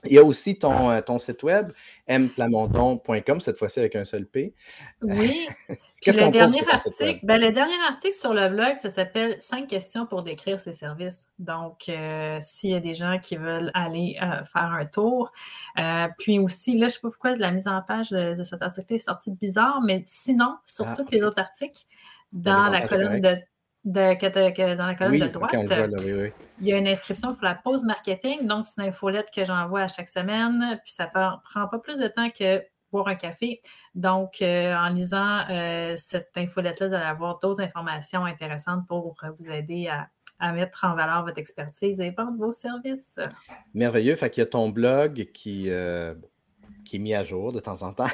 Il 0.05 0.13
y 0.13 0.19
a 0.19 0.25
aussi 0.25 0.59
ton, 0.59 1.01
ton 1.03 1.19
site 1.19 1.43
web, 1.43 1.73
mplamondon.com, 2.09 3.41
cette 3.41 3.59
fois-ci 3.59 3.81
avec 3.81 3.97
un 3.97 4.05
seul 4.05 4.27
P. 4.27 4.55
Oui. 5.03 5.47
le, 6.07 6.31
dernier 6.31 6.63
article, 6.69 7.21
ben, 7.23 7.41
le 7.41 7.53
dernier 7.53 7.77
article 7.89 8.15
sur 8.15 8.33
le 8.33 8.49
blog, 8.49 8.77
ça 8.79 8.89
s'appelle 8.89 9.37
Cinq 9.39 9.69
questions 9.69 10.07
pour 10.07 10.23
décrire 10.23 10.59
ses 10.59 10.73
services. 10.73 11.29
Donc, 11.39 11.89
euh, 11.89 12.39
s'il 12.41 12.71
y 12.71 12.75
a 12.75 12.81
des 12.81 12.95
gens 12.95 13.19
qui 13.19 13.37
veulent 13.37 13.71
aller 13.75 14.17
euh, 14.23 14.43
faire 14.45 14.73
un 14.73 14.87
tour. 14.87 15.31
Euh, 15.79 16.09
puis 16.19 16.39
aussi, 16.39 16.79
là, 16.79 16.81
je 16.81 16.85
ne 16.85 16.89
sais 16.91 17.01
pas 17.01 17.11
pourquoi 17.11 17.37
la 17.37 17.51
mise 17.51 17.69
en 17.69 17.83
page 17.83 18.11
de, 18.11 18.43
cet 18.43 18.63
article 18.63 18.95
est 18.95 18.99
sortie 18.99 19.33
bizarre, 19.33 19.81
mais 19.83 20.03
sinon, 20.05 20.57
sur 20.65 20.89
ah, 20.89 20.95
tous 20.97 21.11
les 21.11 21.23
autres 21.23 21.41
articles, 21.41 21.83
dans 22.33 22.69
la 22.69 22.87
colonne 22.87 23.21
de, 23.21 23.37
dans 23.85 24.17
la 24.87 24.95
colonne 24.95 25.19
de 25.19 25.27
droite, 25.29 25.53
il 26.61 26.67
y 26.67 26.73
a 26.73 26.77
une 26.77 26.89
inscription 26.89 27.35
pour 27.35 27.45
la 27.45 27.55
pause 27.55 27.85
marketing. 27.85 28.47
Donc, 28.47 28.67
c'est 28.67 28.83
une 28.83 28.89
infolette 28.89 29.29
que 29.35 29.45
j'envoie 29.45 29.83
à 29.83 29.89
chaque 29.89 30.09
semaine. 30.09 30.79
Puis 30.85 30.93
ça 30.93 31.07
ne 31.07 31.11
prend 31.11 31.69
pas 31.69 31.79
plus 31.79 31.99
de 31.99 32.09
temps 32.09 32.29
que 32.29 32.63
boire 32.93 33.09
un 33.09 33.15
café. 33.15 33.61
Donc, 33.95 34.43
euh, 34.43 34.75
en 34.75 34.89
lisant 34.89 35.49
euh, 35.49 35.95
cette 35.97 36.31
infolette-là, 36.37 36.89
vous 36.89 36.95
allez 36.95 37.05
avoir 37.05 37.39
d'autres 37.39 37.61
informations 37.61 38.25
intéressantes 38.25 38.87
pour 38.87 39.17
vous 39.39 39.51
aider 39.51 39.89
à, 39.89 40.09
mettre 40.53 40.87
en 40.87 40.95
valeur 40.95 41.23
votre 41.25 41.39
expertise 41.39 42.01
et 42.01 42.11
vendre 42.11 42.39
vos 42.39 42.51
services. 42.51 43.19
Merveilleux. 43.75 44.15
Fait 44.17 44.31
qu'il 44.31 44.41
y 44.41 44.47
a 44.47 44.47
ton 44.47 44.71
blog 44.71 45.29
qui, 45.35 45.67
euh, 45.69 46.15
qui 46.91 46.97
est 46.97 46.99
mis 46.99 47.15
à 47.15 47.23
jour 47.23 47.53
de 47.53 47.61
temps 47.61 47.85
en 47.85 47.93
temps. 47.93 48.09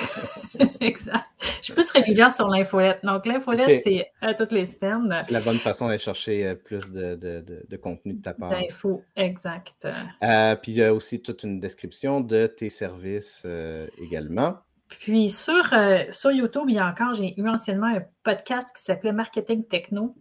exact. 0.80 1.26
Je 1.58 1.64
suis 1.64 1.72
plus 1.74 1.90
régulière 1.90 2.32
sur 2.32 2.48
l'infolette. 2.48 3.00
Donc, 3.04 3.26
l'infolette, 3.26 3.82
c'est 3.84 4.10
à 4.22 4.32
toutes 4.32 4.52
les 4.52 4.64
semaines. 4.64 5.14
C'est 5.26 5.32
la 5.32 5.42
bonne 5.42 5.58
façon 5.58 5.88
d'aller 5.88 5.98
chercher 5.98 6.46
euh, 6.46 6.54
plus 6.54 6.90
de, 6.90 7.76
contenu 7.76 8.14
de 8.14 8.22
ta 8.22 8.32
part. 8.32 8.52
D'infos, 8.52 9.02
exact. 9.16 9.86
Euh, 10.22 10.56
puis, 10.56 10.72
il 10.72 10.78
y 10.78 10.82
a 10.82 10.94
aussi 10.94 11.20
toute 11.20 11.42
une 11.42 11.60
description 11.60 12.22
de 12.22 12.46
tes 12.46 12.70
services 12.70 13.42
euh, 13.44 13.86
également. 14.00 14.60
Puis, 14.88 15.28
sur, 15.28 15.74
sur 16.10 16.32
YouTube, 16.32 16.64
il 16.68 16.76
y 16.76 16.78
a 16.78 16.88
encore, 16.88 17.12
j'ai 17.12 17.38
eu 17.38 17.46
anciennement 17.46 17.94
un 17.94 18.02
podcast 18.22 18.74
qui 18.74 18.82
s'appelait 18.82 19.12
Marketing 19.12 19.62
Techno 19.62 20.14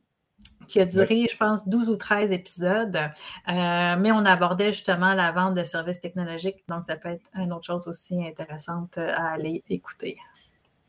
qui 0.67 0.79
a 0.79 0.85
duré, 0.85 1.25
je 1.29 1.37
pense, 1.37 1.67
12 1.67 1.89
ou 1.89 1.95
13 1.95 2.31
épisodes. 2.31 2.99
mais 3.47 4.11
on 4.11 4.25
abordait 4.25 4.71
justement 4.71 5.13
la 5.13 5.31
vente 5.31 5.55
de 5.55 5.63
services 5.63 5.99
technologiques. 5.99 6.63
Donc, 6.67 6.83
ça 6.83 6.95
peut 6.95 7.09
être 7.09 7.29
une 7.35 7.53
autre 7.53 7.65
chose 7.65 7.87
aussi 7.87 8.25
intéressante 8.25 8.97
à 8.97 9.33
aller 9.33 9.63
écouter. 9.69 10.17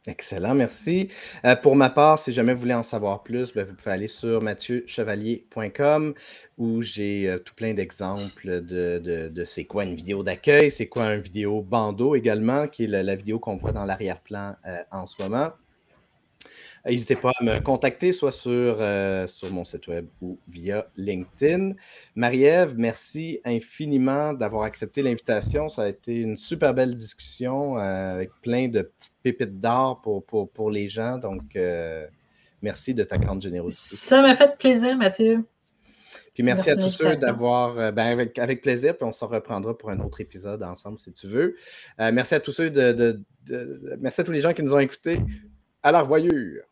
Excellent, 0.06 0.54
merci. 0.54 1.08
Euh, 1.46 1.56
pour 1.56 1.76
ma 1.76 1.88
part, 1.88 2.18
si 2.18 2.30
jamais 2.34 2.52
vous 2.52 2.60
voulez 2.60 2.74
en 2.74 2.82
savoir 2.82 3.22
plus, 3.22 3.54
ben, 3.54 3.66
vous 3.66 3.74
pouvez 3.74 3.90
aller 3.90 4.08
sur 4.08 4.42
mathieuchevalier.com 4.42 6.12
où 6.58 6.82
j'ai 6.82 7.26
euh, 7.26 7.38
tout 7.38 7.54
plein 7.54 7.72
d'exemples 7.72 8.60
de, 8.60 9.30
de, 9.30 9.44
c'est 9.44 9.64
quoi 9.64 9.84
une 9.84 9.94
vidéo 9.94 10.22
d'accueil, 10.22 10.70
c'est 10.70 10.88
quoi 10.88 11.14
une 11.14 11.22
vidéo 11.22 11.62
bandeau 11.62 12.16
également, 12.16 12.68
qui 12.68 12.84
est 12.84 12.86
la, 12.86 13.16
vidéo 13.16 13.38
qu'on 13.38 13.56
voit 13.56 13.72
dans 13.72 13.86
l'arrière-plan 13.86 14.56
euh, 14.66 14.82
en 14.90 15.06
ce 15.06 15.22
moment. 15.22 15.52
N'hésitez 16.86 17.16
pas 17.16 17.32
à 17.40 17.42
me 17.42 17.60
contacter, 17.60 18.12
soit 18.12 18.32
sur, 18.32 18.50
euh, 18.52 19.26
sur 19.26 19.50
mon 19.52 19.64
site 19.64 19.86
web 19.86 20.06
ou 20.20 20.38
via 20.48 20.86
LinkedIn. 20.98 21.72
Marie-Ève, 22.14 22.74
merci 22.76 23.40
infiniment 23.44 24.34
d'avoir 24.34 24.64
accepté 24.64 25.00
l'invitation. 25.00 25.70
Ça 25.70 25.82
a 25.84 25.88
été 25.88 26.14
une 26.14 26.36
super 26.36 26.74
belle 26.74 26.94
discussion 26.94 27.78
euh, 27.78 28.14
avec 28.14 28.32
plein 28.42 28.68
de 28.68 28.82
petites 28.82 29.14
pépites 29.22 29.60
d'or 29.60 30.02
pour, 30.02 30.26
pour, 30.50 30.70
les 30.70 30.90
gens. 30.90 31.16
Donc, 31.16 31.56
euh, 31.56 32.06
merci 32.60 32.92
de 32.92 33.02
ta 33.02 33.16
grande 33.16 33.40
générosité. 33.40 33.96
Ça 33.96 34.20
m'a 34.20 34.34
fait 34.34 34.54
plaisir, 34.58 34.94
Mathieu. 34.98 35.42
Puis 36.34 36.42
merci, 36.42 36.68
à 36.68 36.76
tous 36.76 36.90
ceux 36.90 37.14
d'avoir, 37.16 37.92
ben 37.92 38.06
avec, 38.06 38.38
avec, 38.38 38.60
plaisir, 38.60 38.96
puis 38.96 39.06
on 39.06 39.12
se 39.12 39.24
reprendra 39.24 39.78
pour 39.78 39.90
un 39.90 40.00
autre 40.00 40.20
épisode 40.20 40.64
ensemble 40.64 40.98
si 40.98 41.12
tu 41.12 41.28
veux. 41.28 41.54
merci 41.98 42.34
à 42.34 42.40
tous 42.40 42.50
ceux 42.50 42.70
de, 42.70 42.92
de, 43.46 43.96
merci 44.00 44.20
à 44.20 44.24
tous 44.24 44.32
les 44.32 44.40
gens 44.40 44.52
qui 44.52 44.64
nous 44.64 44.74
ont 44.74 44.80
écoutés. 44.80 45.20
À 45.80 45.92
la 45.92 46.00
revoyure. 46.00 46.64